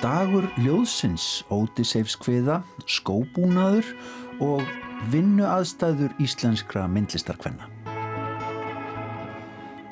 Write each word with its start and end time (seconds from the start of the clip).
Dagur 0.00 0.46
ljóðsins, 0.56 1.42
ótiseifskviða, 1.52 2.62
skóbúnaður 2.88 3.90
og 4.40 4.62
vinnuaðstæður 5.12 6.14
íslenskra 6.24 6.86
myndlistarkvenna. 6.88 7.68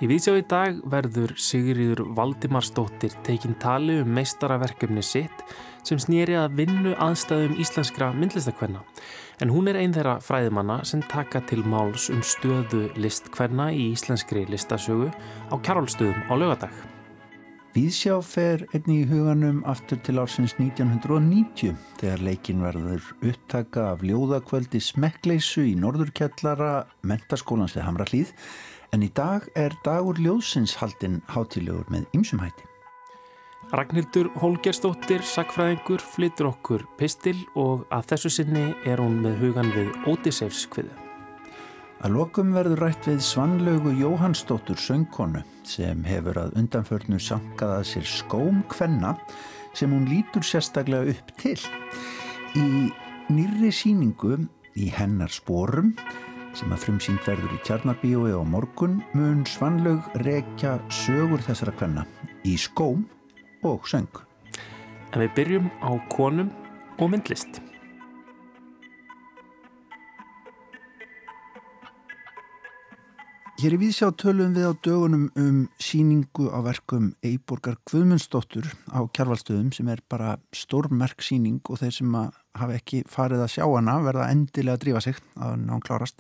Í 0.01 0.09
vísjá 0.09 0.35
í 0.41 0.47
dag 0.49 0.81
verður 0.91 1.35
Sigriður 1.41 2.03
Valdimarsdóttir 2.17 3.13
tekinn 3.25 3.59
tali 3.61 3.99
um 4.01 4.17
meistaraverkefni 4.17 5.05
sitt 5.05 5.45
sem 5.85 6.01
snýri 6.01 6.39
að 6.41 6.57
vinnu 6.63 6.97
aðstæðum 7.05 7.61
íslenskra 7.61 8.11
myndlistakvenna. 8.17 8.81
En 9.45 9.53
hún 9.53 9.69
er 9.69 9.77
einn 9.83 9.93
þeirra 9.93 10.17
fræðimanna 10.25 10.81
sem 10.89 11.05
taka 11.05 11.45
til 11.45 11.61
máls 11.69 12.09
um 12.09 12.25
stöðu 12.25 12.89
listkvenna 12.97 13.69
í 13.77 13.93
íslenskri 13.93 14.49
listasögu 14.49 15.13
á 15.53 15.55
kjárálstöðum 15.61 16.29
á 16.29 16.35
lögadag. 16.37 16.94
Víðsjá 17.75 18.21
fer 18.23 18.61
einni 18.71 19.01
í 19.03 19.07
huganum 19.11 19.57
aftur 19.67 19.99
til 20.07 20.21
ársins 20.23 20.53
1990 20.61 21.73
þegar 21.99 22.23
leikin 22.23 22.63
verður 22.63 23.09
upptaka 23.19 23.89
af 23.97 24.05
ljóðakvöldi 24.07 24.79
smekkleysu 24.79 25.65
í 25.67 25.75
norðurkjallara 25.83 26.85
mentaskólans 27.03 27.75
við 27.75 27.87
Hamrallíð 27.89 28.31
en 28.95 29.03
í 29.03 29.11
dag 29.19 29.51
er 29.59 29.75
dagur 29.83 30.23
ljóðsins 30.23 30.77
haldinn 30.79 31.19
hátilegur 31.35 31.91
með 31.91 32.07
ymsumhætti. 32.15 32.71
Ragnhildur 33.75 34.31
Holgerstóttir, 34.39 35.27
sakfræðingur, 35.27 35.99
flytur 36.15 36.53
okkur 36.53 36.87
pistil 37.01 37.41
og 37.59 37.89
að 37.91 38.13
þessu 38.13 38.37
sinni 38.39 38.69
er 38.87 39.03
hún 39.03 39.19
með 39.25 39.41
hugan 39.43 39.75
við 39.75 39.91
Ótisefskviðu. 40.07 41.04
Að 42.05 42.19
lokum 42.19 42.51
verður 42.53 42.83
rætt 42.85 43.07
við 43.09 43.23
Svanlaugu 43.25 43.95
Jóhannsdóttur 43.97 44.77
söngkonu 44.77 45.41
sem 45.65 46.03
hefur 46.05 46.37
að 46.37 46.59
undanförnu 46.61 47.17
sankaða 47.17 47.79
sér 47.89 48.05
skóm 48.05 48.59
kvenna 48.69 49.15
sem 49.73 49.89
hún 49.89 50.05
lítur 50.11 50.45
sérstaklega 50.45 51.15
upp 51.15 51.33
til. 51.41 51.57
Í 52.61 52.93
nýri 53.33 53.73
síningu 53.73 54.37
í 54.77 54.91
hennar 54.93 55.33
spórum 55.33 55.95
sem 56.53 56.77
að 56.77 56.85
frumsýnd 56.85 57.25
verður 57.25 57.57
í 57.57 57.65
Tjarnarbíói 57.65 58.37
á 58.37 58.43
morgun 58.45 59.01
mun 59.17 59.41
Svanlaug 59.49 60.05
rekja 60.29 60.77
sögur 60.93 61.41
þessara 61.49 61.73
kvenna 61.81 62.05
í 62.45 62.59
skóm 62.61 63.09
og 63.65 63.89
söng. 63.89 64.13
En 65.17 65.25
við 65.25 65.39
byrjum 65.41 65.73
á 65.81 65.97
konum 66.13 66.53
og 67.01 67.15
myndlist. 67.17 67.65
Hér 73.55 73.77
í 73.77 73.79
Víðsjá 73.79 74.09
tölum 74.19 74.51
við 74.57 74.65
á 74.67 74.73
dögunum 74.83 75.29
um 75.39 75.59
síningu 75.79 76.49
á 76.51 76.59
verkum 76.67 77.13
Eiborgar 77.23 77.77
Guðmundsdóttur 77.87 78.67
á 78.91 78.99
kjarvalstöðum 79.15 79.69
sem 79.77 79.87
er 79.95 80.03
bara 80.11 80.33
stórmerk 80.51 81.23
síning 81.23 81.61
og 81.71 81.79
þeir 81.79 81.95
sem 81.95 82.17
hafa 82.19 82.75
ekki 82.75 83.05
farið 83.07 83.45
að 83.45 83.53
sjá 83.55 83.63
hana 83.69 83.95
verða 84.03 84.27
endilega 84.35 84.75
að 84.75 84.83
drífa 84.83 85.05
sig 85.07 85.23
að 85.39 85.55
hann 85.71 85.85
klárast. 85.87 86.19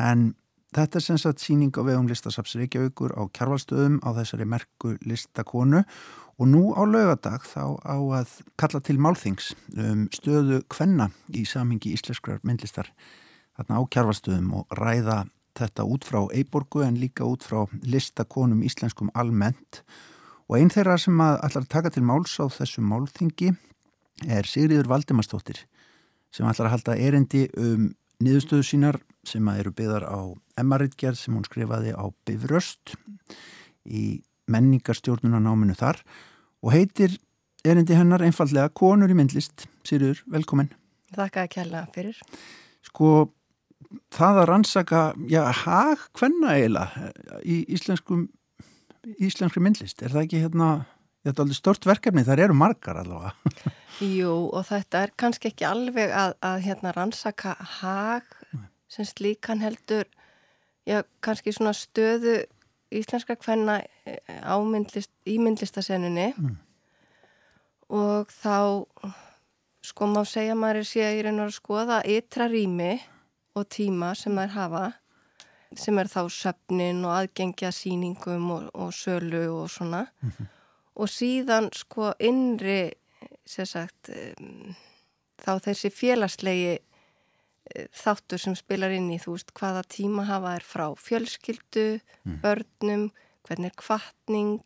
En 0.00 0.32
þetta 0.72 0.96
er 0.96 1.06
sem 1.10 1.20
sagt 1.20 1.44
síning 1.44 1.76
á 1.76 1.84
vegum 1.84 2.08
listasaps 2.08 2.56
Reykjavíkur 2.56 3.12
á 3.20 3.28
kjarvalstöðum 3.36 4.00
á 4.00 4.16
þessari 4.16 4.48
merku 4.48 4.96
listakonu 5.04 5.84
og 6.40 6.52
nú 6.56 6.72
á 6.72 6.88
laugadag 6.88 7.44
þá 7.44 7.76
á 7.84 7.96
að 8.16 8.40
kalla 8.56 8.80
til 8.80 8.96
málþings 8.96 9.52
um 9.76 10.08
stöðu 10.08 10.64
kvenna 10.72 11.12
í 11.36 11.44
samhingi 11.44 11.92
íslenskrar 11.92 12.40
myndlistar 12.48 12.94
þarna 13.60 13.76
á 13.76 13.82
kjarvalstöðum 13.92 14.54
og 14.56 14.80
ræða 14.80 15.26
þetta 15.58 15.86
út 15.88 16.06
frá 16.06 16.20
Eiborgu 16.36 16.84
en 16.86 16.98
líka 17.00 17.26
út 17.26 17.44
frá 17.46 17.64
listakonum 17.82 18.64
íslenskum 18.66 19.10
almennt 19.14 19.82
og 20.46 20.58
einn 20.58 20.72
þeirra 20.72 20.98
sem 21.00 21.20
að 21.22 21.40
allar 21.48 21.68
taka 21.70 21.92
til 21.94 22.04
máls 22.06 22.36
á 22.38 22.46
þessu 22.46 22.84
málþingi 22.84 23.52
er 24.30 24.48
Sigriður 24.48 24.90
Valdimarsdóttir 24.92 25.64
sem 26.34 26.46
allar 26.46 26.68
að 26.68 26.74
halda 26.76 26.98
erindi 27.00 27.46
um 27.56 27.90
niðurstöðu 28.22 28.64
sínar 28.64 29.00
sem 29.26 29.44
að 29.50 29.60
eru 29.64 29.74
byggðar 29.76 30.06
á 30.08 30.20
Emmaritgerð 30.60 31.18
sem 31.20 31.36
hún 31.36 31.44
skrifaði 31.44 31.92
á 31.92 32.04
Bifröst 32.28 32.96
í 33.84 34.22
menningarstjórnuna 34.50 35.40
náminu 35.42 35.76
þar 35.76 36.00
og 36.62 36.72
heitir 36.72 37.18
erindi 37.66 37.96
hennar 37.98 38.22
einfallega 38.24 38.70
Konur 38.70 39.10
í 39.10 39.16
myndlist. 39.18 39.66
Sigriður, 39.86 40.22
velkomin. 40.30 40.70
Þakka 41.16 41.44
að 41.44 41.52
kjalla 41.56 41.82
fyrir. 41.94 42.20
Sko 42.86 43.10
það 44.14 44.40
að 44.42 44.48
rannsaka, 44.50 45.02
já, 45.30 45.42
hag 45.64 46.02
hvenna 46.18 46.56
eiginlega 46.56 47.10
í 47.44 47.62
íslenskum 47.76 48.26
íslenskri 49.22 49.62
myndlist, 49.62 50.02
er 50.02 50.14
það 50.14 50.24
ekki 50.24 50.42
hérna, 50.42 50.70
þetta 51.24 51.40
er 51.40 51.44
alveg 51.44 51.58
stort 51.58 51.86
verkefni, 51.86 52.24
þar 52.26 52.42
eru 52.46 52.56
margar 52.58 52.98
allavega. 53.02 53.34
Jú, 54.18 54.32
og 54.50 54.66
þetta 54.68 55.06
er 55.06 55.12
kannski 55.16 55.52
ekki 55.52 55.66
alveg 55.68 56.12
að, 56.12 56.34
að 56.44 56.58
hérna 56.66 56.92
rannsaka 56.96 57.54
hag 57.78 58.26
sem 58.92 59.06
slíkan 59.08 59.62
heldur 59.62 60.04
já, 60.86 61.02
kannski 61.24 61.54
svona 61.54 61.72
stöðu 61.76 62.42
íslenska 62.94 63.38
hvenna 63.40 63.80
eh, 64.06 64.20
ámyndlist, 64.46 65.10
í 65.26 65.38
myndlistasenunni 65.42 66.28
mm. 66.36 66.52
og 67.96 68.30
þá 68.30 68.58
sko 69.86 70.08
má 70.10 70.22
segja 70.28 70.54
maður 70.58 70.82
er 70.82 70.88
síðan 70.90 71.16
í 71.16 71.24
raun 71.26 71.42
og 71.42 71.48
að 71.48 71.56
skoða 71.56 71.98
ytra 72.10 72.50
rými 72.50 72.94
og 73.56 73.68
tíma 73.72 74.12
sem 74.18 74.36
þær 74.36 74.54
hafa 74.54 74.84
sem 75.76 75.98
er 75.98 76.10
þá 76.10 76.20
söfnin 76.32 77.04
og 77.06 77.14
aðgengja 77.16 77.72
síningum 77.74 78.50
og, 78.54 78.68
og 78.74 78.92
sölu 78.94 79.48
og 79.50 79.70
svona 79.70 80.06
mm 80.20 80.30
-hmm. 80.30 80.46
og 80.94 81.08
síðan 81.08 81.70
sko 81.72 82.12
innri 82.18 82.92
sagt, 83.46 84.10
um, 84.40 84.74
þá 85.38 85.52
þessi 85.66 85.90
félagslegi 85.90 86.78
uh, 86.78 87.86
þáttur 87.92 88.38
sem 88.38 88.54
spilar 88.54 88.90
inn 88.90 89.10
í 89.10 89.18
þú 89.18 89.32
veist 89.32 89.52
hvaða 89.54 89.82
tíma 89.82 90.24
hafa 90.24 90.54
er 90.54 90.62
frá 90.62 90.94
fjölskyldu, 90.96 92.00
mm. 92.24 92.40
börnum 92.42 93.10
hvernig 93.46 93.66
er 93.66 93.76
kvartning 93.76 94.62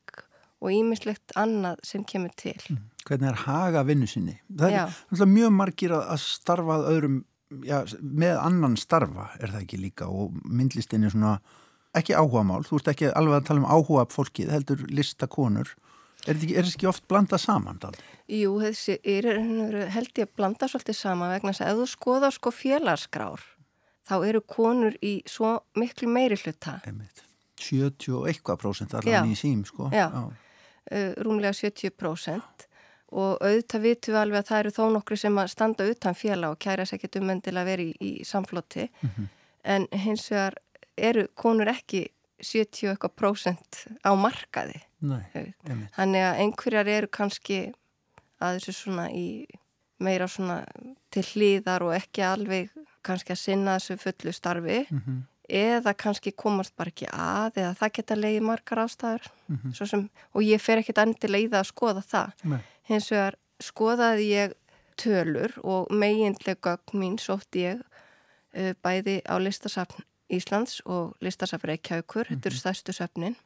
og 0.61 0.71
ímislegt 0.73 1.33
annað 1.37 1.77
sem 1.83 2.05
kemur 2.05 2.31
til 2.37 2.61
mm. 2.69 2.87
Hvernig 3.07 3.29
er 3.29 3.35
haga 3.35 3.83
vinnu 3.83 4.07
sinni? 4.07 4.41
Það 4.59 4.71
Já. 4.71 4.85
er 5.21 5.27
mjög 5.27 5.51
margir 5.51 5.91
að 5.91 6.21
starfað 6.21 6.89
öðrum 6.93 7.25
já, 7.67 7.83
með 8.01 8.39
annan 8.41 8.77
starfa 8.81 9.31
er 9.41 9.53
það 9.55 9.65
ekki 9.65 9.81
líka 9.81 10.09
og 10.11 10.37
myndlistin 10.45 11.07
er 11.07 11.15
svona 11.15 11.39
ekki 11.97 12.15
áhuga 12.15 12.45
mál, 12.47 12.63
þú 12.67 12.81
ert 12.81 12.91
ekki 12.93 13.13
alveg 13.19 13.41
að 13.41 13.47
tala 13.49 13.63
um 13.65 13.71
áhuga 13.71 14.07
fólkið, 14.13 14.53
heldur 14.55 14.85
listakonur 14.91 15.73
er 16.27 16.37
þetta 16.37 16.47
ekki, 16.47 16.59
ekki 16.77 16.91
oft 16.91 17.07
blandað 17.11 17.43
saman? 17.45 17.81
Dál? 17.83 17.97
Jú, 18.31 18.59
þessi 18.63 18.99
er, 19.03 19.27
held 19.95 20.13
ég 20.15 20.29
að 20.29 20.37
blanda 20.39 20.69
svolítið 20.71 20.99
saman 21.01 21.33
vegna 21.35 21.55
þess 21.55 21.65
að 21.65 21.73
ef 21.73 21.81
þú 21.81 21.89
skoðar 21.95 22.37
sko 22.37 22.55
félagsgrár 22.55 23.47
þá 24.11 24.15
eru 24.29 24.43
konur 24.47 24.97
í 25.03 25.17
svo 25.29 25.57
miklu 25.79 26.11
meiri 26.11 26.39
hluta 26.41 26.79
Einmitt. 26.87 27.25
70 27.61 28.17
og 28.17 28.31
eitthvað 28.31 28.63
prósent 28.63 28.95
allavega 28.97 29.29
í 29.29 29.37
sím 29.39 29.65
sko 29.69 29.91
Já, 29.93 30.07
já. 30.09 30.23
Uh, 30.91 31.13
rúmlega 31.23 31.53
70 31.55 31.93
prósent 31.99 32.67
og 33.11 33.43
auðvitað 33.43 33.85
vitum 33.85 34.15
við 34.15 34.21
alveg 34.21 34.39
að 34.39 34.49
það 34.51 34.61
eru 34.63 34.73
þó 34.77 34.85
nokkru 34.95 35.17
sem 35.19 35.39
að 35.43 35.51
standa 35.51 35.87
utan 35.91 36.15
fjalla 36.19 36.51
og 36.53 36.59
kæra 36.63 36.87
sér 36.87 37.01
ekkert 37.01 37.19
umöndil 37.21 37.57
að 37.59 37.71
vera 37.73 37.83
í, 37.83 37.93
í 38.01 38.25
samflótti 38.25 38.87
mm 38.87 39.09
-hmm. 39.09 39.29
en 39.75 39.87
hins 40.05 40.31
vegar 40.31 40.59
eru 40.97 41.27
konur 41.35 41.69
ekki 41.69 42.07
70 42.41 42.93
eitthvað 42.93 43.17
prósent 43.17 43.85
á 44.07 44.11
markaði 44.15 44.81
Nei, 45.01 45.55
þannig 45.97 46.23
að 46.23 46.39
einhverjar 46.45 46.89
eru 46.89 47.09
kannski 47.09 47.73
að 48.41 48.59
þessu 48.59 48.73
svona 48.73 49.11
í 49.11 49.47
meira 50.01 50.29
svona 50.29 50.65
til 51.13 51.25
hlýðar 51.25 51.83
og 51.83 51.95
ekki 51.97 52.25
alveg 52.25 52.71
kannski 53.03 53.33
að 53.33 53.43
sinna 53.43 53.79
þessu 53.79 53.97
fullu 53.97 54.33
starfi 54.33 54.87
mm 54.91 55.01
-hmm. 55.01 55.21
eða 55.49 55.95
kannski 55.95 56.33
komast 56.33 56.77
bara 56.77 56.89
ekki 56.89 57.07
að 57.13 57.57
eða 57.57 57.75
það 57.75 57.93
geta 57.93 58.15
leiði 58.15 58.41
margar 58.41 58.79
ástæður 58.79 59.31
mm 59.49 59.57
-hmm. 59.57 59.87
sem, 59.87 60.11
og 60.33 60.43
ég 60.43 60.61
fer 60.61 60.79
ekkert 60.79 60.99
andilega 60.99 61.45
í 61.45 61.51
það 61.51 61.61
að 61.61 61.73
skoða 61.73 62.03
það 62.03 62.31
Nei 62.45 62.61
hins 62.91 63.11
vegar 63.13 63.39
skoðaði 63.63 64.27
ég 64.31 64.57
tölur 65.01 65.55
og 65.65 65.91
meginlega 65.95 66.77
mín 66.93 67.19
sótti 67.21 67.65
ég 67.65 67.81
uh, 67.83 68.73
bæði 68.83 69.21
á 69.25 69.37
listasafn 69.41 70.05
Íslands 70.31 70.79
og 70.87 71.17
listasafn 71.21 71.67
Reykjavíkur, 71.67 72.23
mm 72.23 72.37
-hmm. 72.37 72.37
þetta 72.37 72.49
eru 72.49 72.55
mhm. 72.55 72.61
stærstu 72.61 72.93
söfnin. 72.93 73.37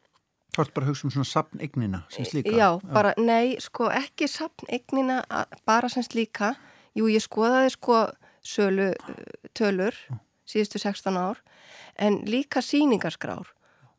Þú 0.54 0.60
ert 0.60 0.74
bara 0.74 0.84
að 0.86 0.88
hugsa 0.88 1.06
um 1.06 1.10
svona 1.10 1.24
safnignina 1.24 2.02
sem 2.08 2.24
slíka? 2.24 2.50
Já, 2.50 2.80
bara, 2.92 3.14
Já. 3.16 3.24
nei, 3.24 3.56
sko 3.60 3.88
ekki 3.90 4.28
safnignina 4.28 5.24
bara 5.66 5.88
sem 5.88 6.02
slíka. 6.02 6.54
Jú, 6.94 7.08
ég 7.08 7.22
skoðaði 7.22 7.70
sko 7.70 8.08
sölu 8.42 8.92
uh, 8.92 9.14
tölur 9.54 9.94
síðustu 10.46 10.78
16 10.78 11.16
ár 11.16 11.36
en 11.98 12.22
líka 12.26 12.60
síningarskrár 12.60 13.46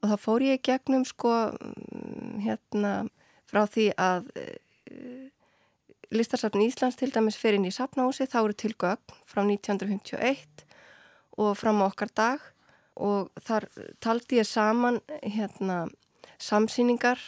og 0.01 0.09
þá 0.09 0.17
fór 0.19 0.41
ég 0.41 0.61
gegnum 0.61 1.05
sko 1.05 1.51
mm, 1.51 2.39
hérna 2.45 3.09
frá 3.49 3.65
því 3.65 3.91
að 3.97 4.29
uh, 6.05 6.17
Listarsafn 6.17 6.61
Íslands 6.61 6.95
til 6.95 7.11
dæmis 7.11 7.37
fer 7.37 7.57
inn 7.57 7.65
í 7.65 7.73
safnási, 7.73 8.27
þá 8.29 8.39
eru 8.43 8.53
til 8.53 8.73
gögn 8.73 9.17
frá 9.25 9.41
1951 9.43 10.65
og 11.37 11.57
fram 11.57 11.81
á 11.81 11.89
okkar 11.89 12.11
dag 12.15 12.39
og 12.95 13.31
þar 13.43 13.67
taldi 13.99 14.39
ég 14.39 14.47
saman 14.47 15.01
hérna 15.21 15.85
samsýningar 16.39 17.19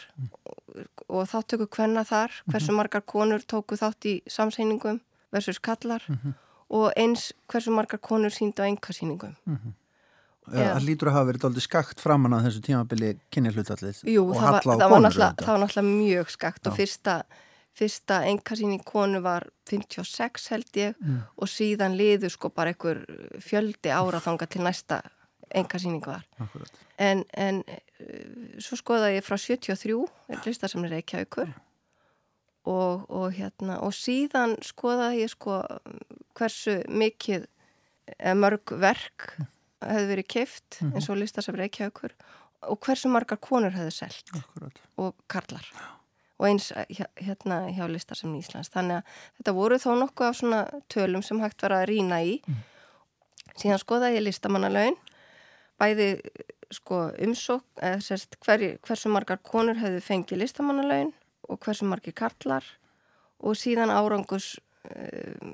og 1.07 1.27
þáttöku 1.31 1.67
hvenna 1.71 2.03
þar, 2.07 2.31
hversu 2.47 2.71
mhm. 2.71 2.79
margar 2.81 3.03
konur 3.07 3.43
tóku 3.43 3.77
þátt 3.79 4.07
í 4.07 4.15
samsýningum 4.27 5.01
versus 5.31 5.59
kallar 5.59 6.03
mm 6.07 6.15
-hmm. 6.15 6.33
og 6.69 6.91
eins 6.95 7.33
hversu 7.47 7.71
margar 7.71 7.99
konur 7.99 8.29
síndu 8.29 8.63
á 8.63 8.67
engasýningum. 8.67 9.35
Mm 9.45 9.55
-hmm. 9.55 9.73
Það 10.47 10.85
lítur 10.85 11.09
að 11.09 11.13
hafa 11.17 11.27
verið 11.27 11.45
aldrei 11.45 11.61
skakt 11.61 11.99
framann 11.99 12.33
á 12.33 12.39
þessu 12.39 12.61
tímabili 12.61 13.19
kynja 13.29 13.51
hlutallið 13.51 13.97
Jú, 14.07 14.33
það 14.33 14.51
var, 14.51 14.63
það, 14.63 14.77
var 14.77 15.11
það 15.11 15.51
var 15.51 15.59
náttúrulega 15.59 15.81
mjög 15.81 16.29
skakt 16.29 16.67
og 16.67 16.77
fyrsta, 16.77 17.23
fyrsta 17.77 18.21
engasýning 18.29 18.83
konu 18.85 19.21
var 19.25 19.47
56 19.69 20.49
held 20.53 20.79
ég 20.79 20.97
mm. 20.97 21.19
og 21.37 21.51
síðan 21.51 21.97
liður 21.99 22.33
sko 22.33 22.49
bara 22.53 22.73
einhver 22.73 23.03
fjöldi 23.43 23.93
ára 23.93 24.21
þanga 24.23 24.47
til 24.49 24.63
næsta 24.65 25.01
engasýning 25.55 26.03
var. 26.05 26.25
En, 26.99 27.23
en 27.33 27.61
eh, 27.67 28.59
svo 28.63 28.79
skoða 28.79 29.11
ég 29.15 29.25
frá 29.25 29.37
73 29.39 30.45
listar 30.45 30.71
sem 30.71 30.85
er 30.87 30.97
Reykjavíkur 30.97 31.51
og, 32.67 33.05
og 33.07 33.29
hérna 33.37 33.79
og 33.85 33.93
síðan 33.95 34.57
skoða 34.65 35.13
ég 35.15 35.31
sko 35.31 35.61
hversu 36.37 36.81
mikið 36.89 37.45
eh, 38.17 38.35
mörg 38.35 38.75
verk 38.81 39.37
hefði 39.83 40.09
verið 40.11 40.27
keift 40.27 40.81
mm 40.81 40.89
-hmm. 40.89 40.95
eins 40.95 41.09
og 41.09 41.21
listar 41.21 41.43
sem 41.43 41.55
Reykjavíkur 41.55 42.17
og 42.67 42.79
hversu 42.81 43.09
margar 43.09 43.37
konur 43.37 43.71
hefði 43.71 43.91
selgt 43.91 44.31
og 44.97 45.15
karlar 45.27 45.65
og 46.37 46.47
eins 46.49 46.71
eh, 46.71 47.05
hérna 47.25 47.63
hjá 47.73 47.85
listar 47.89 48.19
sem 48.19 48.33
Íslands 48.37 48.71
þannig 48.73 48.99
að 48.99 49.21
þetta 49.39 49.55
voru 49.57 49.79
þó 49.81 49.91
nokkuð 50.01 50.27
af 50.27 50.39
svona 50.39 50.63
tölum 50.93 51.23
sem 51.25 51.41
hægt 51.41 51.63
var 51.65 51.79
að 51.79 51.87
rína 51.91 52.21
í 52.25 52.37
mm. 52.39 52.61
síðan 53.55 53.81
skoða 53.83 54.13
ég 54.13 54.25
listamannalaun 54.25 54.97
bæði 55.77 56.09
sko 56.73 57.07
umsók, 57.23 57.63
eða 57.79 57.99
sérst 58.03 58.35
hver, 58.43 58.63
hversu 58.83 59.11
margar 59.13 59.39
konur 59.45 59.77
hefðu 59.79 60.01
fengið 60.03 60.41
listamannalaun 60.43 61.13
og 61.47 61.59
hversu 61.63 61.87
margir 61.87 62.15
karlar 62.17 62.65
og 63.39 63.55
síðan 63.55 63.93
árangus 63.93 64.57
uh, 64.89 65.53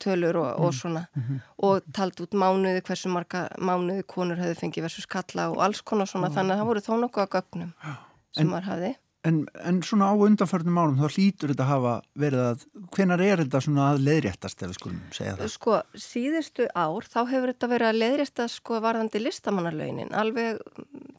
tölur 0.00 0.38
og, 0.40 0.48
og 0.62 0.70
mm. 0.70 0.78
svona 0.78 1.06
mm 1.12 1.22
-hmm. 1.22 1.40
og 1.56 1.82
talt 1.92 2.20
út 2.20 2.32
mánuði 2.32 2.80
hversu 2.80 3.08
marga 3.08 3.48
mánuði 3.58 4.02
konur 4.06 4.40
hefðu 4.40 4.54
fengið 4.60 4.82
versus 4.82 5.06
kalla 5.06 5.50
og 5.50 5.62
alls 5.64 5.80
konar 5.82 6.06
svona 6.06 6.28
mm. 6.28 6.34
þannig 6.34 6.52
að 6.52 6.58
það 6.58 6.66
voru 6.66 6.80
þó 6.80 6.94
nokkuð 7.00 7.22
að 7.22 7.34
gögnum 7.34 7.72
sem 8.32 8.48
maður 8.48 8.70
hafði 8.70 8.96
En, 9.24 9.38
en 9.64 9.78
svona 9.80 10.10
á 10.12 10.14
undanförnum 10.20 10.76
árum 10.76 10.98
þá 11.00 11.14
hlýtur 11.16 11.52
þetta 11.54 11.64
að 11.64 11.70
hafa 11.70 11.92
verið 12.20 12.42
að 12.44 12.64
hvenar 12.92 13.22
er 13.24 13.40
þetta 13.40 13.60
svona 13.64 13.86
að 13.94 14.02
leiðréttast 14.04 14.60
ef 14.60 14.68
við 14.68 14.76
skulum 14.76 14.98
segja 15.16 15.36
það? 15.38 15.52
Sko 15.54 15.78
síðustu 16.04 16.66
ár 16.76 17.06
þá 17.08 17.18
hefur 17.30 17.52
þetta 17.54 17.70
verið 17.72 17.88
að 17.88 18.00
leiðréttast 18.02 18.60
sko 18.60 18.80
varðandi 18.84 19.22
listamannarlaunin 19.22 20.12
alveg 20.12 20.60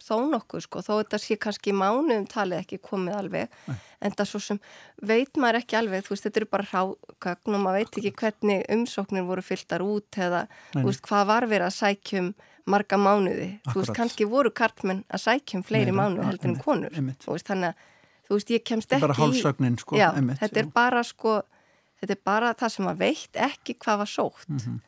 þó 0.05 0.15
nokkuð 0.35 0.65
sko 0.67 0.83
þó 0.85 0.91
þetta 0.99 1.21
sé 1.23 1.39
kannski 1.41 1.73
mánuðum 1.73 2.27
talið 2.29 2.61
ekki 2.61 2.79
komið 2.85 3.17
alveg 3.23 3.57
Nei. 3.65 3.77
en 4.05 4.17
það 4.19 4.29
svo 4.35 4.43
sem 4.51 4.61
veit 5.01 5.41
maður 5.41 5.63
ekki 5.63 5.79
alveg 5.81 6.05
þú 6.05 6.13
veist 6.13 6.27
þetta 6.29 6.43
eru 6.43 6.49
bara 6.53 6.69
rákagn 6.69 7.57
og 7.57 7.63
maður 7.65 7.79
veit 7.81 7.99
ekki 8.03 8.13
hvernig 8.21 8.67
umsóknir 8.77 9.25
voru 9.25 9.45
fylltar 9.49 9.85
út 9.85 10.21
eða 10.27 10.45
þú 10.75 10.85
veist 10.91 11.05
hvað 11.09 11.25
var 11.31 11.49
verið 11.49 11.71
að 11.71 11.79
sækjum 11.79 12.29
marga 12.65 12.97
mánuði, 12.97 13.49
Akkurat. 13.59 13.73
þú 13.73 13.81
veist 13.81 13.97
kannski 13.97 14.25
voru 14.29 14.49
kartmenn 14.53 15.03
að 15.13 15.21
sækjum 15.25 15.65
fleiri 15.65 15.91
Nei, 15.93 15.99
mánuði 15.99 16.29
heldur 16.31 16.49
en 16.49 16.55
konur, 16.63 16.95
þú 17.21 17.35
veist 17.35 17.49
þannig 17.51 17.73
að 17.73 17.91
þú 18.27 18.39
veist, 18.39 18.51
ég 18.53 18.65
kemst 18.65 18.89
ekki... 18.89 19.01
Þetta 19.01 19.07
bara 19.07 19.19
hálfsögnin, 19.19 19.77
sko. 19.81 19.99
Já, 19.99 20.09
einmitt, 20.13 20.41
þetta 20.41 20.61
er 20.61 20.71
bara, 20.73 21.03
sko, 21.05 21.37
þetta 22.01 22.15
er 22.15 22.21
bara 22.31 22.51
það 22.57 22.73
sem 22.75 22.89
að 22.91 23.01
veit 23.03 23.39
ekki 23.47 23.77
hvað 23.83 24.01
var 24.01 24.11
sótt. 24.11 24.49
Mm 24.49 24.59
-hmm. 24.63 24.83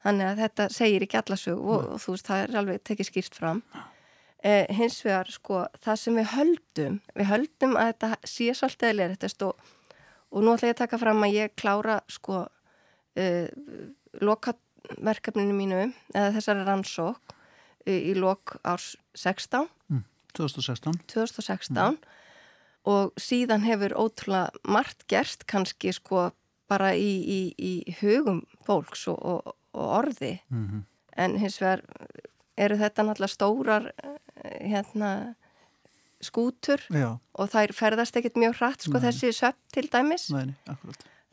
Þannig 0.00 0.26
að 0.26 0.42
þetta 0.44 0.68
segir 0.72 1.04
ekki 1.04 1.18
allasög 1.20 1.58
og, 1.60 1.88
og 1.94 1.98
þú 2.00 2.14
veist, 2.14 2.28
það 2.28 2.42
er 2.42 2.60
alveg 2.60 2.84
tekið 2.88 3.10
skýrt 3.10 3.34
fram. 3.36 3.62
Eh, 4.40 4.64
hins 4.72 5.02
vegar, 5.04 5.28
sko, 5.28 5.66
það 5.84 5.96
sem 6.00 6.14
við 6.16 6.30
höldum, 6.34 7.00
við 7.14 7.26
höldum 7.28 7.76
að 7.76 7.90
þetta 7.92 8.08
sé 8.24 8.54
svolítið 8.54 8.88
eða 8.88 8.98
leiristest 9.00 9.42
og, 9.44 9.66
og 10.32 10.42
nú 10.42 10.54
ætla 10.54 10.70
ég 10.70 10.76
að 10.78 10.80
taka 10.80 10.98
fram 10.98 11.26
að 11.26 11.34
ég 11.36 11.52
klára, 11.60 12.00
sko, 12.08 12.46
eh, 13.16 13.48
lokaverkefninu 14.20 15.52
mínu, 15.52 15.92
eða 16.14 16.32
þessari 16.38 16.64
rannsók 16.64 17.36
eh, 17.84 18.00
í 18.00 18.14
lok 18.16 18.56
árs 18.64 18.96
16. 19.12 19.68
Mm, 19.92 20.04
2016. 20.32 20.96
2016. 21.12 21.76
Mm 21.76 22.16
og 22.88 23.12
síðan 23.20 23.64
hefur 23.66 23.94
ótrúlega 23.98 24.50
margt 24.64 25.04
gerst 25.10 25.46
kannski 25.50 25.92
sko 25.92 26.30
bara 26.70 26.92
í, 26.94 27.10
í, 27.20 27.40
í 27.58 27.96
hugum 28.00 28.44
fólks 28.66 29.06
og, 29.10 29.18
og, 29.18 29.56
og 29.74 29.92
orði 30.00 30.38
mm 30.48 30.66
-hmm. 30.66 30.82
en 31.16 31.38
hins 31.38 31.60
vegar 31.60 31.82
eru 32.56 32.76
þetta 32.76 33.04
náttúrulega 33.04 33.34
stórar 33.34 33.92
eh, 34.04 34.68
hérna 34.70 35.34
skútur 36.20 36.80
Já. 36.92 37.18
og 37.32 37.50
þær 37.50 37.72
ferðast 37.72 38.16
ekkert 38.16 38.36
mjög 38.36 38.56
hratt 38.60 38.82
sko 38.82 38.98
Nei. 38.98 39.04
þessi 39.08 39.32
söpp 39.32 39.58
til 39.72 39.88
dæmis 39.88 40.30
Nei, 40.30 40.54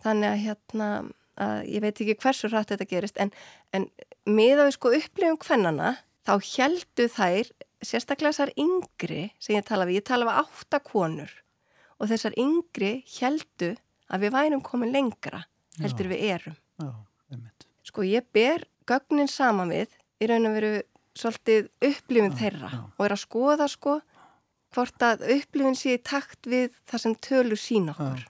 þannig 0.04 0.30
að 0.30 0.44
hérna 0.46 0.90
að 1.38 1.64
ég 1.70 1.84
veit 1.84 2.02
ekki 2.02 2.18
hversu 2.18 2.50
hratt 2.50 2.72
þetta 2.72 2.90
gerist 2.90 3.18
en, 3.22 3.32
en 3.76 3.90
með 4.26 4.62
að 4.62 4.70
við 4.70 4.76
sko 4.78 4.94
upplifum 4.98 5.40
hvernana 5.44 5.96
þá 6.28 6.34
heldu 6.42 7.08
þær 7.14 7.52
sérstaklega 7.84 8.34
þessar 8.34 8.54
yngri 8.60 9.28
sem 9.40 9.58
ég 9.58 9.66
tala 9.68 9.86
við, 9.88 10.02
ég 10.02 10.08
tala 10.08 10.28
við 10.28 10.40
átta 10.42 10.80
konur 10.86 11.32
og 11.98 12.10
þessar 12.12 12.36
yngri 12.40 12.92
heldu 13.18 13.74
að 14.08 14.26
við 14.26 14.36
værum 14.38 14.64
komin 14.66 14.94
lengra 14.94 15.44
heldur 15.82 16.10
já, 16.10 16.12
við 16.14 16.26
erum. 16.34 16.58
Já, 16.82 16.92
sko 17.88 18.06
ég 18.08 18.28
ber 18.34 18.66
gögnin 18.88 19.30
saman 19.32 19.74
við 19.74 19.98
í 20.22 20.30
raun 20.30 20.50
og 20.50 20.58
veru 20.58 20.76
svolítið 21.18 21.72
upplifin 21.90 22.34
já, 22.34 22.38
þeirra 22.42 22.72
og 22.86 23.02
er 23.06 23.16
að 23.16 23.24
skoða 23.24 23.68
sko 23.72 23.98
hvort 24.76 25.06
að 25.06 25.26
upplifin 25.38 25.78
sé 25.78 25.98
í 25.98 26.04
takt 26.04 26.50
við 26.50 26.72
það 26.90 27.04
sem 27.04 27.18
tölur 27.28 27.60
sín 27.62 27.92
okkur. 27.94 28.24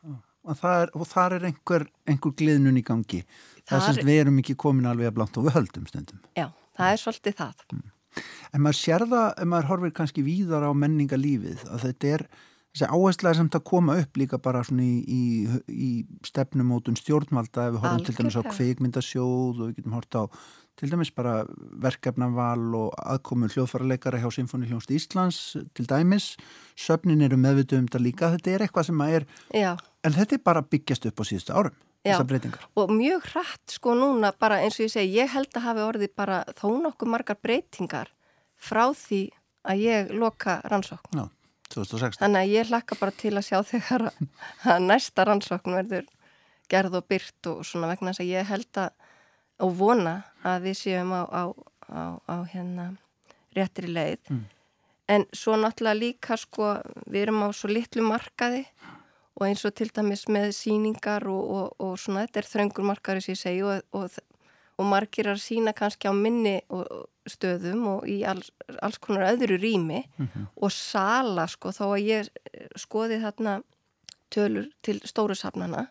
Og, 0.48 0.64
er, 0.64 0.92
og 0.96 1.04
þar 1.10 1.38
er 1.40 1.46
einhver, 1.50 1.84
einhver 2.08 2.34
gliðnun 2.40 2.80
í 2.80 2.84
gangi. 2.88 3.24
Það 3.68 3.90
er 3.90 3.98
sem 3.98 4.08
við 4.08 4.22
erum 4.22 4.38
ekki 4.40 4.56
komin 4.60 4.88
alveg 4.88 5.10
að 5.10 5.18
blanta 5.18 5.42
og 5.42 5.50
við 5.50 5.58
höldum 5.58 5.88
stundum. 5.90 6.22
Já, 6.40 6.46
það 6.78 6.94
er 6.94 7.02
svolítið 7.02 7.36
það. 7.42 7.66
Mm. 7.74 7.88
En 8.54 8.64
maður 8.64 8.80
sér 8.81 9.08
það, 9.08 9.42
maður 9.46 9.72
horfir 9.72 9.96
kannski 10.02 10.25
víðar 10.25 10.68
á 10.68 10.72
menningalífið, 10.74 11.66
að 11.72 11.88
þetta 11.88 12.14
er 12.18 12.28
þessi 12.78 12.90
áhersla 12.94 13.31
er 13.31 13.40
samt 13.40 13.58
að 13.58 13.66
koma 13.68 13.98
upp 14.02 14.19
líka 14.19 14.38
bara 14.42 14.62
svona 14.66 14.86
í, 14.86 15.02
í, 15.02 15.58
í 15.72 15.92
stefnumótun 16.28 16.98
stjórnvalda 17.00 17.68
ef 17.69 17.75
við 17.75 17.84
horfum 17.84 18.06
til 18.06 18.16
dæmis 18.19 18.38
á 18.38 18.44
kveikmyndasjóð 18.46 19.62
og 19.62 19.64
við 19.64 19.75
getum 19.80 19.98
hort 19.98 20.18
á 20.19 20.24
til 20.78 20.92
dæmis 20.92 21.12
bara 21.16 21.40
verkefnaval 21.81 22.68
og 22.78 22.94
aðkomur 23.02 23.54
hljóðfærarleikara 23.56 24.22
hjá 24.22 24.30
Sinfoni 24.36 24.69
hljónst 24.69 24.94
Íslands 24.94 25.40
til 25.74 25.88
dæmis. 25.90 26.36
Söfnin 26.78 27.24
eru 27.25 27.40
meðvituð 27.42 27.81
um 27.81 27.90
þetta 27.90 28.04
líka 28.04 28.31
þetta 28.36 28.54
er 28.54 28.68
eitthvað 28.68 28.90
sem 28.92 29.02
að 29.02 29.18
er 29.18 29.28
Já. 29.57 29.71
en 30.06 30.18
þetta 30.19 30.38
er 30.38 30.45
bara 30.45 30.66
byggjast 30.66 31.09
upp 31.09 31.24
á 31.26 31.30
síðustu 31.31 31.57
árum 31.57 31.78
þessar 32.11 32.30
breytingar. 32.31 32.68
Og 32.80 32.94
mjög 32.94 33.26
hratt 33.31 33.76
sko 33.78 33.95
núna 33.97 34.33
bara 34.40 34.59
eins 34.64 34.80
og 34.80 34.85
ég 34.87 34.94
segi, 34.94 35.16
ég 35.19 35.33
held 35.33 35.49
að 35.54 35.68
hafi 35.68 35.85
orðið 35.85 36.14
bara 36.19 36.44
þó 36.57 36.68
nokkuð 36.83 37.11
margar 37.14 37.40
breytingar 37.44 38.14
frá 38.57 38.85
því 38.97 39.23
að 39.68 39.83
ég 39.83 40.14
loka 40.16 40.61
rannsókn. 40.68 41.19
Já. 41.19 41.26
2016. 41.73 42.21
Þannig 42.21 42.40
að 42.45 42.54
ég 42.54 42.69
hlakka 42.71 42.95
bara 42.99 43.16
til 43.19 43.33
að 43.35 43.47
sjá 43.49 43.57
þegar 43.68 44.06
að 44.71 44.85
næsta 44.85 45.26
rannsókn 45.28 45.76
verður 45.76 46.07
gerð 46.71 46.99
og 46.99 47.07
byrt 47.11 47.49
og 47.52 47.66
svona 47.68 47.90
vegna 47.92 48.14
þess 48.14 48.23
að 48.23 48.31
ég 48.31 48.47
held 48.47 48.80
að 48.83 48.95
og 49.64 49.73
vona 49.78 50.19
að 50.45 50.68
við 50.68 50.78
séum 50.81 51.14
á, 51.14 51.23
á, 51.26 51.44
á, 51.90 52.02
á 52.30 52.35
hérna 52.52 52.92
réttri 53.57 53.90
leið. 53.90 54.21
Mm. 54.30 54.44
En 55.07 55.26
svo 55.33 55.56
náttúrulega 55.57 55.97
líka 55.97 56.37
sko 56.37 56.76
við 57.07 57.23
erum 57.26 57.45
á 57.47 57.49
svo 57.56 57.71
litlu 57.71 58.04
markaði 58.06 58.66
og 59.38 59.46
eins 59.48 59.66
og 59.66 59.76
til 59.78 59.92
dæmis 59.94 60.26
með 60.28 60.50
síningar 60.58 61.28
og, 61.30 61.44
og, 61.58 61.68
og 61.80 62.00
svona 62.02 62.26
þetta 62.26 62.42
er 62.42 62.52
þröngur 62.52 62.90
markaður 62.90 63.22
sem 63.22 63.38
ég 63.38 63.42
segi 63.44 63.64
og, 63.64 63.82
og 63.94 64.10
og 64.78 64.86
margir 64.86 65.30
að 65.32 65.42
sína 65.42 65.74
kannski 65.74 66.10
á 66.10 66.14
minni 66.14 66.60
stöðum 67.28 67.86
og 67.96 68.10
í 68.10 68.20
alls, 68.30 68.52
alls 68.84 69.00
konar 69.02 69.32
öðru 69.32 69.58
rými 69.58 70.04
mm 70.06 70.28
-hmm. 70.28 70.48
og 70.56 70.72
sala 70.72 71.48
sko 71.48 71.70
þó 71.70 71.86
að 71.98 72.06
ég 72.06 72.30
skoði 72.76 73.20
þarna 73.22 73.62
tölur 74.30 74.70
til 74.82 75.02
stórusafnana 75.04 75.88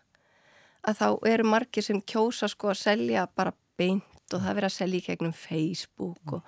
að 0.87 0.97
þá 1.01 1.27
eru 1.27 1.43
margir 1.43 1.83
sem 1.83 2.01
kjósa 2.01 2.47
sko 2.47 2.69
að 2.69 2.81
selja 2.83 3.27
bara 3.35 3.53
beint 3.77 4.33
og 4.33 4.41
það 4.41 4.55
verður 4.55 4.71
að 4.71 4.77
selja 4.79 4.97
í 4.97 5.05
gegnum 5.07 5.33
Facebook 5.33 6.33
og, 6.33 6.41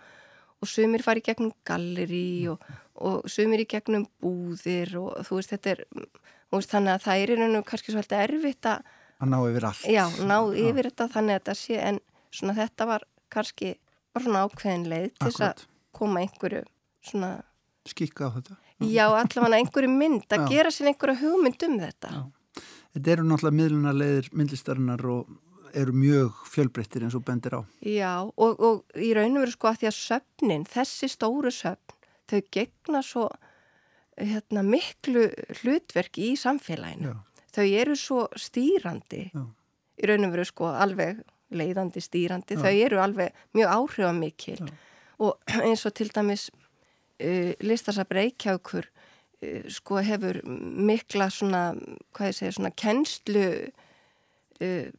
og 0.61 0.67
sumir 0.67 1.03
fari 1.03 1.19
í 1.19 1.27
gegnum 1.27 1.51
galleri 1.65 2.47
og, 2.47 2.63
og 2.99 3.29
sumir 3.31 3.63
í 3.63 3.67
gegnum 3.69 4.07
búðir 4.21 4.95
og 4.99 5.19
þú 5.27 5.39
veist 5.39 5.53
þetta 5.55 5.75
er 5.75 5.83
veist, 6.51 6.71
þannig 6.71 6.95
að 6.95 7.05
það 7.05 7.21
er 7.23 7.33
einhvern 7.33 7.53
veginn 7.53 7.67
kannski 7.71 7.95
svolítið 7.95 8.23
erfitt 8.25 8.71
að 8.71 8.95
að 9.19 9.31
ná 9.33 9.37
yfir 9.49 9.67
allt 9.69 9.85
já, 9.89 10.05
ná 10.23 10.37
yfir 10.47 10.85
já. 10.85 10.89
þetta 10.89 11.09
þannig 11.15 11.35
að 11.35 11.41
þetta 11.41 11.57
sé 11.59 11.81
en 11.89 11.99
svona 12.31 12.55
þetta 12.59 12.89
var 12.89 13.05
kannski 13.33 13.75
bara 14.13 14.25
svona 14.25 14.43
ákveðin 14.47 14.89
leið 14.93 15.09
til 15.11 15.29
þess 15.29 15.45
að 15.49 15.67
koma 15.99 16.23
einhverju 16.23 16.63
svona 17.09 17.31
skikka 17.89 18.29
á 18.31 18.35
þetta 18.37 18.59
já, 18.87 19.05
allavega 19.09 19.59
einhverju 19.59 19.91
mynd 19.91 20.27
að 20.29 20.45
já. 20.45 20.49
gera 20.53 20.73
sér 20.73 20.91
einhverju 20.93 21.21
hugmynd 21.23 21.69
um 21.69 21.79
þetta 21.83 22.15
já. 22.15 22.21
Þetta 22.89 23.11
eru 23.13 23.23
náttúrulega 23.29 23.55
miðlunarleiðir 23.59 24.27
myndlistarinnar 24.33 25.03
og 25.05 25.27
eru 25.77 25.93
mjög 25.93 26.39
fjölbreyttir 26.49 27.03
eins 27.05 27.13
og 27.17 27.21
bendir 27.27 27.53
á 27.53 27.61
Já, 27.85 28.25
og, 28.25 28.55
og 28.57 28.97
í 28.97 29.11
raunum 29.13 29.43
veru 29.43 29.53
sko 29.53 29.69
að 29.69 29.83
því 29.83 29.89
að 29.91 29.97
söfnin, 29.99 30.65
þessi 30.65 31.09
stóru 31.13 31.53
söfn 31.53 31.98
þau 32.29 32.41
gegna 32.53 33.01
svo 33.05 33.27
hérna, 34.19 34.63
miklu 34.65 35.27
hlutverki 35.61 36.33
í 36.33 36.37
samfélaginu. 36.39 37.13
Já. 37.13 37.43
Þau 37.55 37.65
eru 37.81 37.97
svo 37.97 38.27
stýrandi, 38.37 39.25
Já. 39.33 39.43
í 39.99 40.09
raun 40.09 40.27
og 40.27 40.33
veru 40.35 40.45
sko 40.47 40.69
alveg 40.69 41.23
leiðandi 41.49 42.03
stýrandi, 42.03 42.57
Já. 42.57 42.63
þau 42.65 42.73
eru 42.85 43.01
alveg 43.01 43.43
mjög 43.57 43.75
áhrifamikil 43.75 44.69
og 45.19 45.55
eins 45.65 45.85
og 45.87 45.95
til 45.97 46.11
dæmis 46.13 46.49
uh, 46.53 47.53
listasab 47.65 48.11
Reykjavíkur 48.15 48.85
uh, 48.85 49.69
sko 49.71 50.03
hefur 50.05 50.41
mikla 50.45 51.29
svona, 51.33 51.63
hvað 52.15 52.31
ég 52.31 52.37
segja, 52.37 52.57
svona 52.59 52.73
kennslu 52.77 53.45
uh, 54.61 54.91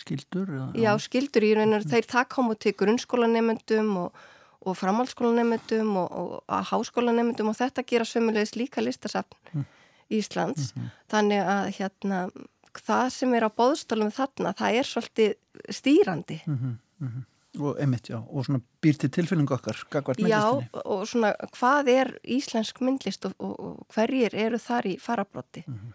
skildur? 0.00 0.50
Já, 0.78 0.94
skildur 1.02 1.44
í 1.46 1.52
raun 1.58 1.76
og 1.76 1.86
þeir 1.90 2.08
takk 2.08 2.38
á 2.38 2.40
múti 2.46 2.72
grunnskólanemyndum 2.78 3.92
og, 4.06 4.22
og 4.66 4.78
framhaldsskólanemyndum 4.78 5.96
og, 5.96 6.12
og, 6.12 6.32
og 6.46 6.66
háskólanemyndum 6.70 7.50
og 7.52 7.58
þetta 7.58 7.84
gera 7.88 8.06
sömulegis 8.08 8.56
líka 8.58 8.84
listasafn 8.84 9.36
mm. 9.52 9.64
Íslands. 10.12 10.72
Mm 10.74 10.82
-hmm. 10.82 10.88
Þannig 11.08 11.40
að 11.56 11.64
hérna 11.78 12.30
það 12.74 13.08
sem 13.10 13.34
er 13.34 13.44
á 13.48 13.50
bóðstólum 13.50 14.10
þarna, 14.10 14.52
það 14.52 14.74
er 14.78 14.84
svolítið 14.84 15.34
stýrandi. 15.68 16.40
Mm 16.46 16.58
-hmm. 17.00 17.24
Og 17.60 17.80
emitt, 17.80 18.10
já, 18.10 18.16
og 18.16 18.44
svona 18.44 18.60
býr 18.82 18.96
til 18.96 19.10
tilfylgjum 19.10 19.46
okkar. 19.50 19.76
Já, 20.18 20.64
og 20.84 21.08
svona 21.08 21.34
hvað 21.58 21.88
er 21.88 22.18
íslensk 22.24 22.80
myndlist 22.80 23.24
og, 23.24 23.32
og 23.38 23.86
hverjir 23.94 24.34
eru 24.34 24.58
þar 24.58 24.86
í 24.86 24.98
farabrotti? 24.98 25.64
-hmm 25.66 25.92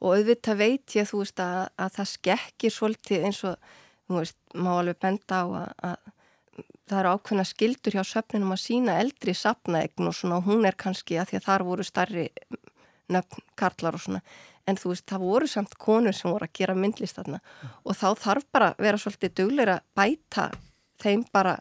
og 0.00 0.16
auðvitað 0.16 0.60
veit 0.60 0.96
ég 0.96 1.08
þú 1.08 1.22
veist 1.22 1.42
að, 1.42 1.60
að 1.80 1.94
það 1.96 2.10
skekkir 2.12 2.74
svolítið 2.74 3.26
eins 3.28 3.42
og 3.48 3.70
þú 4.06 4.20
veist, 4.20 4.38
má 4.54 4.70
alveg 4.76 5.00
benda 5.02 5.40
á 5.40 5.46
að, 5.46 5.70
að 5.90 6.12
það 6.86 7.00
eru 7.00 7.14
ákveðna 7.16 7.44
skildur 7.48 7.96
hjá 7.96 8.04
söfninum 8.06 8.54
að 8.54 8.62
sína 8.62 8.98
eldri 9.02 9.34
sapnaegn 9.34 10.08
og 10.08 10.14
svona 10.14 10.40
hún 10.46 10.66
er 10.68 10.76
kannski 10.78 11.18
að 11.20 11.32
því 11.32 11.40
að 11.40 11.46
þar 11.48 11.64
voru 11.70 11.86
starri 11.86 12.26
nöfn, 13.12 13.42
karlar 13.58 13.98
og 13.98 14.02
svona 14.02 14.22
en 14.66 14.78
þú 14.78 14.92
veist, 14.92 15.06
það 15.06 15.26
voru 15.26 15.48
samt 15.50 15.76
konur 15.78 16.14
sem 16.16 16.30
voru 16.30 16.46
að 16.48 16.56
gera 16.58 16.74
myndlist 16.74 17.18
þarna 17.18 17.38
mm. 17.38 17.74
og 17.84 17.98
þá 18.00 18.08
þarf 18.22 18.48
bara 18.52 18.72
vera 18.78 18.98
svolítið 18.98 19.34
dugleira 19.40 19.78
að 19.78 19.86
bæta 19.98 20.48
þeim 21.02 21.24
bara 21.32 21.56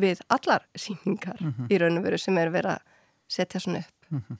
við 0.00 0.22
allar 0.34 0.66
síningar 0.74 1.38
mm 1.40 1.52
-hmm. 1.52 1.70
í 1.70 1.78
raun 1.78 1.98
og 1.98 2.04
veru 2.04 2.18
sem 2.18 2.38
er 2.38 2.50
verið 2.50 2.70
að 2.70 2.82
setja 3.28 3.60
svona 3.60 3.78
upp 3.78 4.10
mm 4.10 4.22
-hmm. 4.28 4.38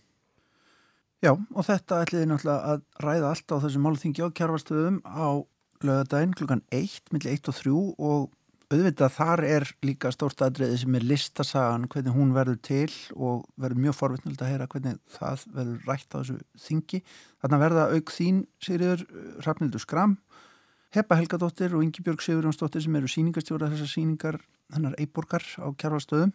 Já, 1.24 1.32
og 1.54 1.64
þetta 1.64 2.02
ætliði 2.04 2.26
náttúrulega 2.28 2.72
að 2.72 2.80
ræða 3.00 3.28
allt 3.30 3.52
á 3.52 3.56
þessu 3.62 3.80
málþingi 3.80 4.24
á 4.26 4.28
kjárvarstöðum 4.28 4.98
á 5.08 5.28
lögadaginn 5.80 6.34
klukkan 6.34 6.62
1, 6.70 7.00
millir 7.12 7.32
1 7.32 7.48
og 7.48 7.54
3 7.54 7.70
og 7.98 8.30
auðvitað 8.72 9.12
þar 9.14 9.42
er 9.46 9.66
líka 9.84 10.10
stórt 10.14 10.42
aðriði 10.44 10.78
sem 10.82 10.96
er 10.98 11.06
listasagan, 11.06 11.86
hvernig 11.92 12.14
hún 12.16 12.32
verður 12.36 12.58
til 12.64 12.92
og 13.14 13.44
verður 13.60 13.82
mjög 13.84 13.96
forvittnöld 13.98 14.42
að 14.42 14.52
heyra 14.52 14.68
hvernig 14.72 14.98
það 15.16 15.44
verður 15.56 15.88
rætt 15.90 16.14
á 16.14 16.16
þessu 16.20 16.36
þingi. 16.66 17.00
Þarna 17.44 17.60
verða 17.64 17.86
auk 17.94 18.12
þín, 18.14 18.42
Sigriður, 18.64 19.06
Rafnildur 19.46 19.84
Skram, 19.84 20.18
Heppa 20.94 21.18
Helgadóttir 21.18 21.74
og 21.74 21.82
Ingi 21.84 22.04
Björg 22.06 22.22
Sigurjónsdóttir 22.22 22.84
sem 22.84 23.00
eru 23.00 23.10
síningarstjóra 23.10 23.72
þessar 23.72 23.90
síningar 23.90 24.38
hennar 24.74 24.94
Eiborgar 25.00 25.42
á 25.58 25.66
kjárvarstöðum, 25.74 26.30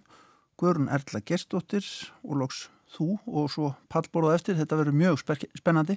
Guðrun 0.59 0.91
Erla 0.91 1.23
Gestóttir 1.23 1.87
og 2.25 2.41
loks 2.41 2.65
þú 2.95 3.13
og 3.29 3.47
svo 3.53 3.71
pallborða 3.91 4.35
eftir, 4.35 4.57
þetta 4.59 4.81
verður 4.81 4.99
mjög 4.99 5.23
spennandi. 5.61 5.95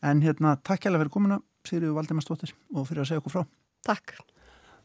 En 0.00 0.24
hérna 0.24 0.56
takk 0.62 0.86
hjálpa 0.86 1.02
fyrir 1.02 1.14
komuna 1.18 1.42
Sigriði 1.66 1.94
Valdimarsdóttir 1.98 2.56
og 2.74 2.88
fyrir 2.88 3.04
að 3.04 3.12
segja 3.12 3.24
okkur 3.24 3.38
frá. 3.38 3.46
Takk 3.88 4.18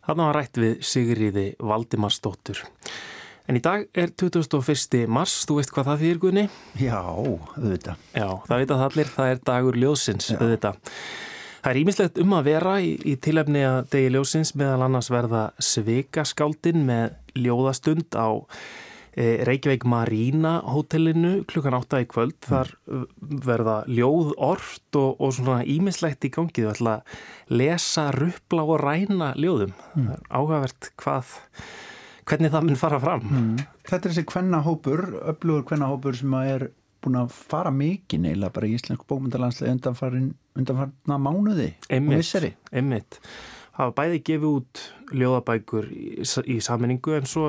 Þannig 0.03 0.25
að 0.27 0.33
rætt 0.38 0.60
við 0.60 0.79
Sigriði 0.83 1.48
Valdimarsdóttir 1.63 2.63
En 3.48 3.60
í 3.60 3.62
dag 3.63 3.83
er 4.00 4.12
21. 4.15 5.03
mars, 5.12 5.41
þú 5.48 5.57
veist 5.60 5.72
hvað 5.75 5.89
það 5.89 6.03
þýr 6.05 6.19
Gunni? 6.24 6.43
Já, 6.79 7.00
auðvitað 7.03 8.03
Já, 8.15 8.27
það 8.48 8.62
veit 8.62 8.74
að 8.75 8.83
allir, 8.88 9.12
það 9.17 9.31
er 9.33 9.41
dagur 9.50 9.79
ljósins 9.79 10.29
Já. 10.31 10.38
auðvitað 10.39 10.79
Það 11.63 11.72
er 11.72 11.79
ímislegt 11.79 12.17
um 12.19 12.33
að 12.36 12.48
vera 12.50 12.77
í, 12.83 12.93
í 13.07 13.15
tilefni 13.24 13.62
að 13.63 13.77
degi 13.93 14.12
ljósins 14.12 14.51
meðal 14.60 14.81
annars 14.89 15.07
verða 15.12 15.43
sveikaskáldin 15.63 16.83
með 16.88 17.13
ljóðastund 17.39 18.19
á 18.19 18.43
Reykjavík 19.15 19.86
Marína 19.86 20.55
hótelinu 20.65 21.43
klukkan 21.50 21.77
8 21.77 22.01
í 22.01 22.10
kvöld 22.10 22.36
mm. 22.39 22.50
þar 22.50 22.72
eh, 22.74 23.05
verða 23.46 23.77
ljóð 23.86 24.34
orft 24.41 24.98
og, 25.00 25.22
og 25.22 25.36
svona 25.38 25.62
ímislegt 25.70 26.25
í 26.25 26.32
gangi 26.34 26.63
þú 26.63 26.72
ætla 26.72 26.96
að 26.98 27.17
lesa, 27.53 28.10
ruppla 28.15 28.65
og 28.65 28.82
ræna 28.82 29.34
ljóðum 29.38 29.74
mm. 29.93 30.13
áhugavert 30.34 30.93
hvað 31.01 31.36
hvernig 32.29 32.53
það 32.53 32.70
mun 32.70 32.79
fara 32.79 33.01
fram 33.03 33.27
mm. 33.27 33.58
Þetta 33.84 34.00
er 34.00 34.13
þessi 34.13 34.27
kvennahópur 34.32 35.05
öflugur 35.34 35.67
kvennahópur 35.70 36.17
sem 36.17 36.38
er 36.39 36.70
búin 37.03 37.20
að 37.20 37.34
fara 37.36 37.72
mikið 37.75 38.25
neila 38.25 38.50
bara 38.53 38.70
í 38.70 38.77
Íslensku 38.77 39.05
bókmyndalanslega 39.10 39.75
undanfarna 39.75 41.20
mánuði 41.20 41.74
einmitt, 41.89 42.15
og 42.15 42.24
visseri 42.24 42.53
Einmitt 42.72 43.20
hafa 43.77 43.94
bæði 43.98 44.20
gefið 44.27 44.50
út 44.50 44.82
ljóðabækur 45.13 45.88
í, 45.94 46.08
í 46.24 46.58
saminningu 46.63 47.15
en 47.18 47.30
svo 47.30 47.48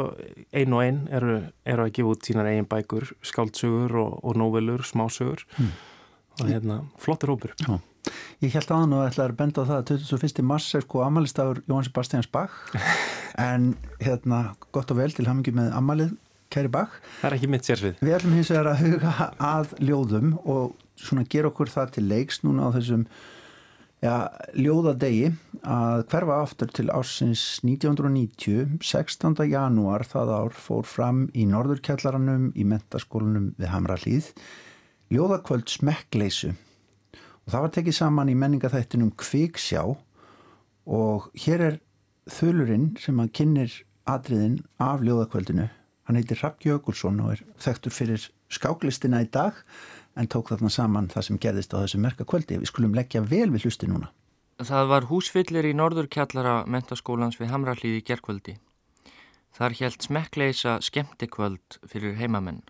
ein 0.57 0.76
og 0.76 0.85
ein 0.85 1.00
eru, 1.12 1.40
eru 1.69 1.87
að 1.87 1.97
gefa 1.99 2.14
út 2.14 2.28
sínar 2.28 2.49
eigin 2.50 2.69
bækur, 2.69 3.11
skáldsögur 3.25 3.97
og, 4.00 4.14
og 4.25 4.38
nóvelur, 4.40 4.85
smásögur 4.88 5.45
hmm. 5.57 5.75
og 6.40 6.52
hérna, 6.52 6.81
flottir 7.00 7.33
hópur 7.33 7.57
Já. 7.61 7.76
Ég 8.45 8.52
held 8.52 8.69
aðan 8.69 8.99
og 8.99 9.07
ætlaði 9.07 9.33
að 9.33 9.38
benda 9.38 9.62
á 9.64 9.69
það 9.69 9.78
að 9.78 10.02
21. 10.04 10.43
mars 10.45 10.66
er 10.76 10.85
sko 10.85 11.00
amalistafur 11.07 11.62
Jóhann 11.64 11.87
Sebastians 11.87 12.28
Bach 12.28 12.57
en 13.50 13.73
hérna, 14.02 14.43
gott 14.76 14.93
og 14.93 15.00
vel 15.00 15.12
til 15.16 15.28
hamingi 15.28 15.54
með 15.57 15.73
amalið 15.76 16.16
kæri 16.52 16.73
Bach 16.73 16.99
Það 17.21 17.31
er 17.31 17.38
ekki 17.38 17.52
mitt 17.52 17.69
sérsvið 17.69 18.02
Við 18.04 18.16
ætlum 18.19 18.37
hins 18.37 18.52
vegar 18.52 18.73
að 18.75 18.83
huga 18.85 19.31
að 19.52 19.76
ljóðum 19.81 20.35
og 20.45 20.75
svona 21.00 21.25
gera 21.28 21.50
okkur 21.50 21.73
það 21.73 21.97
til 21.97 22.04
leiks 22.11 22.45
núna 22.45 22.69
á 22.69 22.76
þessum 22.76 23.09
ja, 24.04 24.14
ljóðadegi 24.56 25.30
að 25.64 26.04
hverfa 26.12 26.37
aftur 26.42 26.73
til 26.75 26.90
ásins 26.92 27.42
1990, 27.64 28.76
16. 28.84 29.38
janúar 29.49 30.04
það 30.08 30.32
ár 30.34 30.58
fór 30.58 30.84
fram 30.88 31.25
í 31.32 31.46
Norðurkjallaranum 31.49 32.50
í 32.52 32.66
mentaskólanum 32.68 33.52
við 33.61 33.73
Hamrallíð, 33.73 34.30
ljóðakvöld 35.14 35.73
smekkleysu 35.73 36.52
og 37.14 37.52
það 37.52 37.64
var 37.66 37.75
tekið 37.78 37.99
saman 37.99 38.32
í 38.32 38.37
menningathættinum 38.40 39.14
Kvíksjá 39.20 39.84
og 40.84 41.30
hér 41.46 41.66
er 41.70 41.80
þölurinn 42.30 42.92
sem 43.00 43.18
að 43.20 43.32
kynir 43.40 43.80
atriðin 44.08 44.61
af 44.80 45.04
ljóðakvöldinu 45.04 45.68
hann 46.04 46.20
heitir 46.20 46.40
Rapp 46.44 46.64
Jökulsson 46.64 47.20
og 47.25 47.37
er 47.37 47.44
þekktur 47.64 47.94
fyrir 47.96 48.28
skáklistina 48.52 49.23
í 49.25 49.28
dag 49.32 49.56
en 50.16 50.28
tók 50.30 50.52
þarna 50.52 50.71
saman 50.71 51.09
það 51.12 51.26
sem 51.28 51.40
gerðist 51.42 51.75
á 51.75 51.83
þessu 51.83 52.00
merka 52.02 52.26
kvöldi. 52.28 52.59
Við 52.62 52.71
skulum 52.71 52.94
leggja 52.94 53.23
vel 53.23 53.49
við 53.50 53.66
hlusti 53.66 53.88
núna. 53.90 54.11
Það 54.62 54.90
var 54.92 55.09
húsfyllir 55.11 55.66
í 55.66 55.75
norðurkjallara 55.75 56.61
mentaskólans 56.71 57.40
við 57.40 57.50
Hamrallíði 57.50 58.04
gerkvöldi. 58.06 58.54
Þar 59.54 59.78
helt 59.80 60.06
smekkleisa 60.06 60.78
skemmtikvöld 60.83 61.78
fyrir 61.90 62.14
heimamenn. 62.18 62.62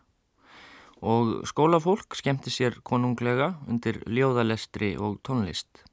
Og 1.04 1.42
skólafólk 1.48 2.16
skemmti 2.16 2.52
sér 2.52 2.78
konunglega 2.84 3.54
undir 3.68 4.00
ljóðalestri 4.08 4.94
og 4.96 5.18
tónlist. 5.24 5.84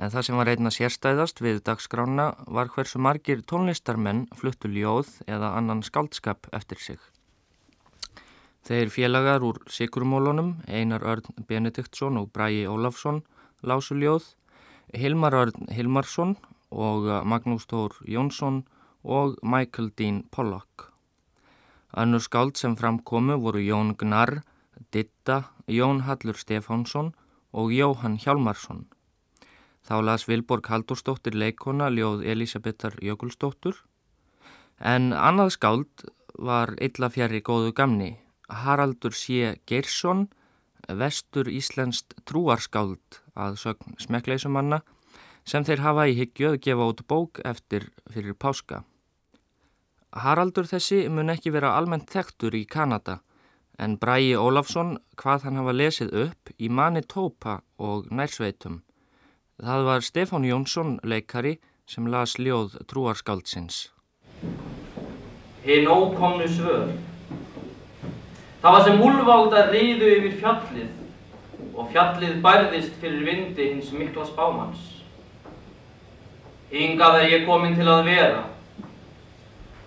En 0.00 0.12
það 0.12 0.26
sem 0.26 0.40
var 0.40 0.48
einna 0.48 0.72
sérstæðast 0.72 1.40
við 1.44 1.62
dagskrána 1.64 2.30
var 2.48 2.68
hversu 2.72 3.00
margir 3.00 3.40
tónlistarmenn 3.44 4.26
fluttu 4.36 4.68
ljóð 4.72 5.12
eða 5.28 5.54
annan 5.56 5.84
skaldskap 5.84 6.48
eftir 6.56 6.80
sig. 6.80 7.00
Þeir 8.66 8.90
félagar 8.92 9.42
úr 9.42 9.58
Sikurmólunum, 9.72 10.58
Einar 10.68 11.02
Örn 11.02 11.44
Benediktsson 11.48 12.18
og 12.20 12.28
Bræi 12.34 12.66
Ólafsson 12.68 13.22
lásu 13.64 13.96
ljóð, 13.96 14.26
Hilmar 14.92 15.34
Örn 15.34 15.70
Hilmarsson 15.72 16.36
og 16.70 17.08
Magnús 17.24 17.66
Tór 17.66 17.96
Jónsson 18.04 18.62
og 19.02 19.38
Michael 19.42 19.90
Dean 19.96 20.22
Pollock. 20.30 20.90
Önnur 21.96 22.20
skáld 22.20 22.56
sem 22.56 22.76
framkomu 22.76 23.40
voru 23.40 23.58
Jón 23.58 23.96
Gnarr, 23.96 24.42
Ditta, 24.92 25.50
Jón 25.66 26.04
Hallur 26.06 26.36
Stefánsson 26.36 27.14
og 27.52 27.72
Jóhann 27.72 28.20
Hjálmarsson. 28.20 28.86
Þá 29.82 29.96
las 30.04 30.28
Vilborg 30.28 30.68
Haldurstóttir 30.68 31.34
leikona 31.34 31.88
ljóð 31.90 32.26
Elisabethar 32.28 32.94
Jökulstóttur 33.00 33.80
en 34.78 35.12
annað 35.12 35.56
skáld 35.56 36.10
var 36.38 36.76
illa 36.78 37.08
fjari 37.10 37.40
góðu 37.40 37.72
gamni 37.72 38.18
Haraldur 38.50 39.14
C. 39.14 39.56
Geirsson, 39.66 40.28
vestur 40.88 41.48
Íslenskt 41.48 42.16
trúarskáld 42.26 43.20
að 43.38 43.58
sögn 43.62 43.96
smekkleisumanna 44.02 44.80
sem 45.46 45.64
þeir 45.64 45.82
hafa 45.84 46.06
í 46.10 46.16
hyggju 46.18 46.52
að 46.52 46.60
gefa 46.66 46.88
út 46.92 47.02
bók 47.08 47.40
eftir 47.46 47.88
fyrir 48.10 48.34
páska. 48.34 48.82
Haraldur 50.10 50.66
þessi 50.66 51.04
mun 51.08 51.30
ekki 51.30 51.52
vera 51.54 51.76
almennt 51.78 52.10
þektur 52.10 52.56
í 52.58 52.64
Kanada 52.66 53.20
en 53.78 53.96
Bræi 53.96 54.34
Ólafsson 54.36 54.96
hvað 55.16 55.46
hann 55.46 55.60
hafa 55.60 55.74
lesið 55.76 56.14
upp 56.26 56.50
í 56.58 56.68
Manitoba 56.68 57.60
og 57.78 58.10
nærsveitum. 58.10 58.82
Það 59.60 59.86
var 59.86 60.04
Stefán 60.04 60.48
Jónsson 60.48 60.98
leikari 61.04 61.58
sem 61.86 62.06
las 62.06 62.36
ljóð 62.38 62.80
trúarskáldsins. 62.90 63.90
Hinn 65.64 65.88
ókomnu 65.88 66.48
svör 66.48 66.92
Það 68.60 68.74
var 68.74 68.82
sem 68.84 68.98
úlváta 69.00 69.60
riðu 69.70 70.08
yfir 70.18 70.32
fjallið 70.36 71.68
og 71.72 71.86
fjallið 71.94 72.40
bærðist 72.44 72.96
fyrir 73.00 73.22
vindi 73.24 73.68
hins 73.70 73.88
mikla 73.96 74.26
spámans. 74.28 74.80
Hingað 76.68 77.22
er 77.22 77.30
ég 77.32 77.46
komin 77.48 77.78
til 77.78 77.88
að 77.88 78.10
vera 78.10 78.42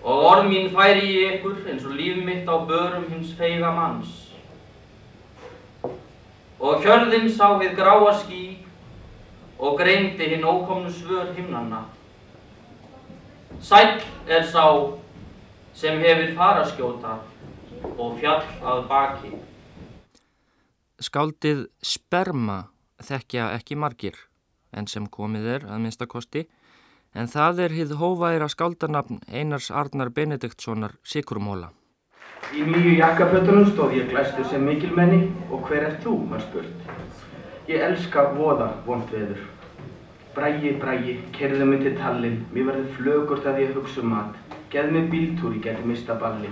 og 0.04 0.24
orð 0.28 0.48
mín 0.50 0.66
færi 0.74 1.04
í 1.06 1.20
ykkur 1.28 1.60
eins 1.70 1.84
og 1.86 1.94
líf 1.96 2.18
mitt 2.26 2.50
á 2.50 2.56
börum 2.66 3.06
hins 3.12 3.30
feiga 3.38 3.70
manns. 3.72 4.10
Og 6.58 6.82
hjörðin 6.82 7.30
sá 7.30 7.54
við 7.60 7.76
gráa 7.78 8.10
ský 8.24 8.42
og 9.58 9.78
greindi 9.78 10.32
hinn 10.32 10.44
ókomnu 10.44 10.90
svör 10.90 11.30
himnanna. 11.36 11.84
Sæll 13.62 14.02
er 14.26 14.42
sá 14.50 14.66
sem 15.78 16.02
hefur 16.02 16.34
faraskjóta 16.34 17.14
og 17.98 18.18
fjall 18.20 18.42
að 18.62 18.84
baki. 18.90 19.32
Skáldið 21.02 21.66
sperma 21.82 22.64
þekkja 23.02 23.52
ekki 23.58 23.76
margir, 23.76 24.18
en 24.72 24.86
sem 24.90 25.06
komið 25.06 25.48
er 25.56 25.66
að 25.68 25.82
minnstakosti, 25.84 26.44
en 27.14 27.30
það 27.30 27.64
er 27.66 27.74
hið 27.78 27.96
hóværa 28.00 28.48
skáldanafn 28.50 29.20
Einars 29.28 29.70
Arnar 29.70 30.10
Benediktssonar 30.10 30.96
Sikurmóla. 31.06 31.70
Í 32.54 32.62
nýju 32.66 32.96
jakkafötunum 32.98 33.70
stóð 33.70 33.96
ég 33.98 34.10
glæstur 34.10 34.46
sem 34.50 34.64
mikilmenni 34.66 35.30
og 35.50 35.64
hver 35.68 35.88
er 35.88 35.98
þú, 36.04 36.16
var 36.30 36.42
spurt. 36.44 36.90
Ég 37.70 37.80
elska 37.80 38.26
voða 38.34 38.68
vond 38.86 39.06
veður. 39.12 39.40
Brægi, 40.34 40.74
brægi, 40.82 41.14
kerðu 41.32 41.66
mig 41.70 41.84
til 41.86 41.94
tallinn, 41.96 42.42
mér 42.52 42.70
verður 42.72 42.92
flögurt 42.98 43.46
að 43.46 43.62
ég 43.62 43.74
hugsa 43.78 44.02
um 44.02 44.12
mat. 44.12 44.38
Geð 44.72 44.90
mig 44.92 45.10
bíltúr, 45.12 45.54
ég 45.54 45.62
geti 45.68 45.86
mista 45.88 46.18
balli. 46.18 46.50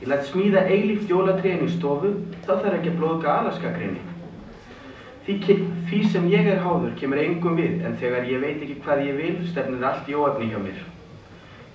Ég 0.00 0.10
lætt 0.10 0.26
smíða 0.28 0.66
eilíft 0.68 1.08
jólatréin 1.08 1.64
í 1.64 1.70
stofu, 1.72 2.12
þá 2.44 2.52
þarf 2.52 2.74
ekki 2.76 2.92
að 2.92 2.98
blóðga 3.00 3.38
alaskagreini. 3.40 4.02
Því, 5.26 5.56
því 5.88 6.00
sem 6.12 6.26
ég 6.30 6.46
er 6.52 6.60
háður 6.62 6.92
kemur 7.00 7.22
engum 7.22 7.56
við, 7.58 7.80
en 7.86 7.96
þegar 7.98 8.28
ég 8.30 8.44
veit 8.44 8.60
ekki 8.60 8.76
hvað 8.84 9.06
ég 9.08 9.16
vil, 9.22 9.32
stefnir 9.48 9.88
allt 9.88 10.10
í 10.12 10.14
óöfni 10.14 10.50
hjá 10.52 10.60
mér. 10.62 10.84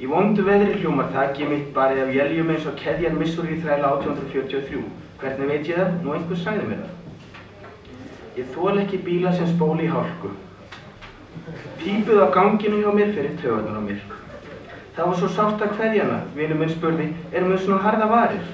Í 0.01 0.07
vondu 0.09 0.45
veðri 0.45 0.79
hljómar 0.79 1.11
þakki 1.13 1.49
mitt 1.49 1.67
barið 1.75 2.05
af 2.05 2.13
jæljum 2.15 2.53
eins 2.53 2.63
og 2.69 2.77
keðjan 2.79 3.19
Missouri 3.19 3.57
þræla 3.61 3.91
1843. 3.99 4.85
Hvernig 5.21 5.51
veit 5.51 5.67
ég 5.69 5.77
það? 5.77 5.91
Nú 6.05 6.15
einhver 6.15 6.39
sagði 6.41 6.69
mér 6.69 6.79
það. 6.85 6.95
Ég 8.39 8.47
þól 8.55 8.79
ekki 8.81 9.01
bíla 9.05 9.33
sem 9.35 9.51
spóli 9.51 9.85
í 9.85 9.91
hálku. 9.91 10.31
Pípuð 11.81 12.23
á 12.23 12.27
ganginu 12.33 12.79
hjá 12.81 12.89
mér 12.95 13.13
fyrir 13.13 13.37
töðunar 13.43 13.77
á 13.77 13.81
mér. 13.83 14.01
Það 14.95 15.07
var 15.07 15.19
svo 15.19 15.27
sátt 15.31 15.61
að 15.63 15.77
hverjana, 15.79 16.17
vinnu 16.35 16.57
minn 16.59 16.71
spurði, 16.71 17.05
erum 17.31 17.53
við 17.53 17.61
svona 17.63 17.83
harða 17.85 18.07
varir? 18.11 18.49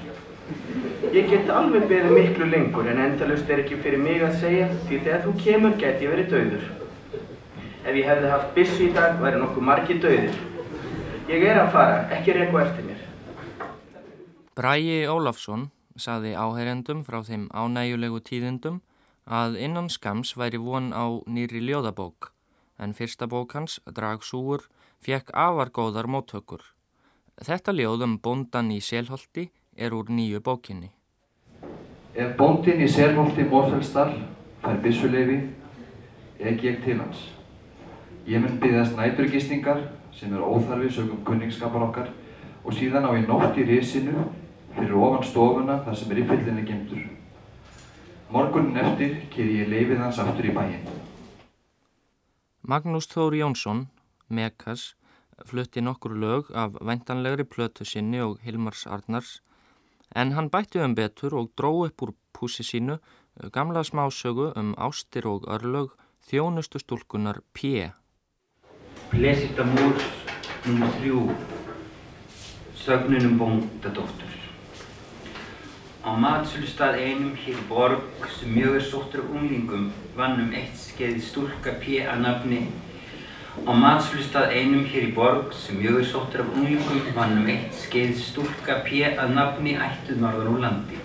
Ég 1.10 1.26
get 1.32 1.50
alveg 1.50 1.88
beðið 1.90 2.14
miklu 2.14 2.46
lengur 2.52 2.86
en 2.90 3.00
endalust 3.02 3.50
er 3.50 3.64
ekki 3.64 3.78
fyrir 3.82 3.98
mig 4.02 4.22
að 4.22 4.36
segja 4.42 4.68
því 4.84 5.00
þegar 5.06 5.24
þú 5.24 5.32
kemur 5.42 5.74
get 5.80 6.04
ég 6.04 6.12
verið 6.12 6.30
dauður. 6.34 6.68
Ef 7.82 7.98
ég 7.98 8.06
hefði 8.06 8.30
haft 8.34 8.54
bissu 8.54 8.86
í 8.86 8.92
dag 8.94 9.18
væri 9.22 9.42
nokkuð 9.42 9.66
margi 9.70 9.98
dauðir. 10.02 10.38
Ég 11.28 11.44
er 11.48 11.60
að 11.64 11.72
fara, 11.74 12.00
ekki 12.14 12.36
reyku 12.36 12.62
eftir 12.62 12.86
mér. 12.86 13.02
Bræi 14.58 15.04
Ólafsson 15.10 15.68
saði 15.98 16.36
áheyrendum 16.38 17.02
frá 17.06 17.18
þeim 17.26 17.50
ánægjulegu 17.50 18.22
tíðindum 18.30 18.80
að 19.26 19.58
innan 19.60 19.90
skams 19.92 20.36
væri 20.38 20.60
von 20.62 20.92
á 20.94 21.18
nýri 21.26 21.60
ljóðabók 21.66 22.32
en 22.78 22.94
fyrsta 22.94 23.26
bók 23.26 23.52
hans, 23.58 23.80
Dragsúur, 23.90 24.68
fekk 25.04 25.32
afargóðar 25.34 26.08
móttökur. 26.10 26.62
Þetta 27.38 27.74
ljóðum 27.74 28.18
bóndan 28.22 28.70
í 28.74 28.80
Selholti 28.82 29.48
er 29.76 29.94
úr 29.94 30.10
nýju 30.10 30.40
bókinni. 30.42 30.90
Ef 32.18 32.34
bóndin 32.36 32.82
í 32.82 32.88
Selholti 32.90 33.44
Mórsfellsdal 33.46 34.10
fær 34.62 34.80
bissuleifi, 34.82 35.38
ekki 36.38 36.72
ég 36.72 36.80
til 36.82 36.98
hans. 36.98 37.20
Ég 38.26 38.42
mun 38.42 38.58
byggðast 38.60 38.96
næturgistingar 38.98 39.84
sem 40.18 40.34
er 40.34 40.42
óþarfi 40.42 40.90
sögum 40.92 41.22
kunningsskapar 41.24 41.86
okkar 41.86 42.10
og 42.64 42.74
síðan 42.74 43.06
á 43.06 43.14
ég 43.14 43.28
nótt 43.30 43.56
í 43.56 43.66
risinu 43.68 44.26
fyrir 44.74 44.96
ofan 44.98 45.24
stofuna 45.24 45.78
þar 45.86 45.96
sem 46.00 46.10
er 46.12 46.22
í 46.22 46.26
fyllinni 46.28 46.64
gemdur. 46.66 47.04
Morgunin 48.34 48.76
eftir 48.82 49.14
kýri 49.32 49.62
ég 49.62 49.70
leifið 49.70 50.02
hans 50.02 50.18
aftur 50.20 50.50
í 50.50 50.56
bæinn. 50.56 50.90
Magnús 52.68 53.06
Þóri 53.08 53.40
Jónsson 53.40 53.86
Mekas 54.28 54.94
flutti 55.44 55.80
nokkur 55.80 56.14
lög 56.14 56.50
af 56.54 56.72
væntanlegri 56.80 57.44
plötu 57.44 57.84
sinni 57.84 58.20
og 58.20 58.38
Hilmars 58.42 58.86
Arnars 58.86 59.42
en 60.16 60.32
hann 60.32 60.50
bætti 60.50 60.78
um 60.84 60.94
betur 60.94 61.34
og 61.34 61.50
dró 61.60 61.70
upp 61.86 62.02
úr 62.02 62.12
púsi 62.32 62.62
sínu 62.62 62.98
gamla 63.52 63.82
smásögu 63.84 64.52
um 64.56 64.74
ástir 64.78 65.26
og 65.26 65.44
örlög 65.46 65.88
þjónustu 66.28 66.78
stúlkunar 66.78 67.38
P. 67.54 67.92
Blesita 69.10 69.64
múrs 69.64 70.04
nr. 70.66 70.90
3 71.00 71.36
Sögnunum 72.74 73.38
bóndadóttur 73.38 74.34
Á 76.04 76.10
matsölustad 76.16 76.94
einum 76.94 77.34
hér 77.36 77.60
borg 77.68 78.02
sem 78.38 78.52
mjög 78.54 78.74
er 78.74 78.84
sóttur 78.90 79.22
unglingum 79.30 79.92
vannum 80.16 80.52
eitt 80.52 80.76
skeið 80.76 81.22
stúlka 81.22 81.72
P. 81.82 82.02
að 82.04 82.20
nafni 82.20 82.60
Á 83.66 83.72
matslustað 83.74 84.52
einum 84.54 84.84
hér 84.86 85.08
í 85.08 85.14
borg 85.16 85.54
sem 85.56 85.78
mjög 85.80 85.96
er 86.00 86.06
sóttur 86.06 86.42
af 86.44 86.52
unglingum 86.54 87.08
vannum 87.16 87.48
eitt 87.50 87.74
skeið 87.74 88.20
stúlka 88.22 88.78
P. 88.86 89.02
að 89.08 89.34
nafni 89.34 89.74
ættuð 89.74 90.20
norðan 90.22 90.50
úr 90.52 90.62
landi. 90.62 91.00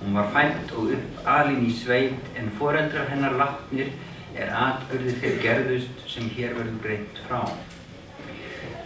Hún 0.00 0.16
var 0.16 0.30
fæmt 0.32 0.72
og 0.72 0.94
upp 0.96 1.28
alin 1.36 1.66
í 1.66 1.74
sveit 1.76 2.30
en 2.38 2.48
foreldrar 2.60 3.10
hennar 3.12 3.36
látnir 3.40 3.92
er 4.36 4.52
atbyrðið 4.62 5.20
fyrir 5.20 5.42
gerðust 5.44 6.04
sem 6.08 6.30
hér 6.38 6.56
verður 6.56 6.80
greint 6.86 7.22
frá. 7.26 7.42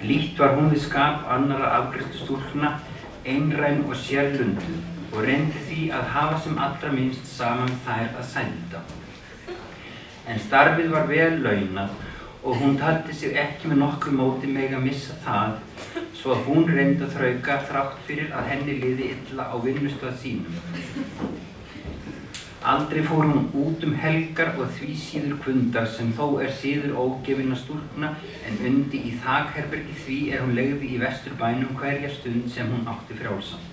Lít 0.02 0.38
var 0.40 0.56
hún 0.56 0.70
við 0.74 0.86
skap 0.88 1.26
annara 1.30 1.74
afgriðstu 1.78 2.24
stúlkna, 2.24 2.78
einræn 3.24 3.84
og 3.86 3.98
sérlundu 4.00 4.78
og 5.12 5.24
reyndi 5.26 5.66
því 5.68 5.90
að 5.94 6.12
hafa 6.16 6.42
sem 6.44 6.58
allra 6.58 6.94
minnst 6.94 7.26
saman 7.36 7.74
þær 7.86 8.14
að 8.16 8.30
sænda. 8.34 8.86
En 10.30 10.38
starfið 10.46 10.94
var 10.94 11.10
vel 11.10 11.42
launað 11.44 11.98
og 12.42 12.56
hún 12.56 12.78
taldi 12.80 13.14
sig 13.14 13.36
ekki 13.36 13.68
með 13.68 13.82
nokkru 13.82 14.12
móti 14.16 14.48
meg 14.48 14.72
að 14.72 14.86
missa 14.86 15.16
það 15.24 15.58
svo 16.16 16.32
að 16.34 16.46
hún 16.48 16.68
reyndi 16.68 17.04
að 17.04 17.14
þrauka 17.16 17.58
þrátt 17.68 18.00
fyrir 18.06 18.32
að 18.36 18.48
henni 18.52 18.76
liði 18.80 19.10
illa 19.14 19.46
á 19.52 19.56
vinnustöð 19.60 20.16
sínum. 20.22 20.56
Aldrei 22.60 23.00
fór 23.08 23.24
hún 23.24 23.46
út 23.56 23.84
um 23.88 23.94
helgar 23.96 24.50
og 24.60 24.72
því 24.76 24.94
síður 25.00 25.38
kvundar 25.44 25.86
sem 25.88 26.10
þó 26.16 26.42
er 26.44 26.52
síður 26.52 26.98
ógefin 27.00 27.54
að 27.54 27.62
stúrkna 27.62 28.10
en 28.48 28.58
undi 28.68 29.00
í 29.08 29.14
þakherbergi 29.24 29.96
því 30.04 30.18
er 30.34 30.44
hún 30.44 30.56
legði 30.58 30.90
í 30.92 31.00
vestur 31.00 31.36
bænum 31.40 31.76
hverja 31.80 32.12
stund 32.12 32.50
sem 32.52 32.68
hún 32.68 32.88
átti 32.92 33.16
frjálsam. 33.16 33.64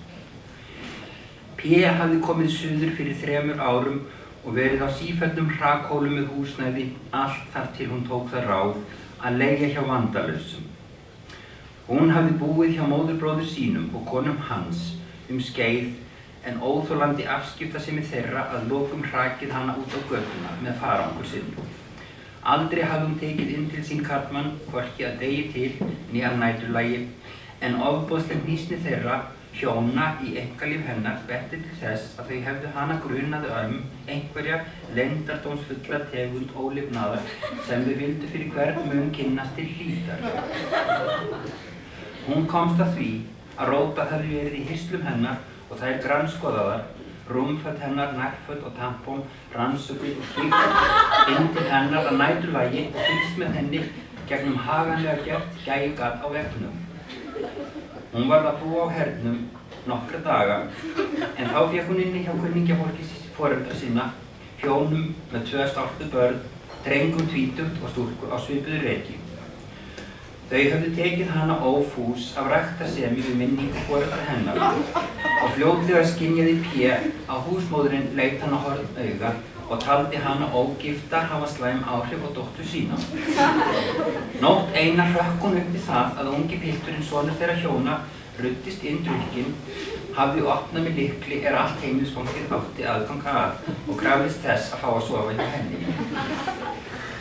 P. 1.58 1.82
hafði 1.84 2.22
komið 2.22 2.50
suður 2.54 2.96
fyrir 2.96 3.20
þremur 3.20 3.60
árum 3.60 4.00
og 4.48 4.54
verið 4.56 4.80
á 4.80 4.88
sífældum 4.96 5.50
hrakhólum 5.58 6.14
með 6.16 6.28
húsnæði 6.32 6.84
allt 7.12 7.48
þar 7.52 7.66
til 7.76 7.88
hún 7.90 8.06
tók 8.08 8.30
það 8.32 8.46
ráð 8.48 8.78
að 9.20 9.36
leigja 9.42 9.68
hjá 9.74 9.82
vandalösum. 9.84 10.64
Hún 11.88 12.12
hafði 12.14 12.36
búið 12.40 12.78
hjá 12.78 12.86
móðurbróður 12.88 13.50
sínum 13.50 13.90
og 13.92 14.06
konum 14.08 14.38
hans 14.48 14.94
um 15.28 15.42
skeið 15.44 15.90
en 16.48 16.62
óþólandi 16.64 17.26
afskipta 17.28 17.82
sem 17.84 18.00
er 18.00 18.08
þeirra 18.08 18.46
að 18.56 18.70
lokum 18.72 19.04
hrakið 19.04 19.52
hana 19.52 19.76
út 19.76 19.92
á 19.92 20.00
göttuna 20.08 20.56
með 20.62 20.80
farangur 20.80 21.28
sinn. 21.28 21.52
Aldrei 22.48 22.86
hafði 22.88 23.04
hún 23.04 23.18
tekið 23.20 23.50
inn 23.52 23.68
til 23.68 23.84
sín 23.84 24.04
karlmann, 24.06 24.54
hvorki 24.70 25.04
að 25.04 25.18
degi 25.20 25.42
til 25.52 25.90
nýjar 26.14 26.38
næturlægi, 26.40 27.02
en 27.60 27.82
ofbóðsleg 27.84 28.46
nýsni 28.48 28.80
þeirra 28.80 29.18
hjóna 29.58 30.06
í 30.22 30.34
engalíf 30.38 30.84
hennar 30.86 31.18
betti 31.28 31.58
til 31.62 31.78
þess 31.80 32.18
að 32.20 32.30
þau 32.30 32.38
hefðu 32.46 32.72
hana 32.76 32.98
grunaðu 33.04 33.48
um 33.60 33.74
einhverja 34.06 34.58
lendardómsfulla 34.96 36.00
tegund 36.12 36.52
ólifnaðar 36.54 37.24
sem 37.66 37.86
þau 37.86 37.94
vildu 38.02 38.30
fyrir 38.32 38.52
hvern 38.54 38.86
mun 38.86 39.10
kynnast 39.16 39.58
til 39.58 39.66
hlítar. 39.74 40.22
Hún 42.28 42.46
komst 42.50 42.82
að 42.84 42.94
því 42.98 43.10
að 43.58 43.72
rótað 43.72 44.12
hefði 44.14 44.34
verið 44.38 44.58
í 44.60 44.66
hyslum 44.70 45.06
hennar 45.08 45.42
og 45.68 45.82
er 45.84 46.02
grannskoðaðar, 46.04 46.84
rúmföld 47.28 47.80
hennar, 47.82 48.14
nærföld 48.16 48.62
og 48.64 48.76
tampón, 48.78 49.24
rannsökuð 49.52 50.20
og 50.22 50.28
hlýtt 50.36 51.32
inn 51.34 51.50
til 51.56 51.66
hennar 51.72 52.08
að 52.08 52.20
næturvægi 52.22 52.84
og 52.92 53.00
fylgst 53.02 53.40
með 53.42 53.58
henni 53.58 53.82
gegnum 54.28 54.60
haganlega 54.68 55.24
gert 55.26 55.60
gægat 55.64 56.22
á 56.24 56.26
vefnum. 56.32 56.84
Hún 58.12 58.28
var 58.28 58.46
að 58.48 58.62
búa 58.62 58.88
á 58.88 58.94
hernum 58.96 59.40
nokkra 59.88 60.20
daga 60.24 60.54
en 61.36 61.50
þá 61.52 61.58
fekk 61.72 61.90
hún 61.90 62.00
inni 62.00 62.22
hjá 62.24 62.32
kunningjafólki 62.32 63.04
foreldra 63.36 63.74
sína, 63.76 64.06
hjónum 64.62 65.10
með 65.32 65.44
tvö 65.50 65.66
stáltu 65.68 66.08
börn, 66.12 66.38
drengum 66.86 67.28
tvítugt 67.28 67.82
og 67.82 67.92
stúrku 67.92 68.30
á 68.32 68.36
svipuðu 68.40 68.80
reiki. 68.86 69.18
Þau 70.48 70.56
höfðu 70.56 70.94
tekið 70.96 71.34
hana 71.34 71.58
ófús 71.60 72.30
af 72.40 72.48
ræktasemi 72.48 73.20
við 73.20 73.36
minningu 73.36 73.84
fóröldar 73.90 74.24
hennar 74.30 74.62
og 74.64 75.50
fljóðlega 75.58 76.06
skinjaði 76.08 76.54
P. 76.64 76.88
að 77.28 77.44
húsmóðurinn 77.50 78.14
leitt 78.16 78.40
hana 78.40 78.62
horn 78.64 78.88
auga 78.96 79.34
og 79.68 79.80
taldi 79.84 80.16
hana 80.16 80.48
ógifta 80.54 81.20
hafa 81.30 81.48
slæm 81.54 81.82
áhrif 81.84 82.22
á 82.24 82.28
dóttu 82.36 82.64
sína. 82.64 82.96
Nótt 84.40 84.72
eina 84.74 85.04
hrökk 85.12 85.42
hún 85.42 85.58
upp 85.60 85.74
í 85.74 85.82
það 85.88 86.22
að 86.22 86.32
ungi 86.36 86.60
pilturinn 86.62 87.08
sonur 87.10 87.36
þeirra 87.40 87.60
hjóna 87.62 87.98
ruttist 88.42 88.84
inn 88.86 89.00
drukkinn, 89.04 89.54
hafði 90.14 90.44
opnað 90.46 90.84
með 90.86 90.98
likli 91.00 91.40
er 91.46 91.56
allt 91.58 91.80
heimilisfólkið 91.82 92.52
átti 92.58 92.86
aðganga 92.86 93.34
að 93.40 93.70
og 93.90 93.98
krafðist 93.98 94.44
þess 94.44 94.74
að 94.74 94.84
fá 94.84 94.88
að 94.92 95.06
sofa 95.08 95.34
hjá 95.34 95.48
henni. 95.54 95.80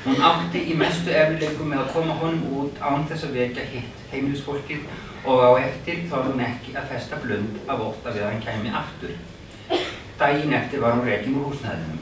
Hún 0.05 0.21
átti 0.23 0.61
í 0.71 0.75
mestu 0.79 1.11
eflileikum 1.11 1.71
með 1.73 1.83
að 1.83 1.93
koma 1.95 2.17
honum 2.21 2.59
út 2.61 2.77
án 2.79 3.07
þess 3.09 3.27
að 3.27 3.39
vekja 3.41 3.65
hitt 3.73 4.03
heimilisfólkið 4.11 4.85
og 5.27 5.41
á 5.43 5.49
eftir 5.65 6.05
þáði 6.11 6.29
hún 6.29 6.45
ekki 6.47 6.75
að 6.77 6.93
festa 6.93 7.19
blund 7.23 7.57
af 7.67 7.81
við 8.05 8.21
að 8.21 8.29
hann 8.29 8.45
kæmi 8.45 8.75
aftur. 8.81 9.17
Dægin 10.17 10.53
eftir 10.57 10.81
var 10.81 10.95
hún 10.95 11.09
rekin 11.09 11.35
úr 11.41 11.49
húsnæðinum. 11.49 11.99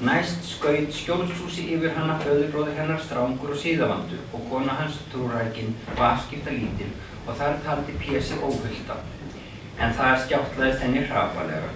Næst 0.00 0.46
skaut 0.48 0.94
skjólshúsi 0.96 1.66
yfir 1.74 1.92
hann 1.92 2.08
að 2.10 2.22
föðurbróður 2.24 2.78
hennar 2.78 3.02
strángur 3.04 3.52
og 3.54 3.58
síðavandur 3.60 4.22
og 4.34 4.46
kona 4.48 4.76
hans 4.78 4.96
trúrækin 5.12 5.74
og 5.92 6.00
afskipta 6.06 6.54
lítil 6.54 6.88
og 7.26 7.36
þar 7.36 7.58
taldi 7.66 7.94
Pési 8.00 8.38
óhullta. 8.40 8.96
En 9.78 9.92
þar 9.98 10.16
skjáttlaðist 10.24 10.82
henni 10.86 11.04
hrapalega. 11.04 11.68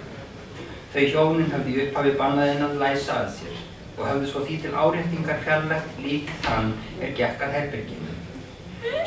Þau 0.95 1.05
hjónin 1.13 1.53
hafði 1.53 1.77
upphafi 1.85 2.15
bannaðinn 2.19 2.65
að 2.65 2.77
læsa 2.81 3.19
að 3.21 3.31
sér 3.37 3.61
og 3.95 4.03
hafði 4.09 4.31
svo 4.31 4.43
því 4.47 4.57
til 4.65 4.75
áréttingar 4.75 5.41
fjarlægt 5.45 6.03
lík 6.03 6.33
þann 6.47 6.73
er 6.99 7.15
gekk 7.21 7.45
að 7.45 7.57
herberginu. 7.59 8.17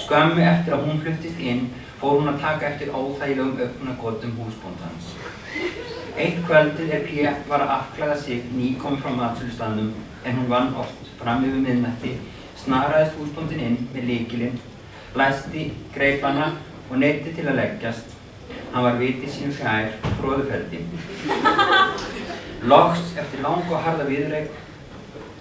Skömmu 0.07 0.47
eftir 0.47 0.79
að 0.79 0.87
hún 0.87 1.03
fluttist 1.03 1.43
inn 1.53 1.67
fór 2.01 2.21
hún 2.21 2.33
að 2.33 2.41
taka 2.47 2.71
eftir 2.73 2.95
óþægilegum 2.95 3.61
öfnagotum 3.67 4.39
húsbóndans. 4.39 5.13
Eitt 6.19 6.39
kvöldið 6.49 6.89
er 6.97 7.05
P. 7.07 7.27
var 7.47 7.63
að 7.63 7.73
afklæða 7.77 8.15
sig 8.19 8.47
nýkom 8.51 8.97
frá 8.99 9.13
matsölustannum 9.15 9.93
en 10.27 10.39
hún 10.39 10.49
vann 10.51 10.73
oft 10.75 11.11
fram 11.21 11.45
yfir 11.47 11.61
miðnætti, 11.63 12.17
snaraðist 12.59 13.15
húsbóndin 13.21 13.63
inn 13.63 13.77
með 13.93 14.09
líkilinn, 14.09 14.57
læsti 15.15 15.69
greipana 15.95 16.49
og 16.89 16.99
neytti 16.99 17.37
til 17.37 17.47
að 17.47 17.61
leggjast. 17.61 18.17
Hann 18.73 18.87
var 18.89 18.99
vitið 18.99 19.31
sínum 19.31 19.55
fjær 19.61 19.95
og 19.95 20.19
fróðuferdi. 20.19 20.83
Loks 22.73 23.15
eftir 23.15 23.47
lang 23.47 23.71
og 23.71 23.87
harða 23.87 24.11
viðreik 24.11 24.51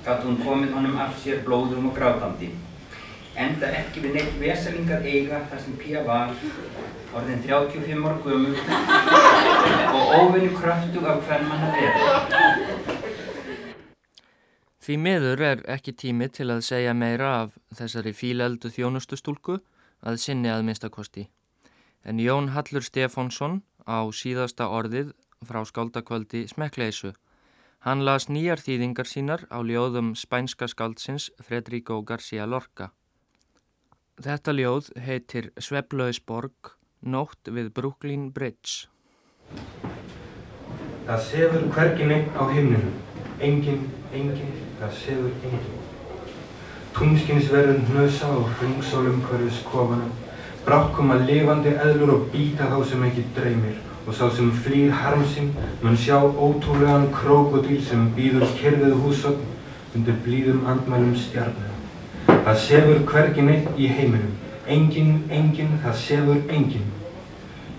gat 0.05 0.21
hún 0.29 0.37
komið 0.45 0.77
honum 0.77 1.01
af 1.01 1.17
sér 1.23 1.41
blóðum 1.47 1.89
og 1.89 1.97
grátandi. 1.97 2.51
Enda 3.33 3.73
ekki 3.81 4.05
við 4.05 4.19
neitt 4.19 4.37
veselingar 4.45 5.01
eiga 5.01 5.41
þar 5.49 5.65
sem 5.65 5.81
Pía 5.81 6.05
var, 6.05 6.37
orðin 7.15 7.43
35 7.45 8.05
ára 8.07 8.17
gömul 8.25 8.55
og 9.93 10.13
óvinni 10.19 10.49
kröftug 10.55 11.05
af 11.07 11.21
hvern 11.27 11.47
mann 11.47 11.63
að 11.67 11.77
vera. 11.77 12.17
Því 14.83 14.97
miður 15.03 15.43
er 15.51 15.63
ekki 15.77 15.93
tími 15.93 16.27
til 16.31 16.49
að 16.51 16.65
segja 16.67 16.93
meira 16.95 17.31
af 17.43 17.55
þessari 17.75 18.13
fíleldu 18.15 18.71
þjónustustúlku 18.71 19.59
að 20.01 20.19
sinni 20.23 20.51
að 20.51 20.65
minnstakosti. 20.67 21.27
En 22.07 22.19
Jón 22.23 22.53
Hallur 22.55 22.83
Stefánsson 22.83 23.61
á 23.83 24.07
síðasta 24.11 24.67
orðið 24.71 25.13
frá 25.43 25.63
skáldakvöldi 25.67 26.47
Smekkleisu 26.47 27.13
Hann 27.85 28.01
las 28.03 28.25
nýjar 28.27 28.59
þýðingar 28.59 29.07
sínar 29.07 29.43
á 29.53 29.61
ljóðum 29.61 30.15
spænska 30.17 30.67
skáldsins 30.67 31.29
Fredrico 31.39 32.01
García 32.01 32.47
Lorca. 32.49 32.89
Þetta 34.17 34.55
ljóð 34.57 34.89
heitir 35.05 35.51
Sveblauðsborg, 35.61 36.73
nótt 37.01 37.51
við 37.53 37.71
Brooklyn 37.73 38.29
Bridge. 38.33 38.87
Það 41.07 41.21
sefur 41.23 41.67
hvergin 41.71 42.11
einn 42.11 42.29
á 42.35 42.43
himninu, 42.51 42.93
engin, 43.39 43.83
engin, 44.11 44.55
það 44.79 44.95
sefur 45.01 45.35
engin. 45.47 45.83
Tungskinsverðin 46.97 47.85
hnösa 47.91 48.31
og 48.33 48.49
hringsólum 48.57 49.21
hverjus 49.29 49.61
kofana, 49.69 50.09
brákkum 50.65 51.13
að 51.13 51.27
lifandi 51.29 51.75
eðlur 51.77 52.15
og 52.15 52.25
býta 52.33 52.71
þá 52.71 52.79
sem 52.89 53.05
ekki 53.07 53.27
dreymir 53.37 53.77
og 54.07 54.15
sá 54.15 54.29
sem 54.31 54.49
flýr 54.63 54.91
harmsinn 54.95 55.53
mun 55.83 55.97
sjá 55.99 56.17
ótrúlegan 56.23 57.09
krokodíl 57.11 57.81
sem 57.83 58.07
býður 58.15 58.47
kyrfið 58.59 58.95
húsögn 59.03 59.47
undir 59.95 60.19
blíðum 60.25 60.65
andmælum 60.71 61.15
stjarnum. 61.19 61.73
Það 62.27 62.59
sefur 62.63 63.01
hvergi 63.11 63.43
neitt 63.43 63.79
í 63.79 63.89
heiminum, 63.91 64.35
enginn, 64.75 65.23
enginn, 65.29 65.77
það 65.83 65.99
sefur 66.03 66.41
enginn. 66.53 66.89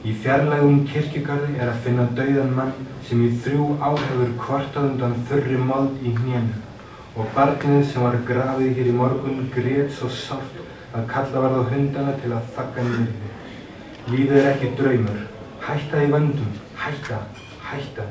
Í 0.06 0.14
fjarlægum 0.22 0.84
kirkjugarði 0.88 1.58
er 1.58 1.72
að 1.72 1.80
finna 1.84 2.06
dauðan 2.16 2.54
mann 2.56 2.74
sem 3.08 3.24
í 3.26 3.32
þrjú 3.42 3.66
áhefur 3.82 4.34
kvartað 4.40 4.90
undan 4.92 5.16
þurri 5.28 5.58
mold 5.70 6.04
í 6.06 6.14
hnénu 6.16 6.64
og 7.18 7.32
barnið 7.34 7.82
sem 7.90 8.04
var 8.04 8.20
grafið 8.28 8.76
hér 8.78 8.92
í 8.92 8.94
morgun 8.94 9.48
greit 9.54 9.90
svo 9.96 10.10
sátt 10.12 10.60
að 10.94 11.08
kalla 11.10 11.42
varð 11.44 11.58
á 11.60 11.70
hundana 11.72 12.14
til 12.22 12.30
að 12.36 12.54
þakka 12.54 12.86
nýrði. 12.86 13.32
Lífið 14.08 14.38
er 14.38 14.50
ekki 14.52 14.70
draumur, 14.78 15.18
Hætta 15.68 16.00
í 16.00 16.08
vöndum, 16.08 16.52
hætta, 16.80 17.18
hætta. 17.68 18.06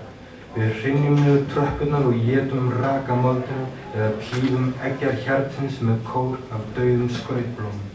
Við 0.53 0.75
hrinnjum 0.81 1.15
niður 1.21 1.43
tröppunar 1.53 2.05
og 2.09 2.19
getum 2.27 2.69
raka 2.75 3.17
moldina 3.17 3.65
eða 3.95 4.11
klífum 4.21 4.71
eggjar 4.89 5.21
hjartins 5.23 5.81
með 5.87 6.03
kór 6.05 6.35
af 6.53 6.67
dauðum 6.75 7.09
skrautblómum. 7.15 7.86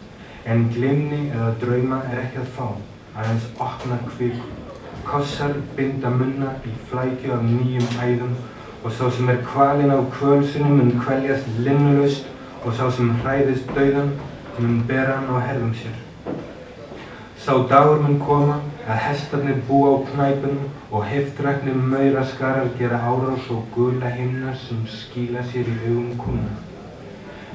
En 0.45 0.65
glimni 0.75 1.29
eða 1.31 1.53
drauma 1.63 2.01
er 2.11 2.25
ekki 2.25 2.41
að 2.43 2.49
fá, 2.57 2.65
aðeins 3.15 3.45
opna 3.63 3.99
kvík. 4.09 4.41
Kossar 5.07 5.55
binda 5.77 6.11
munna 6.11 6.57
í 6.67 6.73
flækju 6.91 7.35
af 7.37 7.45
nýjum 7.47 8.01
æðum 8.03 8.35
og 8.83 8.91
sá 8.91 9.05
sem 9.15 9.29
er 9.31 9.43
kvalinn 9.47 9.95
á 9.95 9.99
kvölsunum 10.17 10.79
mun 10.79 10.97
kvæljast 10.99 11.47
linnulaust 11.63 12.27
og 12.65 12.75
sá 12.75 12.89
sem 12.91 13.13
hræðist 13.23 13.71
dauðan 13.77 14.11
mun 14.59 14.83
bera 14.89 15.21
hann 15.21 15.31
á 15.31 15.39
herðum 15.47 15.75
sér. 15.79 15.95
Sá 17.39 17.55
dagur 17.71 18.03
mun 18.03 18.19
koma 18.23 18.59
að 18.87 19.01
hestarnir 19.07 19.63
búa 19.69 19.95
á 19.95 19.97
knæpunum 20.11 20.67
og 20.91 21.07
heftræknir 21.07 21.79
mauraskarar 21.95 22.75
gera 22.79 22.99
árás 22.99 23.47
og 23.51 23.63
gula 23.75 24.11
himna 24.11 24.55
sem 24.67 24.83
skíla 24.91 25.47
sér 25.53 25.71
í 25.71 25.79
augum 25.87 26.13
kuna. 26.19 26.51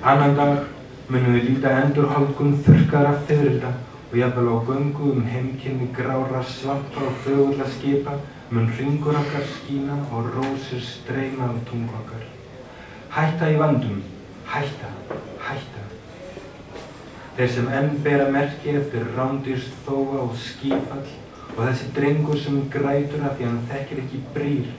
Annan 0.03 0.35
dag 0.35 0.76
munum 1.07 1.37
við 1.37 1.45
líta 1.47 1.69
endurhaldgun 1.85 2.57
þurkara 2.65 3.13
fyrirda 3.27 3.69
og 4.09 4.15
jafnvel 4.19 4.49
á 4.51 4.55
göngu 4.67 5.11
um 5.13 5.21
heimkynni 5.23 5.87
grára 5.95 6.41
svampa 6.43 7.05
og 7.07 7.13
fögulla 7.23 7.67
skipa 7.75 8.17
mun 8.51 8.67
ringur 8.79 9.15
okkar 9.15 9.45
skína 9.53 9.95
og 10.11 10.27
rósir 10.35 10.81
streyma 10.83 11.45
af 11.45 11.61
tungu 11.69 11.95
okkar. 12.01 12.25
Hætta 13.09 13.51
í 13.53 13.55
vandum, 13.59 14.03
hætta, 14.51 14.91
hætta. 15.47 15.85
Þeir 17.37 17.53
sem 17.55 17.71
enn 17.79 17.89
bera 18.03 18.27
merki 18.31 18.75
eftir 18.75 19.07
rándýrst 19.15 19.79
þóa 19.87 20.25
og 20.25 20.35
skífall 20.43 21.07
og 21.55 21.63
þessi 21.63 21.89
drengur 21.95 22.43
sem 22.43 22.59
grætur 22.69 23.23
af 23.23 23.39
því 23.39 23.47
hann 23.47 23.63
þekkir 23.71 24.03
ekki 24.03 24.23
brýr 24.35 24.75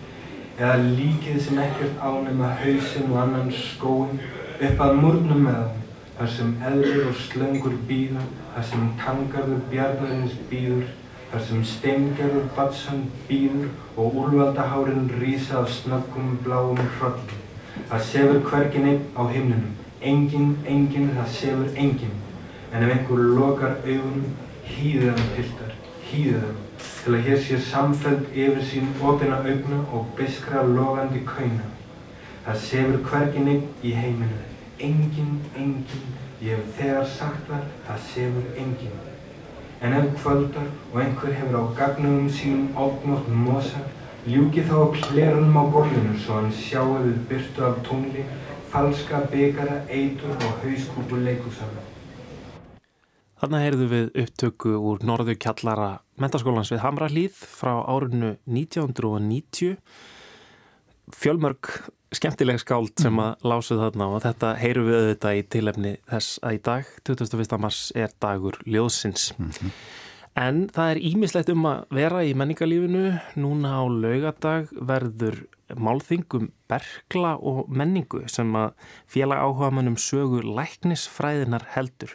eða 0.59 0.77
líkið 0.93 1.43
sem 1.49 1.65
ekkert 1.65 2.05
ánema 2.05 2.53
hausinn 2.61 3.13
og 3.13 3.21
annan 3.25 3.53
skóin 3.65 4.19
upp 4.61 4.81
að 4.89 4.97
múrnum 5.01 5.45
með 5.49 5.61
hann 5.63 5.78
þar 6.19 6.31
sem 6.35 6.55
eðlur 6.67 7.11
og 7.13 7.19
slöngur 7.23 7.75
býða, 7.89 8.23
þar 8.55 8.65
sem 8.71 8.87
tangarður 8.99 9.61
bjarnarins 9.71 10.39
býður, 10.51 10.87
þar 11.31 11.45
sem 11.47 11.67
steingerður 11.73 12.49
batsan 12.57 13.05
býður 13.29 13.69
og 13.97 14.17
úlvaldahárin 14.25 15.11
rýsa 15.21 15.61
af 15.61 15.71
snaggum 15.77 16.39
bláum 16.43 16.81
hrollum. 16.99 17.45
Það 17.91 18.07
sefur 18.11 18.41
hvergin 18.49 18.89
einn 18.91 19.05
á 19.15 19.23
himninum, 19.31 19.77
enginn, 20.01 20.57
enginn, 20.67 21.13
það 21.21 21.37
sefur 21.37 21.77
enginn 21.77 22.17
en 22.73 22.83
ef 22.83 22.91
einhver 22.97 23.23
lokar 23.39 23.79
augunum, 23.85 24.35
hýðir 24.69 25.15
hann 25.15 25.31
piltar, 25.37 25.73
hýðir 26.11 26.43
hann, 26.43 26.59
til 27.05 27.15
að 27.15 27.25
hér 27.29 27.41
sé 27.47 27.61
samfeld 27.71 28.29
yfir 28.35 28.67
sín 28.69 28.91
opina 29.01 29.39
augna 29.41 29.81
og 29.95 30.11
biskra 30.19 30.67
logandi 30.67 31.23
kauna. 31.29 31.71
Það 32.45 32.63
sefur 32.67 33.01
hvergin 33.07 33.49
einn 33.55 33.65
í 33.85 33.95
heiminu, 33.97 34.43
enginn, 34.81 35.39
enginn, 35.57 36.17
ég 36.43 36.57
hef 36.57 36.75
þegar 36.79 37.07
sagt 37.11 37.47
það, 37.51 37.65
það 37.87 38.03
sefur 38.09 38.49
enginn. 38.63 38.99
En 39.83 39.95
ef 39.95 40.09
kvöldar 40.23 40.71
og 40.93 40.97
einhver 41.03 41.35
hefur 41.39 41.59
á 41.59 41.65
gagnugum 41.79 42.31
sínum 42.31 42.71
ógnótt 42.75 43.29
mosa, 43.31 43.83
ljúki 44.27 44.65
þá 44.67 44.75
á 44.83 44.87
klerunum 44.97 45.59
á 45.59 45.65
borlinu 45.75 46.17
svo 46.19 46.41
hann 46.41 46.51
sjáu 46.55 46.99
við 47.05 47.21
byrtu 47.31 47.67
af 47.67 47.79
tungli, 47.87 48.25
falska 48.73 49.23
byggara, 49.31 49.85
eitur 49.89 50.35
og 50.35 50.65
hauskúpu 50.65 51.23
leikúsana. 51.23 51.87
Þarna 53.39 53.63
heyrðu 53.63 53.87
við 53.93 54.09
upptöku 54.25 54.75
úr 54.83 55.05
norðu 55.07 55.37
kjallara 55.39 56.01
mentaskólans 56.19 56.73
við 56.75 56.83
Hamralíð 56.83 57.37
frá 57.39 57.77
árinu 57.87 58.35
1990. 58.51 59.79
fjölmörg 61.15 61.71
skemmtileg 62.15 62.59
skáld 62.63 62.95
sem 62.99 63.13
Mhm. 63.13 63.21
að 63.21 63.37
lásuð 63.51 63.81
þarna 63.85 64.07
og 64.15 64.23
þetta 64.23 64.57
heyru 64.59 64.85
við 64.87 64.97
auðvitað 64.99 65.39
í 65.39 65.43
tilefni 65.49 65.97
þess 66.09 66.39
að 66.43 66.53
í 66.55 66.63
dag, 66.63 66.85
21. 67.05 67.59
mars, 67.59 67.93
er 67.95 68.09
dagur 68.21 68.57
ljóðsins. 68.67 69.33
Mhm. 69.39 69.71
En 70.37 70.69
það 70.69 70.91
er 70.95 71.01
ímislegt 71.03 71.49
um 71.51 71.63
að 71.67 71.85
vera 71.91 72.23
í 72.23 72.35
menningarlífinu. 72.35 73.21
Núna 73.37 73.75
á 73.75 73.83
laugardag 73.91 74.69
verður 74.81 75.47
málþingum 75.77 76.53
bergla 76.69 77.37
og 77.43 77.69
menningu 77.69 78.29
sem 78.31 78.53
að 78.53 78.73
félag 79.09 79.39
áhuga 79.43 79.73
mannum 79.73 79.97
sögu 79.97 80.41
læknisfræðinar 80.43 81.67
heldur. 81.75 82.15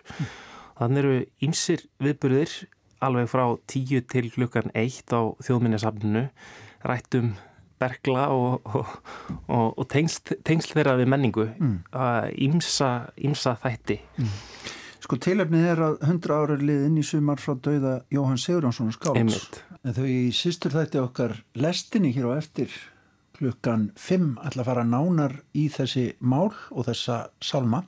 Þannig 0.79 0.97
eru 0.97 1.25
ýmsir 1.41 1.85
viðburðir 2.01 2.65
alveg 3.01 3.27
frá 3.27 3.59
tíu 3.67 4.01
til 4.07 4.31
klukkan 4.31 4.71
eitt 4.73 5.11
á 5.11 5.35
þjóðminnesafninu 5.43 6.29
rættum 6.85 7.35
bergla 7.83 8.29
og, 8.33 8.61
og, 8.63 8.95
og, 9.47 9.67
og 9.77 9.89
tengsl, 9.91 10.39
tengsl 10.47 10.77
þeirra 10.77 10.95
við 11.01 11.11
menningu 11.13 11.49
ímsa, 12.47 12.93
ímsa 13.19 13.57
þætti. 13.61 13.99
Sko 15.03 15.17
tilefnið 15.19 15.65
er 15.67 15.81
að 15.83 15.95
100 16.07 16.31
ára 16.31 16.55
liðin 16.55 17.01
í 17.01 17.03
sumar 17.03 17.41
frá 17.43 17.57
dauða 17.59 17.97
Jóhann 18.13 18.39
Sigurjónsson. 18.39 18.93
En 19.83 19.95
þau 19.97 20.05
í 20.07 20.31
sístur 20.31 20.71
þætti 20.71 21.01
okkar 21.01 21.35
lestinni 21.59 22.13
hér 22.15 22.29
á 22.31 22.39
eftir 22.39 22.71
klukkan 23.35 23.89
5 23.99 24.37
ætla 24.47 24.63
að 24.63 24.69
fara 24.69 24.85
nánar 24.87 25.35
í 25.59 25.65
þessi 25.73 26.05
mál 26.23 26.53
og 26.71 26.85
þessa 26.87 27.25
salma. 27.43 27.83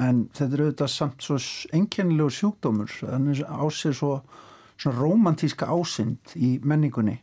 En 0.00 0.28
þetta 0.32 0.56
er 0.56 0.62
auðvitað 0.64 0.92
samt 0.94 1.26
svo 1.26 1.36
enkennilegur 1.76 2.32
sjúkdómur. 2.32 2.94
Þannig 3.02 3.42
ásir 3.44 3.96
svo 3.98 4.14
svona 4.80 4.96
romantíska 4.96 5.68
ásind 5.68 6.32
í 6.40 6.54
menningunni 6.64 7.18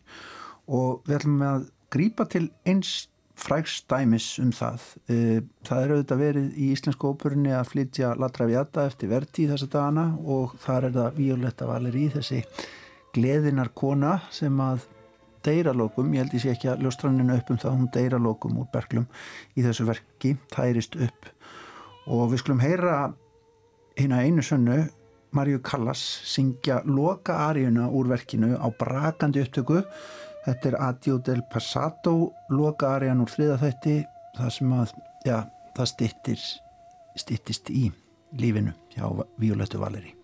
og 0.68 1.02
við 1.08 1.18
ætlum 1.22 1.42
að 1.48 1.66
grípa 1.94 2.26
til 2.30 2.50
eins 2.68 3.08
frægstæmis 3.38 4.40
um 4.42 4.52
það. 4.52 4.82
Eh, 5.10 5.42
Það 5.68 5.84
er 5.84 5.94
auðvitað 5.94 6.22
verið 6.24 6.58
í 6.58 6.72
Íslensku 6.74 7.12
óperunni 7.12 7.54
að 7.54 7.70
flytja 7.72 8.16
La 8.18 8.30
Traviata 8.34 8.88
eftir 8.88 9.12
verti 9.12 9.46
í 9.46 9.50
þessa 9.52 9.68
dagana 9.70 10.06
og 10.26 10.56
þar 10.64 10.88
er 10.88 10.96
það 10.98 11.18
Violetta 11.18 11.68
Valeri, 11.68 12.08
þessi 12.10 12.44
gleðinar 13.14 13.74
kona 13.76 14.22
sem 14.32 14.58
að 14.62 14.88
deyralokum, 15.46 16.12
ég 16.14 16.26
held 16.26 16.36
ég 16.36 16.44
sé 16.44 16.54
ekki 16.56 16.72
að 16.72 16.84
ljóstranninu 16.86 17.38
upp 17.38 17.52
um 17.54 17.60
það, 17.62 17.78
hún 17.78 17.92
deyralokum 17.94 18.60
úr 18.62 18.70
berglum 18.74 19.08
í 19.56 19.64
þessu 19.66 19.86
verki, 19.88 20.36
tærist 20.54 20.98
upp. 21.00 21.30
Og 22.08 22.32
við 22.32 22.42
skulum 22.42 22.64
heyra 22.64 23.14
hérna 23.98 24.24
einu 24.24 24.44
sönnu 24.46 24.88
Marju 25.36 25.60
Callas 25.62 26.02
syngja 26.26 26.82
loka 26.88 27.36
aríuna 27.50 27.90
úr 27.92 28.08
verkinu 28.10 28.56
á 28.58 28.68
brakandi 28.72 29.44
upptöku 29.44 29.84
þetta 30.48 30.72
er 30.72 30.80
Adio 30.88 31.18
del 31.20 31.44
Passato 31.52 32.16
loka 32.50 32.96
arían 32.96 33.22
úr 33.24 33.32
þriða 33.32 33.60
þætti 33.66 33.98
það 34.38 34.54
sem 34.58 34.76
að, 34.80 34.94
já, 35.28 35.40
það 35.76 35.92
stittir 35.94 36.46
stittist 37.18 37.74
í 37.74 37.88
lífinu 38.38 38.76
hjá 38.94 39.10
Violettu 39.42 39.82
Valeri 39.82 40.17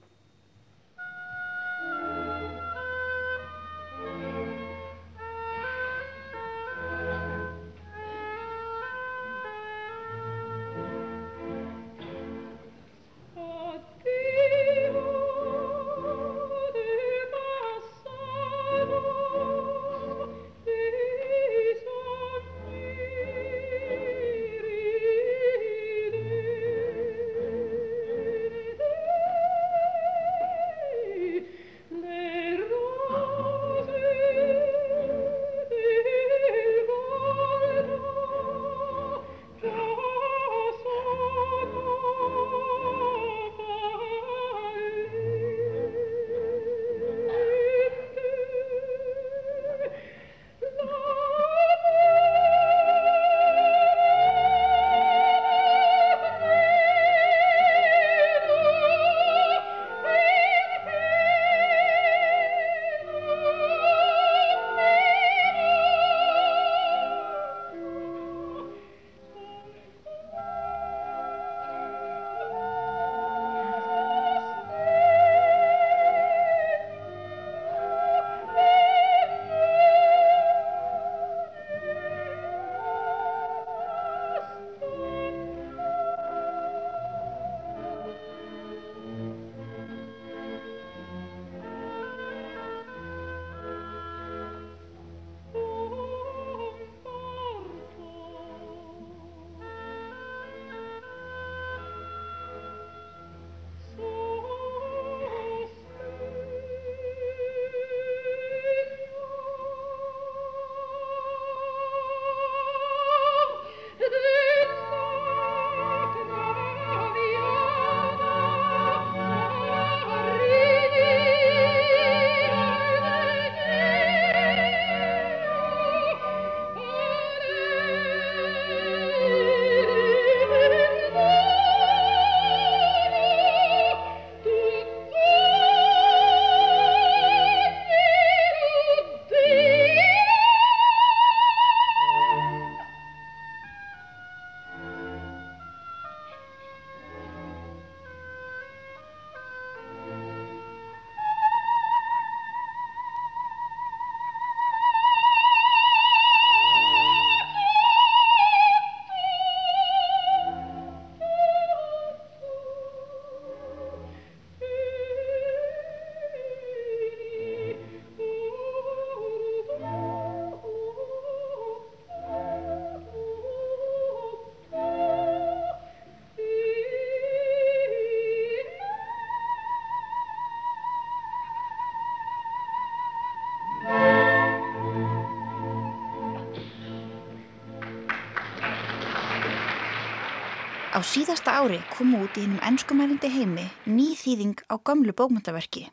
síðasta 191.07 191.57
ári 191.59 191.79
kom 191.91 192.13
út 192.15 192.37
í 192.37 192.45
hennum 192.45 192.61
ennskumælindi 192.63 193.29
heimi 193.33 193.63
ný 193.89 194.13
þýðing 194.15 194.61
á 194.71 194.79
gömlu 194.79 195.11
bókmyndaverki 195.11 195.87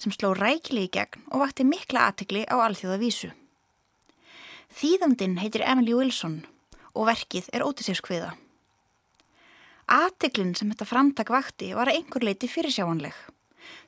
sem 0.00 0.12
sló 0.14 0.32
rækili 0.36 0.86
í 0.86 0.90
gegn 0.92 1.26
og 1.30 1.42
vakti 1.42 1.66
mikla 1.66 2.06
aðtegli 2.08 2.44
á 2.48 2.56
alþjóða 2.64 2.98
vísu. 3.00 3.30
Þýðandin 4.76 5.38
heitir 5.40 5.64
Emily 5.64 5.96
Wilson 5.96 6.38
og 6.94 7.08
verkið 7.10 7.50
er 7.52 7.64
ótisefskviða. 7.66 8.32
Ateglinn 9.86 10.54
sem 10.58 10.72
þetta 10.72 10.88
framtak 10.88 11.32
vakti 11.32 11.72
var 11.76 11.90
að 11.90 12.00
einhver 12.00 12.24
leiti 12.26 12.48
fyrirsjáanleg. 12.50 13.14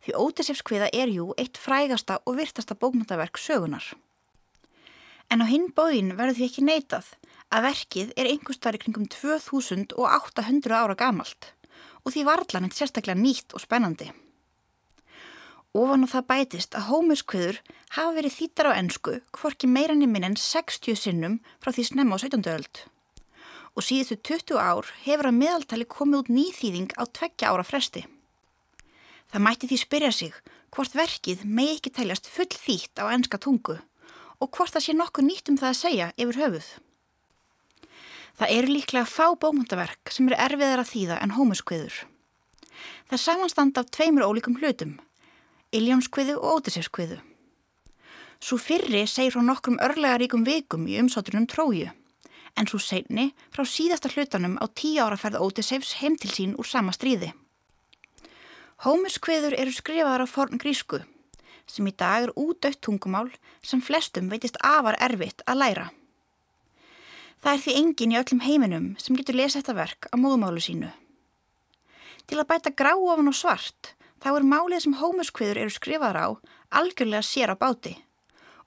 Því 0.04 0.14
ótisefskviða 0.20 0.90
er 0.92 1.12
jú 1.12 1.32
eitt 1.40 1.58
frægasta 1.58 2.20
og 2.24 2.38
virtasta 2.38 2.76
bókmyndaverk 2.78 3.40
sögunar. 3.40 3.84
En 5.28 5.44
á 5.44 5.46
hinn 5.48 5.72
bóðin 5.74 6.14
verður 6.16 6.38
því 6.38 6.48
ekki 6.48 6.68
neitað 6.68 7.12
að 7.54 7.68
verkið 7.68 8.14
er 8.16 8.28
einhver 8.30 8.56
starf 8.56 8.82
kringum 8.82 9.08
2800 9.12 10.74
ára 10.76 10.96
gamalt 10.98 11.52
og 12.04 12.14
því 12.14 12.24
varðlan 12.28 12.68
eitt 12.68 12.78
sérstaklega 12.78 13.18
nýtt 13.18 13.54
og 13.56 13.62
spennandi. 13.64 14.10
Ofan 15.76 16.04
á 16.04 16.08
það 16.08 16.28
bætist 16.32 16.76
að 16.76 16.88
hómuskviður 16.88 17.58
hafa 17.96 18.12
verið 18.16 18.36
þýttar 18.38 18.68
á 18.72 18.78
ennsku 18.80 19.16
hvorki 19.36 19.68
meirann 19.68 20.04
í 20.04 20.08
minn 20.08 20.26
en 20.26 20.38
60 20.40 20.96
sinnum 20.96 21.40
frá 21.60 21.70
því 21.72 21.84
snemma 21.90 22.16
á 22.16 22.24
17. 22.24 22.48
öld. 22.54 22.80
Og 23.76 23.84
síðustu 23.84 24.16
20 24.32 24.56
ár 24.58 24.88
hefur 25.04 25.28
að 25.28 25.38
meðaltali 25.38 25.86
komið 25.86 26.24
út 26.24 26.32
nýþýðing 26.32 26.96
á 26.96 27.04
tveggja 27.04 27.52
ára 27.52 27.66
fresti. 27.68 28.06
Það 29.28 29.44
mætti 29.44 29.68
því 29.68 29.78
spyrja 29.84 30.12
sig 30.16 30.34
hvort 30.72 30.96
verkið 30.96 31.44
megi 31.44 31.76
ekki 31.76 31.94
teljast 32.00 32.32
full 32.32 32.48
þýtt 32.48 33.04
á 33.04 33.12
ennska 33.12 33.38
tungu 33.38 33.76
og 34.40 34.50
hvort 34.56 34.72
það 34.72 34.86
sé 34.86 34.96
nokkuð 34.96 35.28
nýtt 35.28 35.52
um 35.52 35.60
það 35.60 35.72
að 35.74 35.80
segja 35.84 36.12
yfir 36.16 36.40
höfuð. 36.42 36.68
Það 38.38 38.54
eru 38.54 38.70
líklega 38.70 39.10
fá 39.10 39.34
bómundaverk 39.34 40.12
sem 40.14 40.28
eru 40.30 40.38
erfiðar 40.38 40.84
að 40.84 40.90
þýða 40.92 41.18
en 41.24 41.34
hómuskviður. 41.34 41.96
Það 43.10 43.22
samanstanda 43.24 43.82
af 43.82 43.90
tveimur 43.90 44.28
ólíkum 44.28 44.58
hlutum 44.60 44.98
Iljónskviðu 45.74 46.38
og 46.38 46.62
Ótisefskviðu. 46.62 47.18
Svo 48.40 48.56
fyrri 48.62 49.02
segir 49.10 49.34
frá 49.34 49.42
nokkrum 49.44 49.80
örlega 49.84 50.20
ríkum 50.22 50.46
vikum 50.46 50.86
í 50.88 50.96
umsátrunum 51.02 51.48
tróju, 51.50 51.90
en 52.56 52.70
svo 52.70 52.78
segni 52.80 53.32
frá 53.52 53.66
síðasta 53.66 54.08
hlutanum 54.14 54.54
á 54.62 54.64
tíu 54.70 55.02
ára 55.02 55.18
ferð 55.20 55.42
Ótisefs 55.44 55.98
heim 55.98 56.16
til 56.16 56.30
sín 56.32 56.54
úr 56.56 56.64
sama 56.70 56.94
stríði. 56.96 57.34
Hómuskviður 58.86 59.58
eru 59.58 59.74
skrifaðar 59.74 60.24
á 60.24 60.26
forn 60.30 60.62
grísku, 60.62 61.02
sem 61.66 61.90
í 61.90 61.92
dag 61.92 62.30
er 62.30 62.36
útdautt 62.38 62.80
tungumál 62.80 63.28
sem 63.60 63.82
flestum 63.82 64.30
veitist 64.32 64.56
afar 64.62 64.96
erfitt 65.02 65.42
að 65.44 65.60
læra. 65.66 65.88
Það 67.38 67.52
er 67.52 67.60
því 67.62 67.74
engin 67.78 68.12
í 68.14 68.18
öllum 68.18 68.40
heiminum 68.42 68.88
sem 68.98 69.18
getur 69.18 69.38
lesið 69.38 69.60
þetta 69.60 69.76
verk 69.78 70.08
á 70.10 70.14
móðumálu 70.18 70.62
sínu. 70.62 70.90
Til 72.26 72.40
að 72.40 72.48
bæta 72.50 72.74
grá 72.74 72.96
ofan 72.98 73.30
og 73.30 73.36
svart 73.38 73.94
þá 74.18 74.32
er 74.34 74.46
málið 74.46 74.84
sem 74.84 74.96
hómuskviður 74.98 75.60
eru 75.62 75.72
skrifaðar 75.72 76.18
á 76.18 76.28
algjörlega 76.80 77.22
sér 77.22 77.54
á 77.54 77.56
báti 77.56 77.94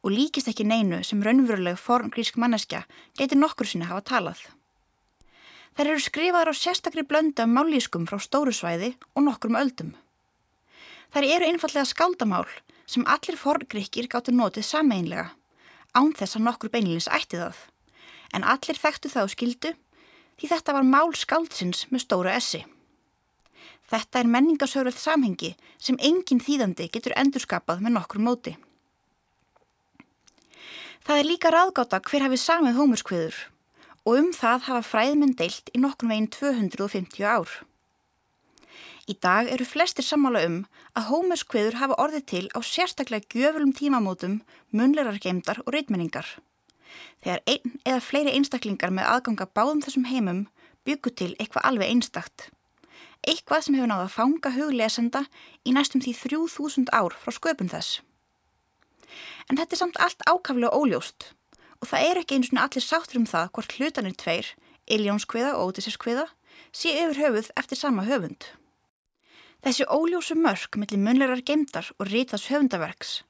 og 0.01 0.15
líkist 0.15 0.49
ekki 0.49 0.65
neinu 0.65 1.01
sem 1.05 1.21
raunveruleg 1.21 1.77
forngrísk 1.77 2.39
manneskja 2.41 2.85
getur 3.19 3.41
nokkur 3.41 3.69
sinni 3.69 3.89
hafa 3.89 4.01
talað. 4.07 4.39
Þær 5.75 5.91
eru 5.91 6.03
skrifaðar 6.03 6.51
á 6.51 6.55
sérstakri 6.55 7.03
blönda 7.07 7.45
mállískum 7.47 8.07
frá 8.09 8.17
stóru 8.23 8.55
svæði 8.55 8.95
og 9.15 9.27
nokkrum 9.27 9.59
öldum. 9.59 9.93
Þær 11.11 11.27
eru 11.27 11.51
einfallega 11.51 11.87
skaldamál 11.87 12.47
sem 12.87 13.05
allir 13.07 13.37
forngríkir 13.39 14.09
gáttu 14.11 14.33
notið 14.35 14.67
sameinlega, 14.67 15.29
án 15.95 16.11
þess 16.15 16.39
að 16.39 16.47
nokkur 16.47 16.71
beinilins 16.73 17.07
ætti 17.11 17.39
það, 17.39 17.55
en 18.35 18.43
allir 18.43 18.79
þekktu 18.79 19.11
það 19.13 19.27
á 19.27 19.33
skildu 19.33 19.71
því 20.39 20.49
þetta 20.51 20.75
var 20.77 20.87
mál 20.87 21.11
skaldsins 21.13 21.85
með 21.91 22.05
stóru 22.05 22.31
essi. 22.33 22.63
Þetta 23.91 24.21
er 24.21 24.29
menningasögröð 24.33 24.97
samhengi 24.97 25.55
sem 25.77 25.97
engin 25.99 26.39
þýðandi 26.41 26.87
getur 26.93 27.15
endurskapað 27.19 27.81
með 27.83 27.97
nokkur 27.97 28.23
móti. 28.23 28.53
Það 31.01 31.17
er 31.17 31.27
líka 31.27 31.51
ráðgáta 31.51 31.99
hver 32.05 32.27
hafið 32.27 32.41
samið 32.45 32.77
hómurskviður 32.77 33.41
og 34.05 34.17
um 34.17 34.29
það 34.33 34.67
hafa 34.69 34.85
fræðmenn 34.85 35.35
deilt 35.37 35.69
í 35.75 35.81
nokkur 35.81 36.09
veginn 36.09 36.29
250 36.33 37.25
ár. 37.25 37.51
Í 39.09 39.17
dag 39.19 39.49
eru 39.51 39.65
flestir 39.65 40.05
sammála 40.05 40.45
um 40.47 40.57
að 40.97 41.09
hómurskviður 41.09 41.79
hafa 41.81 41.97
orðið 42.01 42.25
til 42.31 42.45
á 42.55 42.59
sérstaklega 42.63 43.27
gjöfulum 43.33 43.73
tímamótum, 43.75 44.39
munlerar 44.71 45.17
geimdar 45.21 45.61
og 45.65 45.73
reitmenningar. 45.75 46.37
Þegar 47.21 47.43
einn 47.45 47.77
eða 47.85 48.01
fleiri 48.05 48.33
einstaklingar 48.37 48.93
með 48.93 49.11
aðganga 49.13 49.47
báðum 49.53 49.83
þessum 49.85 50.09
heimum 50.09 50.47
byggu 50.85 51.13
til 51.13 51.31
eitthvað 51.37 51.67
alveg 51.69 51.93
einstakt 51.93 52.49
eitthvað 53.27 53.65
sem 53.65 53.77
hefur 53.77 53.91
náða 53.91 54.07
að 54.07 54.15
fanga 54.15 54.51
huglesenda 54.55 55.21
í 55.65 55.73
næstum 55.75 56.01
því 56.01 56.13
3000 56.23 56.89
ár 56.95 57.13
frá 57.13 57.33
sköpun 57.35 57.69
þess. 57.69 58.01
En 59.49 59.59
þetta 59.59 59.75
er 59.75 59.81
samt 59.81 59.99
allt 60.01 60.25
ákaflega 60.25 60.73
óljóst 60.73 61.31
og 61.81 61.89
það 61.89 62.07
er 62.07 62.21
ekki 62.21 62.37
einu 62.37 62.49
svona 62.49 62.65
allir 62.67 62.85
sáttur 62.85 63.21
um 63.21 63.27
það 63.29 63.51
hvort 63.55 63.75
hlutanir 63.77 64.17
tveir, 64.17 64.47
Iljónskviða 64.91 65.53
og 65.57 65.71
Ótisirskviða, 65.71 66.27
sé 66.73 66.93
yfir 66.97 67.19
höfuð 67.21 67.49
eftir 67.57 67.79
sama 67.79 68.05
höfund. 68.05 68.49
Þessi 69.61 69.85
óljósu 69.85 70.37
mörk 70.37 70.77
millir 70.77 71.01
munlerar 71.01 71.41
gemdar 71.45 71.91
og 71.97 72.09
rítas 72.09 72.47
höfundaverks 72.49 73.21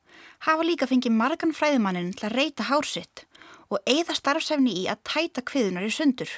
hafa 0.47 0.63
líka 0.63 0.87
fengið 0.87 1.15
margan 1.15 1.55
fræðimannin 1.55 2.13
til 2.15 2.29
að 2.29 2.37
reyta 2.39 2.67
hársitt 2.69 3.25
og 3.71 3.79
eigða 3.87 4.15
starfsefni 4.17 4.73
í 4.83 4.87
að 4.91 5.03
tæta 5.07 5.43
kviðunar 5.47 5.87
í 5.87 5.93
sundur, 5.95 6.31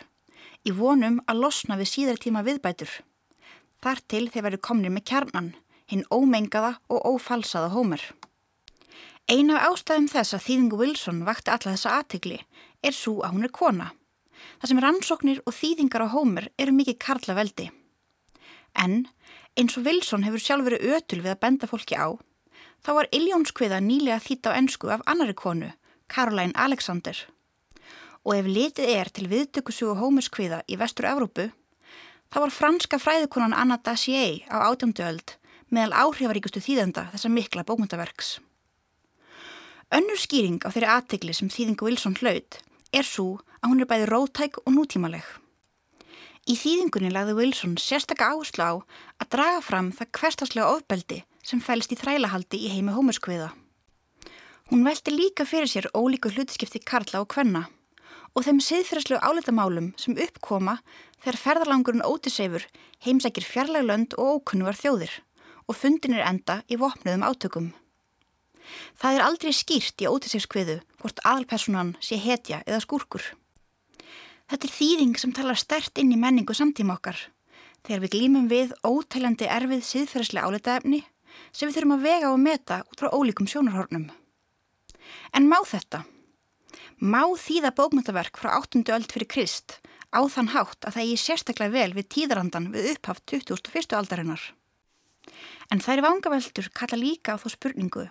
í 0.64 0.72
vonum 0.72 1.20
að 1.28 1.42
losna 1.44 1.78
við 1.80 1.90
síðar 1.90 2.22
tíma 2.22 2.44
viðbætur. 2.46 2.92
Þar 3.84 4.02
til 4.08 4.28
þeir 4.32 4.46
veru 4.48 4.60
komnir 4.64 4.94
með 4.94 5.08
kjarnan, 5.10 5.50
hinn 5.90 6.06
ómengaða 6.14 6.78
og 6.94 7.02
ófalsaða 7.16 7.74
Hómer. 7.74 8.04
Eina 9.28 9.58
af 9.58 9.74
ástæðum 9.74 10.10
þess 10.12 10.36
að 10.36 10.46
þýðingu 10.46 10.80
Wilson 10.80 11.24
vakti 11.28 11.52
alla 11.52 11.74
þessa 11.74 11.98
aðtegli 12.00 12.40
er 12.84 12.96
svo 12.96 13.22
að 13.24 13.36
hún 13.36 13.48
er 13.48 13.54
kona. 13.56 13.90
Það 14.60 14.70
sem 14.70 14.82
rannsóknir 14.84 15.42
og 15.48 15.56
þýðingar 15.56 16.06
á 16.06 16.14
Hómer 16.14 16.50
eru 16.60 16.76
mikið 16.76 17.00
karla 17.00 17.36
veldi. 17.38 17.70
En 18.76 19.06
eins 19.60 19.78
og 19.78 19.86
Wilson 19.88 20.26
hefur 20.28 20.44
sjálf 20.44 20.68
verið 20.68 20.98
ötul 20.98 21.22
við 21.22 21.34
að 21.36 21.42
benda 21.46 21.70
fólki 21.70 21.96
á, 21.96 22.16
þá 22.84 22.90
var 22.98 23.12
Iljónskviða 23.16 23.80
nýlega 23.84 24.20
þýtt 24.24 24.50
á 24.50 24.58
ennsku 24.58 24.92
af 24.92 25.04
annari 25.08 25.36
konu, 25.38 25.72
Caroline 26.08 26.56
Alexander. 26.56 27.18
Og 28.24 28.38
ef 28.38 28.48
litið 28.48 28.90
er 28.96 29.12
til 29.12 29.28
viðtökusugu 29.32 29.98
Hómerskviða 30.00 30.64
í 30.68 30.80
vestur 30.80 31.10
Evrópu, 31.10 31.50
Það 32.34 32.42
var 32.42 32.50
franska 32.50 32.98
fræðikonan 32.98 33.54
Anna 33.54 33.76
Dacier 33.78 34.40
á 34.50 34.66
átjómduöld 34.66 35.36
meðal 35.70 35.94
áhrifaríkustu 35.94 36.64
þýðenda 36.66 37.04
þessa 37.12 37.30
mikla 37.30 37.62
bókmyndaverks. 37.68 38.40
Önnur 39.94 40.18
skýring 40.18 40.58
á 40.66 40.74
þeirri 40.74 40.90
aðtegli 40.90 41.36
sem 41.38 41.52
þýðingu 41.54 41.86
Wilson 41.86 42.18
hlaut 42.18 42.58
er 42.90 43.06
svo 43.06 43.38
að 43.62 43.70
hún 43.70 43.86
er 43.86 43.90
bæði 43.92 44.10
rótæk 44.10 44.58
og 44.64 44.74
nútímaleg. 44.74 45.28
Í 46.50 46.58
þýðingunni 46.58 47.14
lagði 47.14 47.38
Wilson 47.38 47.78
sérstakka 47.78 48.34
áherslu 48.34 48.66
á 48.66 48.74
að 49.22 49.30
draga 49.38 49.62
fram 49.62 49.94
það 49.94 50.14
hverstaslega 50.18 50.74
ofbeldi 50.74 51.22
sem 51.46 51.62
fælst 51.62 51.94
í 51.94 52.00
þrælahaldi 52.02 52.66
í 52.66 52.74
heimi 52.74 52.98
hómuskviða. 52.98 53.52
Hún 54.74 54.82
velti 54.90 55.12
líka 55.14 55.46
fyrir 55.46 55.70
sér 55.70 55.86
ólíku 55.94 56.32
hlutskipti 56.34 56.80
Karla 56.82 57.20
og 57.22 57.28
Kvenna 57.30 57.68
og 58.34 58.42
þeim 58.42 58.58
siðfyrirslegu 58.58 59.20
áleitamálum 59.22 59.92
sem 60.02 60.16
uppkoma 60.18 60.80
þegar 61.22 61.38
ferðarlangurinn 61.42 62.02
Ótisefur 62.02 62.66
heimsækir 63.06 63.46
fjarlæglönd 63.46 64.16
og 64.18 64.40
ókunnugar 64.40 64.80
þjóðir 64.80 65.14
og 65.70 65.78
fundin 65.78 66.16
er 66.18 66.26
enda 66.26 66.56
í 66.66 66.80
vopnuðum 66.82 67.26
átökum. 67.28 67.68
Það 68.98 69.20
er 69.20 69.26
aldrei 69.28 69.54
skýrt 69.54 70.02
í 70.02 70.10
Ótisefskviðu 70.10 70.80
hvort 71.04 71.22
aðalpersonan 71.22 71.94
sé 72.02 72.18
hetja 72.18 72.64
eða 72.66 72.82
skúrkur. 72.82 73.30
Þetta 74.50 74.72
er 74.72 74.76
þýðing 74.80 75.14
sem 75.22 75.38
talar 75.38 75.62
stert 75.62 76.02
inn 76.02 76.18
í 76.18 76.18
menningu 76.18 76.58
samtíma 76.58 76.98
okkar 76.98 77.22
þegar 77.86 78.08
við 78.08 78.16
glýmum 78.18 78.50
við 78.50 78.74
ótælandi 78.82 79.54
erfið 79.54 79.86
siðfyrirslega 79.92 80.50
áleitaefni 80.50 81.04
sem 81.54 81.70
við 81.70 81.78
þurfum 81.78 81.98
að 82.00 82.06
vega 82.10 82.34
og 82.34 82.44
meta 82.50 82.82
út 82.90 83.06
frá 83.06 83.14
ólíkum 83.14 83.46
sjónarhornum. 83.46 84.10
En 85.34 85.50
má 85.50 85.60
þetta? 85.66 86.04
má 87.04 87.24
þýða 87.36 87.74
bókmyndaverk 87.76 88.38
frá 88.40 88.54
8. 88.60 88.84
öld 88.96 89.12
fyrir 89.12 89.28
Krist 89.28 89.80
á 90.16 90.24
þann 90.30 90.54
hátt 90.54 90.86
að 90.88 90.96
það 90.98 91.10
er 91.12 91.20
sérstaklega 91.20 91.74
vel 91.74 91.94
við 91.98 92.10
tíðarandan 92.16 92.70
við 92.74 92.94
upphaft 92.94 93.26
2001. 93.28 93.96
aldarinnar. 93.98 94.44
En 95.72 95.82
þær 95.84 96.04
vangaveldur 96.06 96.70
kalla 96.76 97.00
líka 97.00 97.36
á 97.36 97.42
þó 97.42 97.50
spurningu 97.52 98.08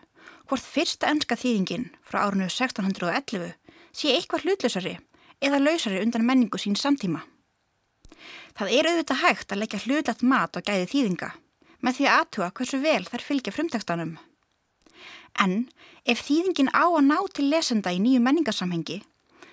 hvort 0.49 0.64
fyrsta 0.64 1.09
ennska 1.09 1.39
þýðingin 1.39 1.91
frá 2.05 2.26
árinu 2.26 2.49
1611 2.51 3.55
sé 3.93 4.12
eitthvað 4.12 4.45
hlutlösari 4.47 4.99
eða 5.41 5.62
lausari 5.62 6.03
undan 6.03 6.26
menningu 6.26 6.61
sín 6.61 6.76
samtíma. 6.76 7.22
Það 8.53 8.74
er 8.76 8.89
auðvitað 8.91 9.22
hægt 9.22 9.53
að 9.53 9.62
leggja 9.62 9.85
hlutlat 9.87 10.22
mat 10.22 10.59
og 10.59 10.66
gæði 10.66 10.91
þýðinga 10.93 11.33
með 11.83 11.97
því 11.99 12.12
aðtúa 12.12 12.53
hversu 12.53 12.79
vel 12.83 13.03
þær 13.09 13.24
fylgja 13.26 13.55
frumtekstanum. 13.57 14.18
En 15.41 15.68
ef 16.05 16.20
þýðingin 16.26 16.70
á 16.76 16.85
að 16.85 17.07
ná 17.09 17.18
til 17.33 17.49
lesenda 17.49 17.93
í 17.95 18.01
nýju 18.03 18.20
menningarsamhengi, 18.24 19.01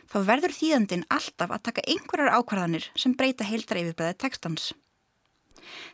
þá 0.09 0.17
verður 0.27 0.55
þýðandin 0.57 1.07
alltaf 1.13 1.53
að 1.53 1.65
taka 1.69 1.85
einhverjar 1.87 2.35
ákvarðanir 2.39 2.89
sem 2.97 3.15
breyta 3.15 3.47
heildar 3.47 3.79
yfirbreðið 3.83 4.21
tekstans. 4.23 4.71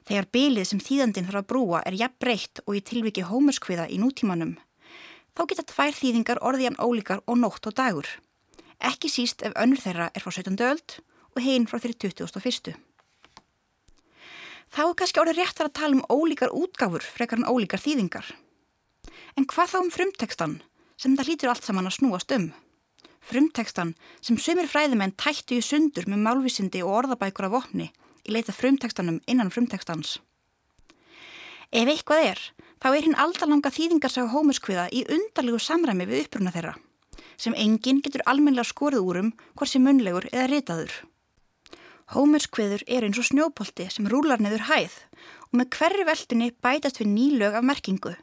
Þegar 0.07 0.29
bylið 0.31 0.69
sem 0.69 0.79
þýðandin 0.79 1.27
þarf 1.27 1.41
að 1.41 1.49
brúa 1.51 1.81
er 1.86 1.97
jafn 1.99 2.19
breytt 2.23 2.61
og 2.65 2.77
í 2.77 2.83
tilviki 2.86 3.25
hómerskviða 3.27 3.89
í 3.91 3.99
nútímanum, 4.01 4.55
þá 5.36 5.41
geta 5.51 5.67
tvær 5.67 5.97
þýðingar 5.97 6.41
orðiðan 6.41 6.79
ólíkar 6.79 7.23
og 7.27 7.41
nótt 7.41 7.67
og 7.67 7.75
dagur. 7.75 8.07
ekki 8.79 9.09
síst 9.09 9.41
ef 9.41 9.53
önnur 9.55 9.79
þeirra 9.81 10.09
er 10.13 10.21
frá 10.21 10.31
17. 10.31 10.59
öld 10.61 10.97
og 11.36 11.41
hinn 11.43 11.67
frá 11.67 11.79
þeirri 11.79 11.95
2001. 12.15 12.75
Þá 14.75 14.81
er 14.83 14.95
kannski 14.99 15.21
orðið 15.21 15.39
réttar 15.39 15.69
að 15.69 15.77
tala 15.79 15.95
um 15.95 16.07
ólíkar 16.11 16.51
útgáfur 16.51 17.03
frekar 17.03 17.39
en 17.39 17.47
ólíkar 17.47 17.79
þýðingar. 17.79 18.27
En 19.36 19.43
hvað 19.51 19.71
þá 19.73 19.79
um 19.81 19.91
frumtekstan 19.91 20.53
sem 20.95 21.15
það 21.17 21.27
hlýtur 21.27 21.51
allt 21.51 21.65
saman 21.67 21.89
að 21.89 21.97
snúast 21.97 22.31
um? 22.31 22.45
Frumtekstan 23.25 23.95
sem 24.23 24.38
sömur 24.39 24.69
fræðimenn 24.71 25.15
tættu 25.19 25.57
í 25.57 25.65
sundur 25.65 26.07
með 26.07 26.21
málvísindi 26.23 26.83
og 26.86 26.93
orðabækur 27.01 27.49
af 27.49 27.55
vopni 27.57 27.89
í 28.23 28.31
leita 28.31 28.55
frumtekstanum 28.55 29.19
innan 29.27 29.51
frumtekstans. 29.51 30.19
Ef 31.75 31.89
eitthvað 31.91 32.29
er, 32.29 32.41
þá 32.79 32.88
er 32.93 33.07
hinn 33.07 33.17
aldalanga 33.19 33.73
þýðingarsaga 33.75 34.31
hómuskviða 34.31 34.86
í 34.95 35.03
undarlegu 35.11 35.59
samræmi 35.59 36.07
við 36.07 36.23
uppruna 36.25 36.53
þeirra, 36.55 36.75
sem 37.36 37.57
enginn 37.59 37.99
getur 38.05 38.23
almenlega 38.29 38.69
skorið 38.69 39.03
úrum 39.03 39.33
hvort 39.55 39.73
sem 39.73 39.83
munlegur 39.83 40.29
eða 40.31 40.47
ritaður. 40.53 40.93
Hómuskviður 42.15 42.86
er 42.88 43.03
eins 43.03 43.19
og 43.19 43.27
snjópolti 43.27 43.89
sem 43.91 44.07
rúlar 44.07 44.39
neður 44.39 44.67
hæð 44.69 44.95
og 45.49 45.59
með 45.59 45.71
hverri 45.75 46.05
veldinni 46.07 46.51
bætast 46.63 47.01
við 47.01 47.11
nýlög 47.11 47.57
af 47.57 47.65
merkingu, 47.65 48.13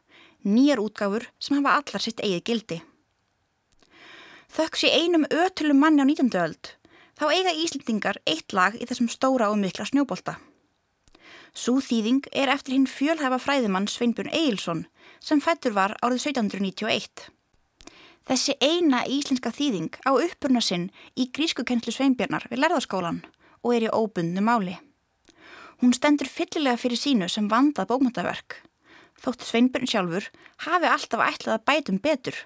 nýjar 0.45 0.83
útgáfur 0.83 1.27
sem 1.39 1.59
hafa 1.59 1.79
allar 1.81 2.05
sitt 2.05 2.23
eigið 2.23 2.45
gildi. 2.49 2.79
Þökks 4.53 4.85
í 4.85 4.93
einum 4.93 5.27
ötulum 5.33 5.79
manni 5.81 6.05
á 6.05 6.07
19. 6.07 6.33
öld, 6.37 6.73
þá 7.17 7.25
eiga 7.33 7.53
Íslendingar 7.57 8.19
eitt 8.29 8.53
lag 8.53 8.75
í 8.77 8.85
þessum 8.89 9.09
stóra 9.09 9.49
og 9.53 9.61
mikla 9.61 9.87
snjóbolta. 9.89 10.39
Sú 11.53 11.79
þýðing 11.85 12.27
er 12.33 12.49
eftir 12.53 12.77
hinn 12.77 12.89
fjölhæfa 12.89 13.39
fræðimann 13.41 13.89
Sveinbjörn 13.89 14.33
Eilsson 14.33 14.87
sem 15.21 15.41
fættur 15.41 15.75
var 15.77 15.95
árið 16.01 16.33
1791. 16.33 17.29
Þessi 18.29 18.55
eina 18.63 19.03
íslenska 19.05 19.51
þýðing 19.53 19.99
á 20.09 20.11
uppurna 20.15 20.63
sinn 20.65 20.91
í 21.19 21.29
grískukennslu 21.35 21.93
Sveinbjörnar 21.93 22.47
við 22.51 22.63
lærðaskólan 22.63 23.21
og 23.63 23.75
er 23.77 23.89
í 23.89 23.93
óbundnu 23.93 24.45
máli. 24.45 24.77
Hún 25.83 25.95
stendur 25.97 26.31
fyllilega 26.31 26.79
fyrir 26.79 27.01
sínu 27.01 27.29
sem 27.29 27.49
vandað 27.51 27.91
bókmyndaverk. 27.91 28.61
Þótt 29.23 29.47
Sveinbjörn 29.47 29.87
sjálfur 29.87 30.27
hafi 30.67 30.89
alltaf 30.91 31.23
ætlað 31.23 31.55
að 31.55 31.67
bætum 31.71 31.99
betur 32.03 32.39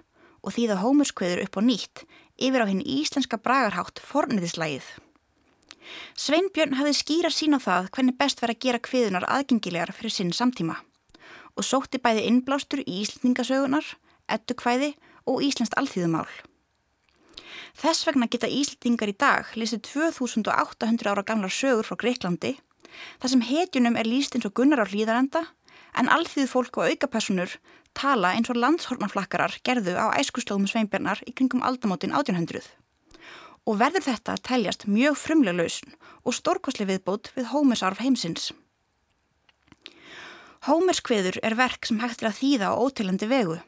og 0.44 0.52
þýða 0.56 0.82
hómurskveður 0.82 1.42
upp 1.46 1.56
á 1.56 1.60
nýtt 1.64 2.02
yfir 2.36 2.64
á 2.64 2.66
hinn 2.68 2.84
íslenska 2.84 3.38
bragarhátt 3.40 4.02
forniðislægið. 4.04 4.84
Sveinbjörn 6.18 6.76
hafði 6.76 6.98
skýra 6.98 7.30
sín 7.32 7.56
á 7.56 7.60
það 7.62 7.88
hvernig 7.94 8.18
best 8.20 8.42
verið 8.42 8.58
að 8.58 8.64
gera 8.66 8.82
kviðunar 8.88 9.28
aðgengilegar 9.30 9.94
fyrir 9.96 10.12
sinn 10.12 10.34
samtíma 10.36 10.76
og 11.56 11.64
sótti 11.64 11.96
bæði 12.02 12.26
innblástur 12.28 12.82
í 12.84 13.00
Íslandingasögunar, 13.00 13.86
ettukvæði 14.28 14.92
og 15.24 15.40
Íslandst 15.46 15.76
alþýðumál. 15.80 16.28
Þess 17.76 18.04
vegna 18.08 18.28
geta 18.28 18.50
Íslandingar 18.52 19.12
í 19.12 19.16
dag 19.16 19.48
listið 19.56 19.86
2800 19.88 21.08
ára 21.08 21.24
gamlar 21.24 21.52
sögur 21.52 21.88
frá 21.88 21.96
Greiklandi 22.02 22.58
þar 23.20 23.32
sem 23.32 23.44
hetjunum 23.48 23.96
er 23.96 24.08
líst 24.08 24.36
eins 24.36 24.48
og 24.48 24.54
gunnar 24.56 24.84
á 24.84 24.86
hlýðarenda 24.88 25.46
en 26.00 26.10
alþýðu 26.12 26.48
fólk 26.50 26.80
og 26.80 26.90
aukapersonur 26.90 27.56
tala 27.96 28.34
eins 28.36 28.50
og 28.52 28.60
landshornaflakkarar 28.60 29.56
gerðu 29.66 29.96
á 29.96 30.12
æskuslóðum 30.20 30.68
Sveinbjörnar 30.70 31.22
í 31.24 31.32
kringum 31.32 31.64
aldamótin 31.64 32.12
1800 32.12 32.68
og 33.66 33.80
verður 33.80 34.04
þetta 34.06 34.36
að 34.36 34.44
teljast 34.46 34.86
mjög 34.86 35.16
frumlega 35.18 35.58
lausn 35.58 35.94
og 36.22 36.36
stórkosli 36.36 36.86
viðbót 36.86 37.32
við 37.34 37.48
Hómersarf 37.50 38.02
heimsins. 38.02 38.52
Hómerskveður 40.66 41.40
er 41.46 41.56
verk 41.58 41.86
sem 41.86 41.98
hægt 42.02 42.22
er 42.22 42.30
að 42.30 42.38
þýða 42.40 42.70
á 42.70 42.78
ótilandi 42.78 43.28
vegu 43.30 43.58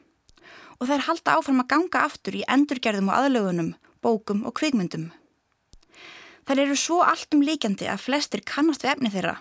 og 0.79 0.87
þær 0.87 1.05
halda 1.09 1.35
áfram 1.35 1.63
að 1.63 1.71
ganga 1.73 2.03
aftur 2.07 2.37
í 2.39 2.45
endurgerðum 2.47 3.11
og 3.11 3.17
aðlögunum, 3.17 3.73
bókum 3.99 4.45
og 4.47 4.55
kvikmyndum. 4.59 5.09
Þær 6.47 6.63
eru 6.63 6.77
svo 6.79 7.01
alltum 7.03 7.43
líkjandi 7.43 7.89
að 7.91 8.05
flestir 8.05 8.43
kannast 8.47 8.85
við 8.85 8.93
efni 8.93 9.11
þeirra, 9.11 9.35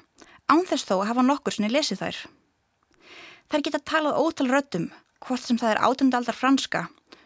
ánþess 0.50 0.88
þó 0.90 0.96
að 0.98 1.06
hafa 1.12 1.26
nokkur 1.28 1.54
sinni 1.54 1.70
lesið 1.70 2.02
þær. 2.02 2.18
Þær 3.48 3.62
geta 3.64 3.78
talað 3.80 4.18
ótal 4.20 4.50
röttum, 4.52 4.90
hvort 5.24 5.40
sem 5.40 5.56
það 5.56 5.70
er 5.72 5.78
átundaldar 5.88 6.36
franska, 6.36 6.82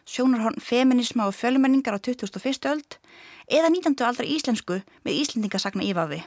sjónarhorn 0.06 0.60
feminisma 0.62 1.26
og 1.26 1.34
fjölumenningar 1.34 1.96
á 1.98 2.00
2001. 2.00 2.68
öld 2.70 2.98
eða 3.50 3.70
19. 3.74 3.96
aldra 4.06 4.26
íslensku 4.26 4.76
með 5.02 5.18
íslendingasagna 5.18 5.82
ífafi. 5.82 6.20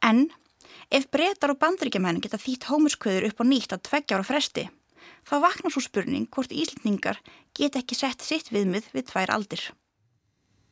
En 0.00 0.30
ef 0.88 1.10
breytar 1.12 1.52
og 1.52 1.60
bandryggjamenn 1.60 2.22
geta 2.24 2.40
þýtt 2.40 2.70
hómurskvöður 2.70 3.28
upp 3.28 3.44
á 3.44 3.44
nýtt 3.44 3.76
á 3.76 3.84
tveggjára 3.84 4.24
fresti, 4.24 4.70
þá 5.28 5.34
vaknar 5.44 5.76
svo 5.76 5.84
spurning 5.84 6.30
hvort 6.32 6.48
íslendingar 6.48 7.20
get 7.52 7.76
ekki 7.76 8.00
sett 8.00 8.24
sitt 8.24 8.48
viðmið 8.48 8.88
við 8.96 9.10
tvær 9.12 9.36
aldir. 9.36 9.68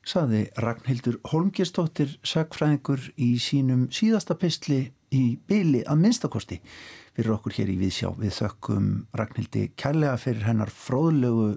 Saði 0.07 0.47
Ragnhildur 0.63 1.19
Holmgjastóttir 1.33 2.15
sagfræðingur 2.27 3.11
í 3.17 3.35
sínum 3.43 3.89
síðasta 3.93 4.37
pistli 4.39 4.93
í 5.15 5.39
byli 5.49 5.83
að 5.89 6.03
minnstakosti 6.05 6.61
fyrir 7.17 7.35
okkur 7.35 7.57
hér 7.59 7.73
í 7.73 7.79
Viðsjá. 7.81 8.13
Við 8.19 8.37
þökkum 8.39 8.91
Ragnhildi 9.19 9.65
kærlega 9.81 10.19
fyrir 10.21 10.47
hennar 10.47 10.71
fróðlegu 10.73 11.57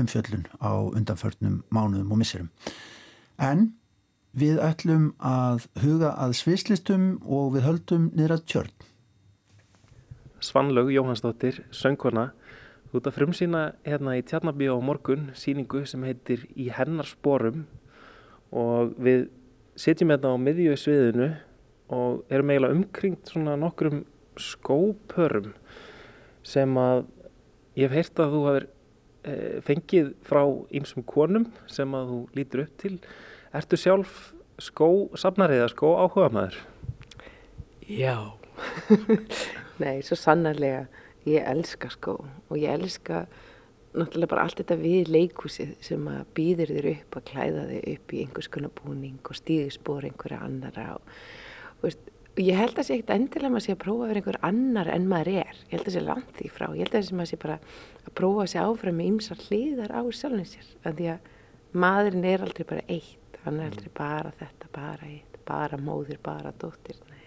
umfjöllun 0.00 0.48
á 0.58 0.72
undanförnum 0.90 1.62
mánuðum 1.70 2.12
og 2.12 2.22
misserum. 2.22 2.50
En 3.38 3.72
við 4.32 4.60
ætlum 4.64 5.12
að 5.18 5.66
huga 5.82 6.14
að 6.16 6.36
svislistum 6.40 7.20
og 7.22 7.52
við 7.56 7.66
höldum 7.68 8.08
niður 8.16 8.38
að 8.38 8.46
tjörn. 8.52 8.72
Svanlaug 10.42 10.90
Jóhannsdóttir, 10.90 11.60
söngkona, 11.70 12.32
þú 12.92 13.00
ert 13.00 13.08
að 13.08 13.16
frumsýna 13.16 13.62
hérna 13.86 14.18
í 14.18 14.24
Tjarnabí 14.28 14.68
á 14.68 14.76
morgun 14.84 15.30
síningu 15.38 15.86
sem 15.88 16.04
heitir 16.04 16.44
Í 16.54 16.68
hennar 16.76 17.08
sporum 17.08 17.64
og 18.52 18.92
við 19.00 19.26
setjum 19.80 20.12
hérna 20.12 20.36
á 20.36 20.36
miðju 20.36 20.76
sviðinu 20.76 21.30
og 21.92 22.22
erum 22.32 22.52
eiginlega 22.52 22.76
umkringt 22.76 23.32
svona 23.32 23.56
nokkrum 23.60 24.04
skópörum 24.40 25.50
sem 26.44 26.78
að 26.80 27.04
ég 27.76 27.88
hef 27.88 27.96
heyrt 27.96 28.22
að 28.22 28.36
þú 28.36 28.46
hafið 28.50 28.70
Eh, 29.22 29.60
fengið 29.62 30.16
frá 30.26 30.40
ýmsum 30.74 31.04
konum 31.06 31.44
sem 31.70 31.92
að 31.94 32.08
þú 32.10 32.16
lítur 32.34 32.62
upp 32.64 32.78
til. 32.82 32.96
Ertu 33.54 33.78
sjálf 33.78 34.32
skó 34.58 34.88
safnarið 35.14 35.60
eða 35.60 35.68
skó 35.70 35.92
áhuga 35.94 36.30
maður? 36.34 36.56
Já. 37.86 38.16
Nei, 39.82 40.02
svo 40.02 40.18
sannarlega 40.18 40.88
ég 41.28 41.48
elska 41.52 41.90
skó 41.92 42.18
og 42.22 42.56
ég 42.58 42.72
elska 42.72 43.26
náttúrulega 43.92 44.30
bara 44.32 44.46
allt 44.46 44.62
þetta 44.62 44.78
við 44.80 45.10
leikúsið 45.12 45.74
sem 45.84 46.06
að 46.08 46.22
býðir 46.36 46.72
þér 46.72 46.88
upp 46.94 47.18
að 47.18 47.26
klæða 47.28 47.66
þig 47.68 47.90
upp 47.92 48.14
í 48.14 48.22
einhvers 48.24 48.50
konar 48.54 48.72
búning 48.78 49.20
og 49.28 49.38
stíðisbor 49.38 50.08
einhverja 50.08 50.40
annara 50.46 50.86
og, 50.94 51.12
og 51.76 51.84
veist, 51.86 52.08
ég 52.40 52.56
held 52.56 52.72
að 52.72 52.78
það 52.80 52.88
sé 52.88 52.96
ekkert 52.96 53.14
endilega 53.18 53.52
maður 53.52 53.66
sé 53.66 53.74
að 53.76 53.82
prófa 53.84 54.06
að 54.06 54.12
vera 54.12 54.22
einhver 54.22 54.40
annar 54.48 54.90
en 54.94 55.10
maður 55.10 55.32
er. 55.42 55.60
Ég 55.66 55.74
held 55.74 55.82
að 55.82 55.90
það 55.90 55.96
sé 55.98 56.04
langt 56.06 56.32
því 56.38 56.52
frá. 56.54 56.66
Ég 56.72 56.80
held 56.80 56.94
að 56.94 56.96
það 56.96 57.08
sé 57.10 57.18
maður 57.18 57.32
sé 57.32 57.40
bara 57.42 57.58
að 58.06 58.14
prófa 58.22 58.46
að 58.46 58.50
sé 58.54 58.62
áfram 58.62 58.98
með 58.98 59.10
ymsar 59.12 59.44
hliðar 59.48 59.92
á 59.92 60.02
sjálfum 60.08 60.48
sér 60.48 60.72
en 60.88 60.96
því 60.96 61.10
að 61.12 61.28
maðurinn 61.84 62.28
er 62.28 62.46
aldrei 62.46 62.64
bara 62.68 62.86
eitt 62.88 63.38
hann 63.44 63.60
er 63.60 63.70
aldrei 63.72 63.92
bara 63.96 64.32
þetta, 64.38 64.72
bara 64.72 65.08
eitt 65.08 65.38
bara 65.48 65.78
móðir, 65.80 66.20
bara 66.22 66.52
dóttir 66.52 66.98
Nei. 67.10 67.24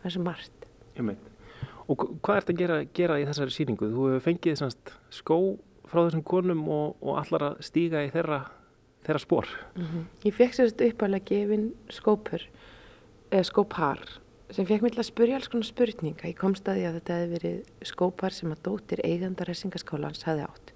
það 0.00 0.08
er 0.08 0.14
svo 0.14 0.24
margt 0.26 0.68
Og 1.88 2.04
hvað 2.20 2.42
ert 2.42 2.52
að 2.52 2.60
gera, 2.60 2.78
gera 2.96 3.16
í 3.20 3.26
þessari 3.28 3.54
síningu? 3.54 3.88
Þú 3.88 4.06
hefur 4.10 4.24
fengið 4.26 4.60
semst, 4.60 4.94
skó 5.14 5.38
frá 5.88 6.02
þessum 6.04 6.24
konum 6.28 6.64
og, 6.68 6.96
og 7.00 7.20
allar 7.22 7.46
að 7.50 7.60
stíga 7.64 8.04
í 8.04 8.10
þeirra, 8.12 8.42
þeirra 9.06 9.22
spór 9.24 9.50
mm 9.74 9.84
-hmm. 9.84 10.06
Ég 10.28 10.34
fekk 10.36 10.54
sérst 10.54 10.84
uppalega 10.84 11.24
gefin 11.24 11.72
skópur 11.88 12.42
eða 13.30 13.44
skópar 13.44 14.02
sem 14.50 14.66
fekk 14.66 14.82
mér 14.82 14.92
til 14.92 15.00
að 15.00 15.10
spurja 15.12 15.36
alls 15.36 15.48
konar 15.48 15.64
spurninga. 15.64 16.28
Ég 16.28 16.36
kom 16.36 16.54
staði 16.54 16.86
að 16.88 16.94
þetta 16.98 17.14
hefði 17.14 17.32
verið 17.36 17.58
skópar 17.82 18.32
sem 18.32 18.52
að 18.52 18.62
dóttir 18.62 19.00
eigandar 19.04 19.48
Ressingaskólans 19.48 20.24
hefði 20.24 20.44
átt 20.44 20.72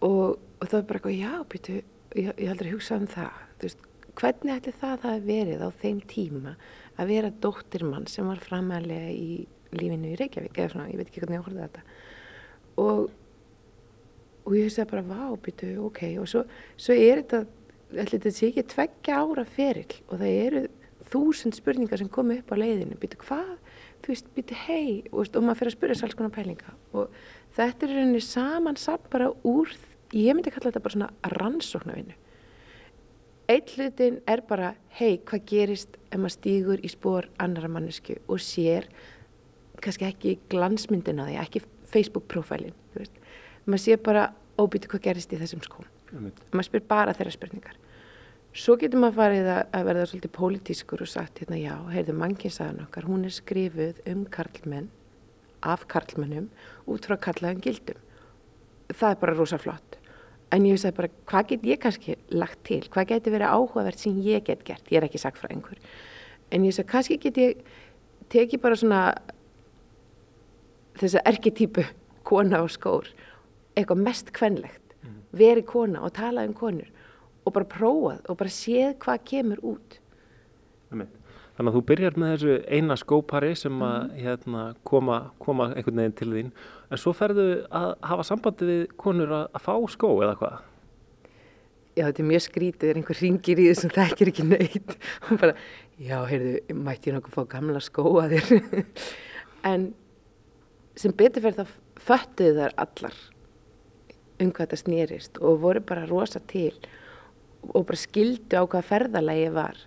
og, 0.00 0.38
og 0.60 0.64
það 0.68 0.78
var 0.78 0.86
bara 0.86 0.98
eitthvað, 0.98 1.18
já, 1.18 1.32
býtu, 1.48 1.82
ég, 2.14 2.32
ég 2.38 2.48
heldur 2.48 2.66
að 2.66 2.72
hugsa 2.72 2.96
um 2.96 3.06
það. 3.06 3.32
Þú 3.58 3.62
veist, 3.66 3.78
hvernig 4.16 4.56
ætli 4.56 4.72
það 4.72 5.00
það 5.02 5.14
að 5.14 5.26
verið 5.26 5.62
á 5.66 5.70
þeim 5.82 6.00
tíma 6.00 6.56
að 6.96 7.10
vera 7.12 7.30
dóttir 7.30 7.84
mann 7.84 8.06
sem 8.06 8.26
var 8.26 8.40
framæðilega 8.44 9.10
í 9.12 9.46
lífinu 9.80 10.12
í 10.12 10.18
Reykjavík 10.20 10.58
eða 10.58 10.72
svona, 10.72 10.88
ég 10.90 11.00
veit 11.00 11.10
ekki 11.10 11.22
hvernig 11.22 11.38
ég 11.38 11.46
horfði 11.46 11.66
þetta. 11.66 11.84
Og, 12.82 13.04
og 14.46 14.56
ég 14.56 14.68
hugsaði 14.68 14.90
bara, 14.92 15.04
vá, 15.10 15.22
býtu, 15.44 15.70
ok, 15.88 16.02
og 16.22 16.30
svo, 16.30 16.42
svo 16.80 16.96
er 16.96 17.22
þetta, 17.22 17.42
ætli 17.96 18.18
þetta 18.18 18.34
sé 18.36 18.50
ekki 18.50 18.66
tveggja 18.74 19.22
ára 19.22 19.46
ferill 19.56 20.00
og 20.08 20.20
það 20.20 20.34
eru 20.46 20.66
þúsund 21.10 21.56
spurningar 21.56 22.00
sem 22.00 22.10
komi 22.12 22.40
upp 22.40 22.52
á 22.52 22.56
leiðinu 22.58 22.98
býtu 23.00 23.18
hvað, 23.22 23.56
þú 24.02 24.12
veist, 24.12 24.30
býtu 24.36 24.58
hei 24.66 25.02
og, 25.12 25.26
og 25.30 25.42
maður 25.42 25.60
fyrir 25.62 25.72
að 25.72 25.76
spyrja 25.76 26.14
konar 26.18 26.34
pælinga. 26.34 26.76
Og 26.96 27.10
þetta 27.56 27.86
er 27.86 27.96
rauninni 27.96 28.22
saman 28.24 28.78
samt 28.80 29.08
bara 29.12 29.30
úr, 29.46 29.72
ég 30.14 30.36
myndi 30.36 30.52
kalla 30.54 30.70
þetta 30.70 30.84
bara 30.84 30.96
svona 30.96 31.34
rannsóknarvinnu. 31.36 32.16
Eitt 33.46 33.76
hlutin 33.76 34.18
er 34.26 34.42
bara 34.42 34.72
hei, 34.98 35.20
hvað 35.22 35.44
gerist 35.46 35.98
ef 36.10 36.18
maður 36.18 36.34
stýgur 36.34 36.80
í 36.82 36.90
spór 36.90 37.28
annara 37.42 37.70
mannesku 37.70 38.16
og 38.26 38.42
sér 38.42 38.88
kannski 39.84 40.08
ekki 40.08 40.38
glansmyndina 40.52 41.28
því 41.28 41.40
ekki 41.42 41.64
Facebook 41.86 42.26
profilin 42.30 42.74
maður 43.66 43.82
sé 43.82 43.96
bara 43.98 44.28
óbýtu 44.60 44.90
hvað 44.90 45.04
gerist 45.08 45.34
í 45.34 45.40
þessum 45.40 45.62
skóm? 45.64 45.88
Maður 46.54 46.68
spyr 46.68 46.86
bara 46.88 47.14
þeirra 47.16 47.34
spurningar. 47.34 47.76
Svo 48.56 48.76
getur 48.80 49.02
maður 49.02 49.18
farið 49.18 49.50
að, 49.52 49.82
verða 49.88 50.06
svolítið 50.08 50.32
pólitískur 50.36 51.02
og 51.04 51.10
sagt 51.10 51.42
hérna 51.42 51.58
já, 51.60 51.74
heyrðu 51.92 52.14
mannkinsaðan 52.16 52.86
okkar, 52.86 53.08
hún 53.10 53.26
er 53.28 53.34
skrifuð 53.34 54.00
um 54.08 54.24
karlmenn 54.32 54.88
af 55.66 55.84
karlmennum 55.90 56.48
út 56.88 57.08
frá 57.08 57.18
karlæðum 57.26 57.62
gildum. 57.64 58.00
Það 58.94 59.10
er 59.10 59.22
bara 59.24 59.36
rosa 59.36 59.58
flott 59.60 59.98
en 60.54 60.64
ég 60.64 60.76
veist 60.76 60.86
að 60.86 60.98
bara, 61.00 61.10
hvað 61.26 61.48
get 61.50 61.64
ég 61.66 61.80
kannski 61.82 62.14
lagt 62.30 62.60
til, 62.68 62.84
hvað 62.86 63.08
getur 63.10 63.34
verið 63.34 63.50
áhugavert 63.50 63.98
sem 63.98 64.20
ég 64.22 64.44
get 64.46 64.62
gert, 64.64 64.86
ég 64.94 65.00
er 65.00 65.08
ekki 65.08 65.18
sagt 65.18 65.40
frá 65.40 65.50
einhver 65.50 65.80
en 66.54 66.62
ég 66.62 66.70
veist 66.70 66.84
að 66.84 66.92
kannski 66.92 67.18
get 67.18 67.40
ég 67.42 67.64
tekið 68.30 68.62
bara 68.62 68.78
svona 68.78 69.00
þess 71.02 71.18
að 71.20 71.30
erketýpu 71.32 71.86
kona 72.26 72.62
og 72.64 72.72
skór 72.74 73.10
eitthvað 73.76 74.02
mest 74.06 74.32
kvenlegt 74.36 74.96
mm. 75.02 75.20
verið 75.36 75.68
kona 75.70 76.02
og 76.06 76.14
talað 76.16 76.50
um 76.50 76.56
konur 76.56 76.90
og 77.46 77.54
bara 77.54 77.70
prófað 77.70 78.26
og 78.26 78.40
bara 78.40 78.52
séð 78.52 78.96
hvað 79.04 79.24
kemur 79.32 79.62
út 79.74 80.00
Þannig 81.56 81.70
að 81.70 81.76
þú 81.78 81.80
byrjar 81.88 82.16
með 82.20 82.32
þessu 82.34 82.54
eina 82.68 82.96
skópari 83.00 83.54
sem 83.56 83.76
að 83.80 83.94
mm. 83.96 84.16
hérna, 84.20 84.62
koma, 84.84 85.20
koma 85.40 85.70
einhvern 85.72 86.02
veginn 86.02 86.16
til 86.18 86.28
þín 86.34 86.50
en 86.92 87.00
svo 87.00 87.14
ferðu 87.16 87.46
að 87.72 87.92
hafa 88.10 88.26
sambandi 88.28 88.68
við 88.68 88.82
konur 89.00 89.32
að, 89.32 89.46
að 89.56 89.64
fá 89.64 89.72
skó 89.94 90.10
eða 90.20 90.34
hvað? 90.42 90.58
Já, 91.96 92.02
þetta 92.10 92.20
er 92.20 92.28
mjög 92.28 92.42
skrítið, 92.44 92.90
er 92.90 92.98
einhver 93.00 93.20
ringir 93.22 93.62
í 93.62 93.68
þessum 93.70 93.92
það 93.94 94.10
ekki 94.12 94.26
ekki 94.28 94.44
neitt 94.50 94.96
og 95.30 95.40
bara, 95.40 95.54
já, 95.96 96.18
heyrðu, 96.28 96.52
mætti 96.76 97.10
ég 97.10 97.16
nokkuð 97.16 97.38
fá 97.38 97.48
gamla 97.56 97.80
skó 97.84 98.04
að 98.20 98.36
þér 98.36 98.84
en 99.72 99.88
sem 100.96 101.14
betur 101.16 101.44
fyrir 101.44 101.58
það 101.60 101.74
föttuðu 102.06 102.54
þar 102.60 102.76
allar 102.84 103.18
um 104.42 104.52
hvað 104.52 104.64
þetta 104.66 104.82
snýrist 104.82 105.38
og 105.40 105.60
voru 105.64 105.82
bara 105.84 106.08
rosa 106.08 106.40
til 106.50 106.74
og 107.72 107.86
bara 107.88 108.00
skildu 108.00 108.58
á 108.60 108.62
hvað 108.64 108.88
ferðalagi 108.90 109.52
var 109.54 109.78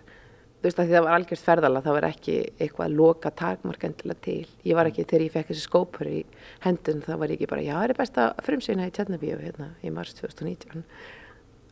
þú 0.60 0.66
veist 0.66 0.80
að 0.80 0.88
því 0.88 0.94
það 0.96 1.04
var 1.06 1.14
algjörst 1.16 1.46
ferðala 1.46 1.80
það 1.84 1.96
var 1.96 2.06
ekki 2.10 2.34
eitthvað 2.60 2.86
að 2.86 2.96
loka 2.98 3.30
takmarkendilega 3.40 4.24
til 4.26 4.48
ég 4.68 4.76
var 4.76 4.90
ekki 4.90 5.06
þegar 5.06 5.24
ég 5.24 5.34
fekk 5.36 5.52
þessi 5.52 5.64
skópur 5.64 6.10
í 6.10 6.18
hendun 6.66 7.00
þá 7.06 7.14
var 7.14 7.32
ég 7.32 7.38
ekki 7.38 7.48
bara 7.52 7.64
já 7.64 7.72
það 7.78 7.86
er 7.86 7.96
besta 8.00 8.26
frumsýna 8.44 8.88
í 8.90 8.92
Tjarnabíu 8.96 9.38
hérna 9.40 9.70
í 9.80 9.94
mars 9.94 10.12
2019 10.18 10.84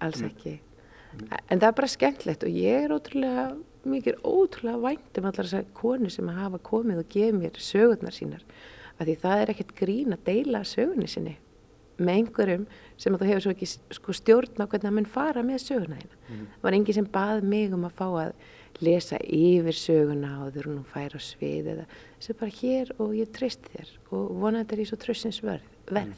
alls 0.07 0.23
mm. 0.23 0.31
ekki 0.31 0.55
mm. 0.55 1.27
en 1.37 1.61
það 1.61 1.69
er 1.69 1.77
bara 1.83 1.93
skemmtlegt 1.93 2.49
og 2.49 2.57
ég 2.63 2.87
er 2.87 2.97
ótrúlega 2.97 3.45
mikið 3.89 4.25
ótrúlega 4.25 4.83
vænt 4.87 5.21
um 5.21 5.29
allar 5.29 5.51
þessar 5.51 5.69
konu 5.77 6.13
sem 6.13 6.33
hafa 6.39 6.63
komið 6.71 7.03
og 7.05 7.13
gefið 7.13 7.41
mér 7.43 7.63
sögurnar 7.69 8.17
sínar 8.17 8.49
að 8.99 9.11
því 9.11 9.19
það 9.25 9.43
er 9.43 9.53
ekkert 9.55 9.77
grín 9.79 10.17
að 10.17 10.25
deila 10.29 10.65
sögunni 10.67 11.09
sinni 11.11 11.37
með 11.99 12.21
einhverjum 12.21 12.67
sem 12.99 13.15
að 13.15 13.23
þú 13.23 13.29
hefur 13.29 13.45
svo 13.45 13.55
ekki 13.55 13.69
sko, 13.97 14.15
stjórn 14.15 14.63
á 14.63 14.67
hvernig 14.71 14.87
það 14.87 14.95
mun 14.95 15.11
fara 15.11 15.43
með 15.47 15.65
söguna 15.65 15.99
þína. 15.99 16.21
Mm. 16.29 16.47
Það 16.55 16.69
var 16.69 16.77
enginn 16.79 16.97
sem 16.99 17.11
bað 17.17 17.45
mig 17.51 17.75
um 17.75 17.87
að 17.89 17.97
fá 17.99 18.07
að 18.07 18.33
lesa 18.87 19.19
yfir 19.25 19.75
söguna 19.75 20.33
og 20.45 20.55
þurfa 20.55 20.75
nú 20.77 20.85
að 20.85 20.93
færa 20.93 21.21
svið 21.23 21.71
eða 21.75 21.87
þessu 21.91 22.39
bara 22.39 22.57
hér 22.61 22.95
og 23.03 23.15
ég 23.19 23.35
treyst 23.35 23.67
þér 23.73 23.93
og 24.15 24.25
vona 24.39 24.63
þetta 24.63 24.77
er 24.77 24.83
í 24.85 24.89
svo 24.89 25.01
tröstins 25.03 25.43
verð. 25.43 25.77
Mm. 25.91 26.15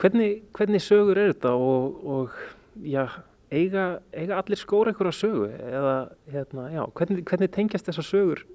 Hvernig, 0.00 0.44
hvernig 0.56 0.84
sögur 0.84 1.20
er 1.20 1.34
þetta 1.34 1.52
og, 1.60 2.00
og 2.08 2.38
já, 2.80 3.04
eiga, 3.52 3.86
eiga 4.16 4.40
allir 4.40 4.60
skóra 4.60 4.92
einhverja 4.92 5.18
sögu 5.20 5.50
eða 5.52 5.96
hérna, 6.32 6.68
já, 6.72 6.82
hvernig, 6.96 7.24
hvernig 7.28 7.52
tengjast 7.52 7.90
þessar 7.90 8.08
sögur 8.08 8.46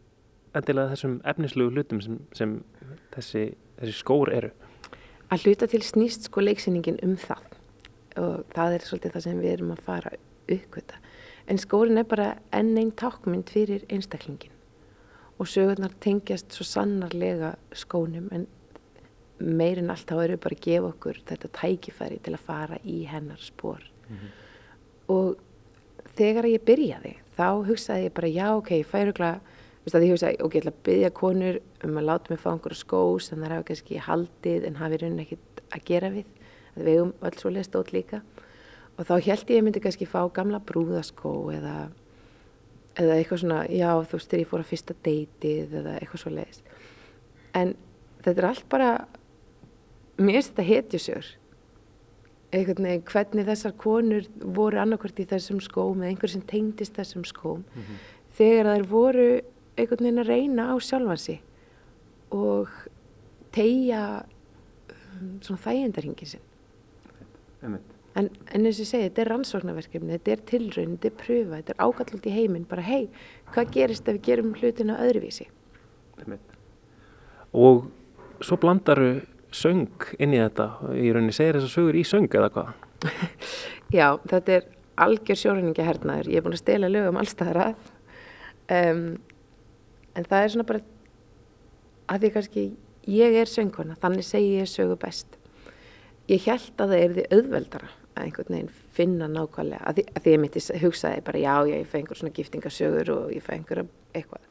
endilega 0.58 0.95
þessum 0.95 1.20
efnislegu 1.28 1.76
hlutum 1.76 2.02
sem, 2.04 2.18
sem 2.36 2.56
þessi, 3.16 3.45
þessi 3.80 3.97
skór 3.97 4.32
eru? 4.34 4.51
Að 5.32 5.45
hluta 5.45 5.68
til 5.72 5.82
snýst 5.86 6.28
sko 6.28 6.43
leiksýningin 6.43 6.99
um 7.05 7.16
það 7.20 7.47
og 8.20 8.41
það 8.51 8.74
er 8.76 8.86
svolítið 8.88 9.14
það 9.16 9.26
sem 9.26 9.39
við 9.39 9.53
erum 9.53 9.76
að 9.76 9.84
fara 9.86 10.09
uppkvita. 10.51 10.97
En 11.47 11.59
skórin 11.62 11.99
er 12.01 12.07
bara 12.07 12.34
enn 12.55 12.74
einn 12.80 12.91
tákmynd 12.91 13.51
fyrir 13.51 13.86
einstaklingin 13.91 14.57
og 15.41 15.49
sögurnar 15.49 15.93
tengjast 16.03 16.53
svo 16.53 16.68
sannarlega 16.68 17.55
skónum 17.74 18.28
en 18.36 18.45
meirinn 19.41 19.89
allt 19.89 20.05
þá 20.09 20.20
eru 20.26 20.38
bara 20.41 20.57
að 20.57 20.66
gefa 20.68 20.91
okkur 20.91 21.22
þetta 21.32 21.49
tækifæri 21.57 22.20
til 22.22 22.36
að 22.36 22.43
fara 22.45 22.78
í 22.86 22.99
hennar 23.09 23.41
spór. 23.41 23.82
Mm 24.09 24.18
-hmm. 24.18 24.36
Og 25.07 25.39
þegar 26.18 26.45
ég 26.45 26.66
byrjaði 26.66 27.16
þá 27.38 27.66
hugsaði 27.66 28.03
ég 28.03 28.14
bara 28.14 28.28
já 28.28 28.47
ok, 28.57 28.72
ég 28.72 28.86
færu 28.86 29.14
glæða 29.14 29.39
Þú 29.82 29.88
veist 29.88 29.97
að 29.97 30.03
ég 30.05 30.11
hugsa, 30.13 30.29
ok, 30.45 30.53
ég 30.53 30.61
ætla 30.61 30.71
að 30.71 30.84
byggja 30.86 31.09
konur 31.17 31.55
um 31.88 31.95
að 31.97 32.05
láta 32.05 32.29
mig 32.29 32.38
fá 32.38 32.51
einhverju 32.51 32.77
skó 32.77 32.99
sem 33.17 33.39
það 33.41 33.53
hafa 33.55 33.65
kannski 33.65 34.01
haldið 34.05 34.65
en 34.67 34.75
hafi 34.77 34.99
raunin 35.01 35.21
ekkert 35.23 35.61
að 35.73 35.86
gera 35.88 36.11
við. 36.13 36.27
Það 36.75 36.89
vegum 36.89 37.13
öll 37.25 37.39
svo 37.39 37.51
leist 37.55 37.77
út 37.79 37.89
líka. 37.95 38.19
Og 38.99 39.07
þá 39.07 39.13
held 39.15 39.32
ég 39.32 39.47
að 39.47 39.55
ég 39.55 39.63
myndi 39.65 39.82
kannski 39.82 40.05
fá 40.05 40.19
gamla 40.36 40.59
brúðaskó 40.61 41.32
eða, 41.55 41.75
eða 43.01 43.15
eitthvað 43.17 43.41
svona, 43.41 43.57
já 43.73 43.89
þú 44.05 44.19
veist 44.19 44.29
þegar 44.29 44.43
ég 44.43 44.51
fór 44.51 44.61
að 44.61 44.69
fyrsta 44.69 44.95
deytið 45.07 45.73
eða 45.79 45.95
eitthvað 45.97 46.21
svo 46.21 46.34
leist. 46.36 46.69
En 47.57 47.73
þetta 48.21 48.36
er 48.36 48.49
allt 48.51 48.67
bara, 48.69 48.89
mér 50.21 50.38
finnst 50.38 50.53
þetta 50.53 50.67
hetjusjör. 50.67 51.32
Eitthvað 52.51 52.84
nefn, 52.86 53.07
hvernig 53.09 53.49
þessar 53.49 53.73
konur 53.82 54.29
voru 54.43 54.77
annarkvært 54.84 55.23
í 55.23 55.25
þessum 55.34 55.63
skóm 55.63 56.03
eða 56.03 56.11
einhver 56.11 56.36
sem 56.36 56.45
tengdist 56.45 56.99
þessum 56.99 57.25
skóm. 57.25 57.65
Mm 57.65 57.82
-hmm. 57.82 58.05
Þegar 58.38 58.69
þær 58.75 58.86
voru 58.91 59.27
einhvern 59.80 60.05
veginn 60.05 60.22
að 60.24 60.30
reyna 60.32 60.67
á 60.72 60.76
sjálfansi 60.82 61.38
og 62.36 62.72
tegja 63.55 64.03
um, 64.91 65.39
svona 65.43 65.61
þægindarhingin 65.65 66.32
sinn. 66.34 66.45
En, 67.61 67.78
en 68.51 68.65
eins 68.65 68.80
og 68.80 68.84
ég 68.84 68.89
segi, 68.89 69.07
þetta 69.07 69.22
er 69.24 69.30
rannsóknarverkefni 69.32 70.15
þetta 70.17 70.34
er 70.34 70.45
tilraun, 70.49 70.95
þetta 70.97 71.09
er 71.11 71.17
pröfa 71.22 71.59
þetta 71.59 71.74
er 71.76 71.84
ágallult 71.86 72.28
í 72.28 72.34
heiminn, 72.36 72.67
bara 72.67 72.84
hei 72.84 73.05
hvað 73.53 73.74
gerist 73.76 74.09
ef 74.09 74.17
við 74.17 74.26
gerum 74.26 74.55
hlutina 74.57 74.97
öðruvísi? 75.05 75.47
Og 77.55 77.86
svo 78.43 78.57
blandaru 78.59 79.22
söng 79.55 80.09
inn 80.19 80.36
í 80.36 80.41
þetta 80.41 80.67
í 80.97 81.11
rauninni 81.13 81.36
segir 81.36 81.59
þess 81.59 81.69
að 81.69 81.76
sögur 81.78 81.99
í 82.01 82.03
söng 82.07 82.28
eða 82.39 82.51
hvað? 82.55 82.74
Já, 83.99 84.07
þetta 84.28 84.57
er 84.57 84.69
algjör 85.01 85.39
sjóræningi 85.39 85.86
hernaður, 85.86 86.32
ég 86.32 86.41
er 86.41 86.45
búin 86.45 86.55
að 86.57 86.63
stela 86.63 86.91
lögum 86.91 87.19
allstaðar 87.19 87.61
að. 87.69 87.89
Um, 88.72 89.05
en 90.16 90.28
það 90.28 90.43
er 90.43 90.53
svona 90.53 90.68
bara 90.70 90.84
að 92.12 92.26
því 92.26 92.32
kannski 92.36 92.66
ég 93.09 93.38
er 93.41 93.49
söngkona, 93.49 93.97
þannig 94.01 94.28
segi 94.28 94.57
ég 94.59 94.70
sögu 94.70 94.97
best. 94.99 95.38
Ég 96.30 96.43
held 96.45 96.76
að 96.78 96.93
það 96.93 96.99
er 96.99 97.16
því 97.16 97.26
auðveldara 97.38 97.89
að 98.12 98.26
einhvern 98.26 98.55
veginn 98.55 98.74
finna 98.95 99.28
nákvæmlega 99.32 99.88
að 99.88 99.97
því, 99.97 100.05
að 100.12 100.24
því 100.26 100.36
ég 100.36 100.41
myndi 100.43 100.64
hugsaði 100.82 101.24
bara 101.28 101.41
já, 101.41 101.55
já, 101.70 101.76
ég 101.78 101.89
fæ 101.89 101.97
einhver 102.01 102.20
svona 102.20 102.36
giftingasögur 102.36 103.12
og 103.16 103.34
ég 103.34 103.45
fæ 103.45 103.53
einhver 103.55 103.84
eitthvað. 104.14 104.43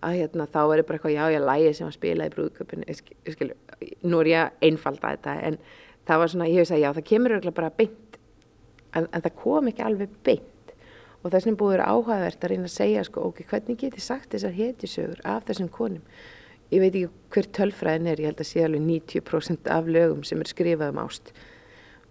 Að 0.00 0.16
hérna 0.16 0.46
þá 0.48 0.60
er 0.62 0.82
bara 0.86 0.96
eitthvað 0.98 1.16
já, 1.16 1.24
já, 1.34 1.40
lægi 1.44 1.72
sem 1.76 1.90
að 1.90 1.96
spila 1.98 2.28
í 2.28 2.34
brúðköpun 2.34 2.86
skilu, 3.34 3.56
nú 4.06 4.22
er 4.22 4.30
ég 4.30 4.62
einfald 4.70 5.02
að 5.02 5.18
þetta 5.18 5.34
en 5.50 5.58
það 6.08 6.22
var 6.22 6.32
svona, 6.32 6.48
ég 6.48 6.62
hef 6.62 6.70
sagt 6.70 6.80
já, 6.80 6.92
það 6.96 7.08
kemur 7.10 7.50
bara 7.50 7.74
beint 7.76 8.18
en, 8.94 9.06
en 9.10 9.20
það 9.20 9.36
kom 9.42 9.68
ekki 9.70 9.84
alveg 9.86 10.14
beint 10.26 10.49
og 11.20 11.32
þess 11.32 11.46
vegna 11.46 11.60
búið 11.60 11.82
áhugavert 11.84 12.44
að 12.44 12.52
reyna 12.54 12.68
að 12.68 12.76
segja 12.76 13.04
sko, 13.04 13.24
ok, 13.28 13.42
hvernig 13.50 13.80
geti 13.80 14.02
sagt 14.02 14.32
þessar 14.34 14.56
hetjusögur 14.56 15.22
af 15.28 15.46
þessum 15.48 15.70
konum? 15.72 16.02
Ég 16.70 16.82
veit 16.84 16.94
ekki 16.94 17.08
hver 17.34 17.48
tölfræðin 17.58 18.08
er, 18.12 18.20
ég 18.22 18.30
held 18.30 18.40
að 18.40 18.48
sé 18.48 18.64
alveg 18.64 18.84
90% 18.86 19.70
af 19.74 19.88
lögum 19.90 20.22
sem 20.24 20.40
er 20.40 20.50
skrifað 20.50 20.94
um 20.94 21.00
ást. 21.02 21.32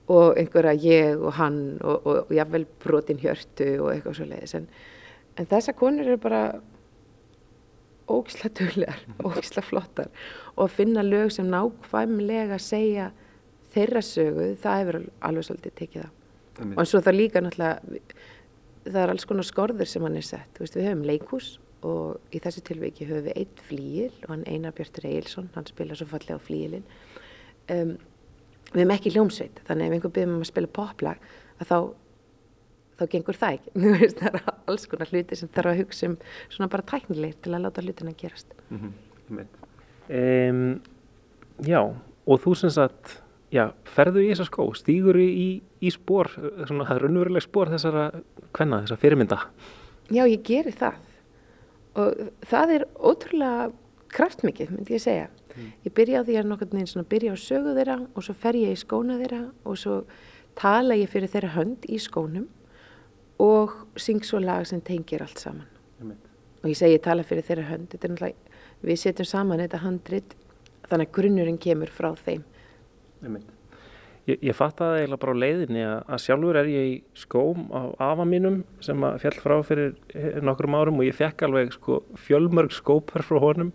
Og 0.10 0.38
einhverja 0.42 0.74
ég 0.84 1.22
og 1.22 1.38
hann 1.38 1.62
og, 1.80 2.02
og, 2.04 2.18
og 2.26 2.34
jáfnvel 2.36 2.66
brotin 2.84 3.22
hjörtu 3.22 3.70
og 3.80 3.94
eitthvað 3.94 4.18
svo 4.18 4.28
leiðis 4.30 4.56
en, 4.58 4.68
en 5.38 5.50
þessar 5.50 5.78
konur 5.80 6.10
eru 6.10 6.20
bara 6.22 6.44
ógisla 8.10 8.50
duglegar, 8.58 9.02
ógisla 9.28 9.64
flottar. 9.64 10.10
Og 10.58 10.68
að 10.68 10.78
finna 10.82 11.06
lög 11.06 11.34
sem 11.34 11.50
nákvæmlega 11.50 12.60
segja 12.62 13.12
þeirra 13.74 14.02
sögu, 14.06 14.52
það 14.60 14.82
hefur 14.82 15.00
alveg 15.30 15.48
svolítið 15.48 15.78
tekið 15.82 16.10
á. 16.10 16.10
Og 16.60 16.82
eins 16.82 16.94
og 16.98 17.06
það 17.06 17.16
líka 17.16 17.42
náttúrulega 17.42 18.02
það 18.94 19.02
er 19.04 19.14
alls 19.14 19.28
konar 19.30 19.48
skorður 19.48 19.90
sem 19.90 20.06
hann 20.06 20.18
er 20.20 20.26
sett. 20.26 20.60
Veist, 20.60 20.78
við 20.78 20.90
höfum 20.90 21.06
leikús 21.08 21.50
og 21.88 22.36
í 22.36 22.42
þessu 22.44 22.64
tilveiki 22.68 23.08
höfum 23.08 23.30
við 23.30 23.40
eitt 23.40 23.64
flíil 23.64 24.12
og 24.26 24.34
hann 24.34 24.46
Einar 24.50 24.76
Björtur 24.76 25.08
Eilsson, 25.08 25.50
hann 25.56 25.68
spila 25.70 25.96
svo 25.96 26.10
fallega 26.10 26.36
á 26.36 26.44
flíilin 26.44 26.84
um, 27.72 27.96
við 28.74 28.82
hefum 28.82 28.94
ekki 28.98 29.14
hljómsveit 29.16 29.62
þannig 29.70 29.88
ef 29.88 29.96
einhver 29.96 30.14
byrjum 30.18 30.42
að 30.42 30.50
spila 30.52 30.72
poplag 30.76 31.30
að 31.60 31.72
þá 31.72 31.78
þá 33.00 33.06
gengur 33.14 33.40
það 33.40 33.58
ekki. 33.58 33.72
Það 34.20 34.34
er 34.34 34.50
alls 34.68 34.86
konar 34.92 35.14
hluti 35.14 35.38
sem 35.40 35.52
þarf 35.56 35.72
að 35.72 35.82
hugsa 35.84 36.10
um 36.10 36.16
svona 36.52 36.70
bara 36.74 36.88
tæknileg 36.92 37.38
til 37.40 37.54
að 37.56 37.64
láta 37.64 37.84
hlutina 37.86 38.12
gerast. 38.20 38.52
Mm 38.70 38.92
-hmm. 39.30 39.46
um, 40.20 40.82
Já, 41.64 41.82
og 42.26 42.40
þú 42.44 42.56
sem 42.56 42.70
sagt 42.72 43.22
já, 43.52 43.72
ferðu 43.84 44.24
í 44.24 44.30
þessa 44.32 44.48
skó, 44.48 44.68
stýgur 44.78 45.18
í, 45.20 45.62
í 45.82 45.92
spór, 45.92 46.30
svona 46.68 47.00
raunveruleg 47.00 47.44
spór 47.44 47.72
þessara 47.74 48.12
hvenna, 48.60 48.82
þessara 48.84 49.04
fyrirmynda? 49.04 49.40
Já, 50.10 50.24
ég 50.26 50.42
geri 50.46 50.74
það 50.76 51.06
og 52.00 52.20
það 52.48 52.74
er 52.76 52.86
ótrúlega 52.96 53.70
kraftmikið, 54.14 54.72
myndi 54.74 54.96
ég 54.96 55.04
segja. 55.04 55.28
Mm. 55.56 55.72
Ég 55.86 55.96
byrja 55.98 56.22
á 56.22 56.28
því 56.28 56.38
að 56.40 56.50
nokkur 56.50 56.88
svona 56.88 57.10
byrja 57.10 57.34
á 57.34 57.38
sögu 57.40 57.74
þeirra 57.78 57.98
og 58.14 58.26
svo 58.26 58.36
fer 58.38 58.58
ég 58.58 58.74
í 58.74 58.80
skóna 58.80 59.18
þeirra 59.20 59.42
og 59.66 59.78
svo 59.78 59.98
tala 60.60 60.98
ég 60.98 61.12
fyrir 61.12 61.32
þeirra 61.32 61.54
hönd 61.56 61.86
í 61.90 62.00
skónum 62.02 62.48
og 63.40 63.76
syng 64.00 64.24
svo 64.26 64.42
lag 64.44 64.66
sem 64.68 64.82
tengir 64.82 65.24
allt 65.24 65.40
saman. 65.40 65.68
Og 66.60 66.68
ég 66.68 66.78
segi 66.78 67.00
tala 67.00 67.24
fyrir 67.24 67.46
þeirra 67.48 67.70
hönd, 67.70 67.88
þetta 67.92 68.08
er 68.08 68.14
náttúrulega, 68.14 68.58
við 68.84 69.00
setjum 69.00 69.30
saman 69.30 69.64
þetta 69.64 69.84
handrit 69.84 70.36
þannig 70.90 71.08
að 71.08 71.16
grunnurinn 71.16 71.62
kemur 71.62 71.92
frá 71.94 72.12
þeim. 72.20 72.44
Ég, 74.28 74.38
ég 74.44 74.56
fatt 74.58 74.82
að 74.84 74.92
það 74.92 75.00
eiginlega 75.00 75.22
bara 75.24 75.34
á 75.34 75.42
leiðinni 75.44 75.84
að, 75.88 75.98
að 76.06 76.22
sjálfur 76.26 76.60
er 76.60 76.70
ég 76.70 76.88
í 76.90 76.96
skóm 77.18 77.66
á 77.72 77.82
afa 78.12 78.26
mínum 78.28 78.62
sem 78.84 79.06
að 79.08 79.20
fjall 79.24 79.36
frá 79.40 79.56
fyrir 79.66 79.94
eh, 80.14 80.40
nokkrum 80.46 80.78
árum 80.78 81.00
og 81.02 81.08
ég 81.08 81.18
fekk 81.18 81.46
alveg 81.48 81.74
sko, 81.74 82.02
fjölmörg 82.28 82.76
skópar 82.76 83.26
frá 83.26 83.40
honum. 83.42 83.72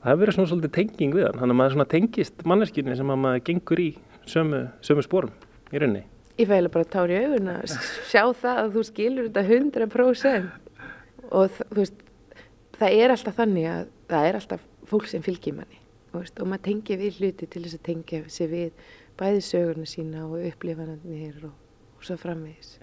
Það 0.00 0.12
hefur 0.12 0.22
verið 0.22 0.38
svona 0.38 0.52
svolítið 0.52 0.74
tenging 0.76 1.16
við 1.16 1.26
hann, 1.26 1.40
þannig 1.40 1.56
að 1.56 1.60
maður 1.60 1.76
svona 1.76 1.88
tengist 1.92 2.44
manneskinni 2.46 2.98
sem 2.98 3.12
að 3.12 3.22
maður 3.24 3.46
gengur 3.50 3.82
í 3.82 3.88
sömu, 4.30 4.62
sömu 4.86 5.04
spórum 5.04 5.32
í 5.72 5.80
rauninni. 5.82 6.04
Ég 6.36 6.50
fæla 6.50 6.70
bara 6.72 6.88
tár 6.92 7.10
í 7.10 7.16
augun 7.16 7.48
að 7.54 7.74
sjá 8.06 8.22
það 8.36 8.60
að 8.60 8.74
þú 8.76 8.84
skilur 8.90 9.30
þetta 9.30 9.44
100% 9.48 11.32
og 11.32 11.56
þú 11.56 11.80
veist, 11.80 12.04
það 12.76 13.00
er 13.00 13.14
alltaf 13.16 13.40
þannig 13.40 13.68
að 13.72 13.82
það 14.12 14.28
er 14.28 14.38
alltaf 14.40 14.70
fólk 14.86 15.08
sem 15.10 15.24
fylgir 15.24 15.56
manni 15.56 15.80
veist, 16.14 16.38
og 16.40 16.50
maður 16.50 16.64
tengir 16.68 17.00
við 17.00 17.20
hluti 17.20 17.48
til 17.50 17.64
þess 17.64 17.78
að 17.78 17.84
tengja 17.88 18.22
sig 18.32 18.50
við 18.52 18.86
bæði 19.20 19.42
sögurna 19.44 19.86
sína 19.88 20.24
og 20.26 20.40
upplifanarnir 20.46 21.38
og, 21.48 21.52
og 21.96 22.06
svo 22.06 22.16
framvegis. 22.20 22.76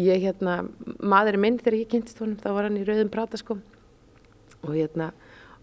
Ég 0.00 0.22
hérna, 0.24 0.62
maðurinn 1.02 1.44
minn 1.44 1.58
þegar 1.60 1.78
ég 1.80 1.90
kynntist 1.92 2.22
honum 2.22 2.38
þá 2.40 2.48
var 2.56 2.68
hann 2.68 2.78
í 2.80 2.86
rauðum 2.88 3.10
prátaskom 3.12 3.60
og 4.60 4.72
hérna, 4.74 5.10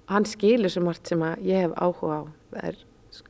hann 0.10 0.28
skilur 0.30 0.72
svo 0.74 0.84
margt 0.86 1.10
sem 1.10 1.24
að 1.26 1.48
ég 1.48 1.66
hef 1.66 1.76
áhuga 1.78 2.22
á. 2.22 2.24
Það 2.54 2.70
er 2.70 2.84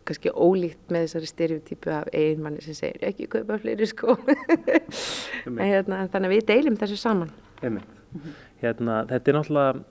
kannski 0.07 0.33
ólíkt 0.33 0.91
með 0.91 1.05
þessari 1.05 1.29
styrjútípu 1.31 1.91
af 1.95 2.09
einmanni 2.15 2.63
sem 2.65 2.75
segir 2.75 3.05
ekki 3.07 3.29
kaupa 3.31 3.59
fleiri 3.61 3.87
en, 5.47 5.59
hérna, 5.61 6.01
þannig 6.11 6.27
að 6.27 6.33
við 6.33 6.47
deilum 6.49 6.79
þessu 6.79 6.97
saman. 6.99 7.31
Hérna, 7.61 9.03
Þetta 9.07 9.31
er 9.31 9.37
náttúrulega 9.37 9.85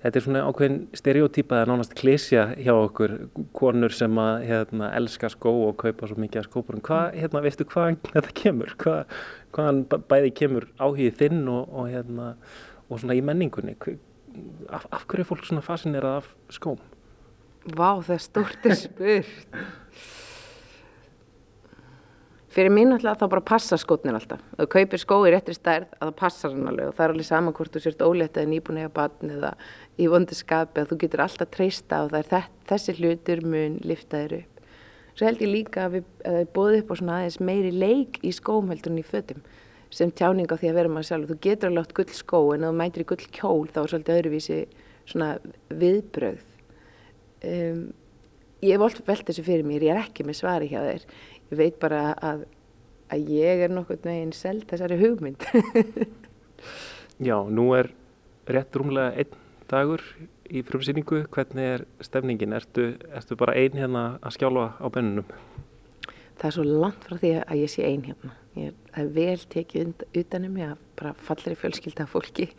þetta 0.00 0.18
er 0.18 0.24
svona 0.24 0.44
ákveðin 0.48 0.78
stereotýpa 0.96 1.60
eða 1.60 1.70
nánast 1.70 1.94
klísja 1.98 2.46
hjá 2.56 2.72
okkur 2.74 3.16
konur 3.56 3.94
sem 3.94 4.20
að 4.20 4.46
hérna, 4.48 4.92
elska 4.96 5.30
skó 5.32 5.52
og 5.68 5.76
kaupa 5.82 6.08
svo 6.08 6.18
mikið 6.20 6.42
af 6.42 6.48
skópurum 6.48 6.84
hvað, 6.86 7.18
hérna, 7.20 7.44
veistu 7.44 7.66
hvaðan 7.68 7.98
þetta 8.08 8.36
kemur 8.42 8.76
hvað, 8.80 9.18
hvaðan 9.56 9.82
bæði 10.10 10.32
kemur 10.42 10.70
áhugið 10.80 11.18
þinn 11.20 11.42
og, 11.52 11.68
og 11.68 11.90
hérna 11.92 12.32
og 12.90 13.02
svona 13.02 13.18
í 13.18 13.24
menningunni 13.24 13.76
af, 14.70 14.86
af 14.90 15.04
hverju 15.06 15.24
er 15.24 15.28
fólk 15.28 15.46
svona 15.46 15.64
fascinerað 15.64 16.22
af 16.22 16.32
skóm? 16.54 16.80
Vá, 17.76 18.00
það 18.00 18.16
er 18.16 18.24
stort 18.24 18.66
er 18.66 18.78
spurt. 18.78 19.62
Fyrir 22.50 22.72
mín 22.74 22.90
alltaf 22.90 23.20
þá 23.20 23.26
bara 23.30 23.46
passa 23.46 23.76
skotnir 23.78 24.16
alltaf. 24.18 24.40
Þú 24.58 24.66
kaupir 24.72 24.98
skó 24.98 25.20
í 25.22 25.30
réttri 25.30 25.54
stærð 25.54 25.92
að 26.00 26.08
það 26.08 26.16
passar 26.18 26.54
hann 26.56 26.70
alveg 26.72 26.88
og 26.90 26.96
það 26.96 27.04
er 27.04 27.12
alveg 27.14 27.28
saman 27.28 27.54
hvort 27.54 27.76
þú 27.76 27.82
sért 27.84 28.02
ólétt 28.02 28.40
eða 28.40 28.50
nýbúin 28.50 28.80
eða 28.82 28.94
batn 28.96 29.34
eða 29.36 29.52
í 30.00 30.08
vondiskapi 30.10 30.82
að 30.82 30.92
þú 30.92 31.00
getur 31.04 31.24
alltaf 31.26 31.52
treysta 31.54 32.02
og 32.04 32.12
það 32.14 32.34
er 32.34 32.50
þessi 32.70 32.96
hlutur 32.98 33.42
mun 33.44 33.78
liftaðir 33.84 34.36
upp. 34.40 34.68
Svo 35.14 35.26
held 35.28 35.42
ég 35.44 35.52
líka 35.52 35.86
að 35.86 35.98
við, 35.98 36.12
bóðum 36.54 36.84
upp 36.84 36.92
á 36.92 36.98
svona 37.00 37.16
aðeins 37.18 37.40
meiri 37.44 37.72
leik 37.74 38.20
í 38.24 38.32
skómheldunni 38.32 39.04
í 39.04 39.08
fötum 39.08 39.42
sem 39.90 40.12
tjáning 40.14 40.46
á 40.46 40.54
því 40.54 40.70
að 40.70 40.78
vera 40.78 40.92
maður 40.92 41.08
sjálf. 41.08 41.32
Þú 41.32 41.38
getur 41.44 41.70
alveg 41.70 41.88
átt 41.88 41.96
gull 41.98 42.14
skó 42.14 42.40
en 42.54 42.64
þú 42.68 42.70
mætir 42.78 43.04
í 43.04 43.08
gull 43.10 43.26
kjól 43.26 43.66
þá 43.68 43.80
er 43.82 43.92
svolítið 43.92 44.20
öðruvísi 44.20 44.60
svona 45.10 45.32
viðbröð 45.80 46.46
Um, 47.40 47.94
ég 48.60 48.74
hef 48.74 48.82
alltaf 48.84 49.06
velt 49.08 49.28
þessu 49.30 49.42
fyrir 49.46 49.64
mér, 49.64 49.86
ég 49.86 49.94
er 49.94 50.02
ekki 50.02 50.26
með 50.28 50.42
svari 50.42 50.66
hjá 50.68 50.82
þér 50.84 51.04
ég 51.06 51.54
veit 51.56 51.78
bara 51.80 52.00
að, 52.20 52.42
að 53.08 53.30
ég 53.32 53.62
er 53.64 53.72
nokkur 53.72 53.96
neginn 54.04 54.34
seld 54.36 54.66
þessari 54.68 54.98
hugmynd 55.00 55.46
Já, 57.30 57.38
nú 57.48 57.70
er 57.78 57.88
rétt 58.44 58.76
rúmlega 58.76 59.14
einn 59.22 59.38
dagur 59.70 60.02
í 60.50 60.62
frumsýningu, 60.66 61.24
hvernig 61.30 61.74
er 61.76 61.84
stefningin 62.04 62.56
ertu, 62.56 62.92
ertu 63.14 63.38
bara 63.38 63.56
einn 63.58 63.78
hérna 63.78 64.04
að 64.18 64.36
skjálfa 64.38 64.66
á 64.82 64.86
bennunum? 64.92 65.28
Það 66.40 66.48
er 66.48 66.56
svo 66.56 66.64
langt 66.66 67.04
frá 67.06 67.18
því 67.20 67.34
að 67.44 67.60
ég 67.60 67.70
sé 67.70 67.84
einn 67.86 68.06
hérna. 68.08 68.32
Ég 68.58 68.96
er 68.98 69.12
vel 69.14 69.38
tekið 69.52 70.06
utanum 70.16 70.58
ég 70.58 70.74
bara 70.98 71.14
fallir 71.28 71.54
í 71.54 71.60
fjölskylda 71.60 72.08
fólki. 72.10 72.50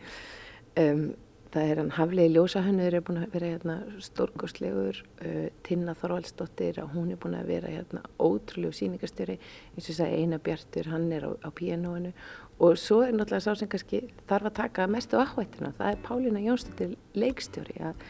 Um 0.80 1.12
Það 1.52 1.68
er 1.68 1.78
hann 1.82 1.90
Hafliði 1.92 2.32
Ljósahönnur 2.32 2.94
er 2.96 3.02
búin 3.04 3.18
að 3.20 3.34
vera 3.34 3.48
hérna 3.50 3.74
stórgóðslegur, 4.00 5.02
uh, 5.20 5.48
Tinna 5.66 5.92
Þorvaldsdóttir, 6.00 6.78
hún 6.94 7.10
er 7.12 7.18
búin 7.20 7.36
að 7.36 7.50
vera 7.52 7.68
hérna 7.68 8.00
ótrúlegu 8.16 8.72
síningarstjóri, 8.78 9.36
eins 9.74 9.82
og 9.82 9.90
þess 9.90 10.04
að 10.06 10.14
Einar 10.16 10.40
Bjartur, 10.46 10.88
hann 10.88 11.10
er 11.12 11.26
á, 11.28 11.30
á 11.44 11.48
pianoinu 11.52 12.14
og 12.62 12.80
svo 12.80 13.02
er 13.04 13.12
náttúrulega 13.12 13.44
sá 13.44 13.58
sem 13.58 13.68
kannski 13.68 14.00
þarf 14.30 14.48
að 14.48 14.56
taka 14.62 14.88
mestu 14.88 15.20
áhættina, 15.20 15.74
það 15.76 15.92
er 15.92 16.02
Pálína 16.08 16.42
Jónsdóttir 16.46 16.96
leikstjóri 17.20 17.78
að 17.84 18.02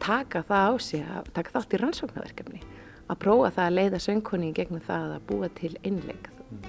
taka 0.00 0.44
það 0.48 0.72
á 0.72 0.74
sig, 0.80 1.04
að 1.04 1.30
taka 1.36 1.56
þátt 1.58 1.76
í 1.76 1.84
rannsóknarverkefni, 1.84 2.64
að 3.12 3.22
prófa 3.26 3.54
það 3.58 3.66
að 3.66 3.76
leiða 3.76 4.04
söngkonni 4.06 4.52
gegnum 4.56 4.84
það 4.88 5.16
að 5.18 5.26
búa 5.28 5.52
til 5.60 5.74
einleik 5.84 6.32
mm. 6.32 6.68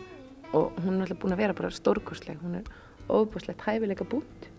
og 0.60 0.80
hún 0.84 0.98
er 0.98 1.06
náttúrulega 1.06 1.22
búin 1.24 1.38
að 1.38 1.44
vera 1.46 1.60
bara 1.62 1.76
stórgóðsleg, 1.80 2.42
hún 2.44 2.60
er 2.60 2.74
óbúslegt 3.08 3.64
hæfileika 3.64 4.08
búnt 4.08 4.51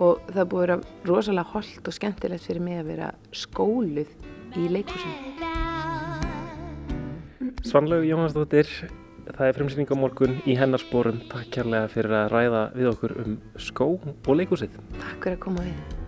og 0.00 0.22
það 0.32 0.48
búið 0.52 0.62
að 0.62 0.66
vera 0.66 1.10
rosalega 1.10 1.52
holdt 1.54 1.90
og 1.90 1.96
skemmtilegt 1.96 2.46
fyrir 2.46 2.64
mig 2.64 2.80
að 2.80 2.90
vera 2.94 3.12
skóluð 3.36 4.10
í 4.56 4.66
leikúsinu. 4.72 5.48
Svanlaug 7.60 8.06
Jónasdóttir, 8.08 8.68
það 9.28 9.46
er 9.46 9.56
fremsýning 9.58 9.92
á 9.92 9.96
morgun 10.00 10.38
í 10.48 10.56
hennarsporum. 10.58 11.20
Takk 11.30 11.52
kærlega 11.60 11.92
fyrir 11.92 12.16
að 12.24 12.34
ræða 12.34 12.66
við 12.74 12.92
okkur 12.94 13.16
um 13.20 13.40
skó 13.60 13.92
og 14.00 14.36
leikúsið. 14.40 14.76
Takk 14.96 15.18
fyrir 15.20 15.36
að 15.36 15.42
koma 15.46 15.66
við. 15.68 15.99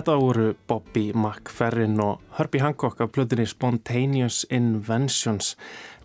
Þetta 0.00 0.14
voru 0.16 0.44
Bobby 0.64 1.02
McFerrin 1.12 1.98
og 2.00 2.22
Herbie 2.38 2.62
Hancock 2.64 3.02
af 3.04 3.10
plötunni 3.12 3.44
Spontaneous 3.44 4.46
Inventions. 4.48 5.50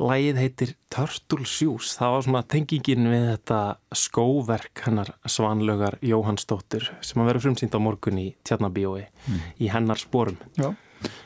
Lægið 0.04 0.40
heitir 0.42 0.74
Turtle 0.92 1.46
Shoes. 1.48 1.94
Það 1.96 2.12
var 2.12 2.26
svona 2.26 2.42
tengingin 2.52 3.08
við 3.08 3.24
þetta 3.30 3.60
skóverk 3.96 4.82
hennar 4.84 5.14
svanlögar 5.32 5.96
Jóhannsdóttir 6.04 6.90
sem 7.00 7.24
að 7.24 7.30
vera 7.30 7.44
frumsýnd 7.46 7.78
á 7.80 7.80
morgun 7.86 8.20
í 8.20 8.26
Tjarnabíói 8.44 9.06
mm. 9.06 9.46
í 9.64 9.70
hennar 9.72 10.02
sporum. 10.04 10.42
Já, 10.60 10.74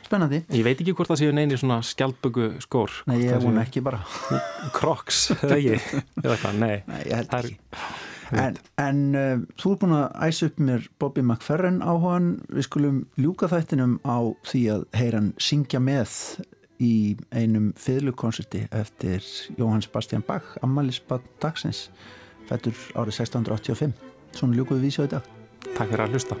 spennandi. 0.06 0.44
Ég 0.54 0.62
veit 0.68 0.78
ekki 0.78 0.94
hvort 0.94 1.10
það 1.10 1.24
séu 1.24 1.34
neini 1.34 1.58
svona 1.58 1.80
skjálpögu 1.82 2.52
skór. 2.62 3.00
Nei, 3.10 3.16
ég 3.24 3.42
vona 3.42 3.66
ekki 3.66 3.82
bara. 3.82 4.04
Crocs, 4.78 5.32
eða 5.40 5.58
ekki? 5.58 6.04
Nei, 6.62 7.02
ég 7.02 7.18
held 7.18 7.36
ekki. 7.40 7.58
En, 8.38 8.58
en 8.78 9.00
uh, 9.18 9.42
þú 9.58 9.72
er 9.72 9.80
búin 9.82 9.96
að 9.96 10.06
æsa 10.28 10.48
upp 10.50 10.60
mér 10.62 10.86
Bobby 11.02 11.24
McFerrin 11.24 11.80
á 11.82 11.92
hann 12.04 12.30
við 12.48 12.68
skulum 12.68 13.02
ljúka 13.18 13.50
þættinum 13.50 13.98
á 14.06 14.18
því 14.46 14.62
að 14.76 14.86
heyran 15.00 15.32
syngja 15.40 15.82
með 15.82 16.14
í 16.80 17.16
einum 17.34 17.72
fiðlukonserti 17.76 18.66
eftir 18.70 19.26
Jóhann 19.58 19.82
Sebastian 19.84 20.24
Bach 20.26 20.54
Amalisbad 20.64 21.26
dagsins 21.42 21.88
fættur 22.48 22.76
árið 22.94 23.20
1685 23.20 23.98
Svona 24.36 24.54
ljúkuðu 24.54 24.78
við 24.78 24.88
vísja 24.90 25.08
í 25.08 25.12
dag. 25.16 25.26
Takk 25.74 25.90
fyrir 25.90 26.06
að 26.06 26.14
hlusta 26.14 26.40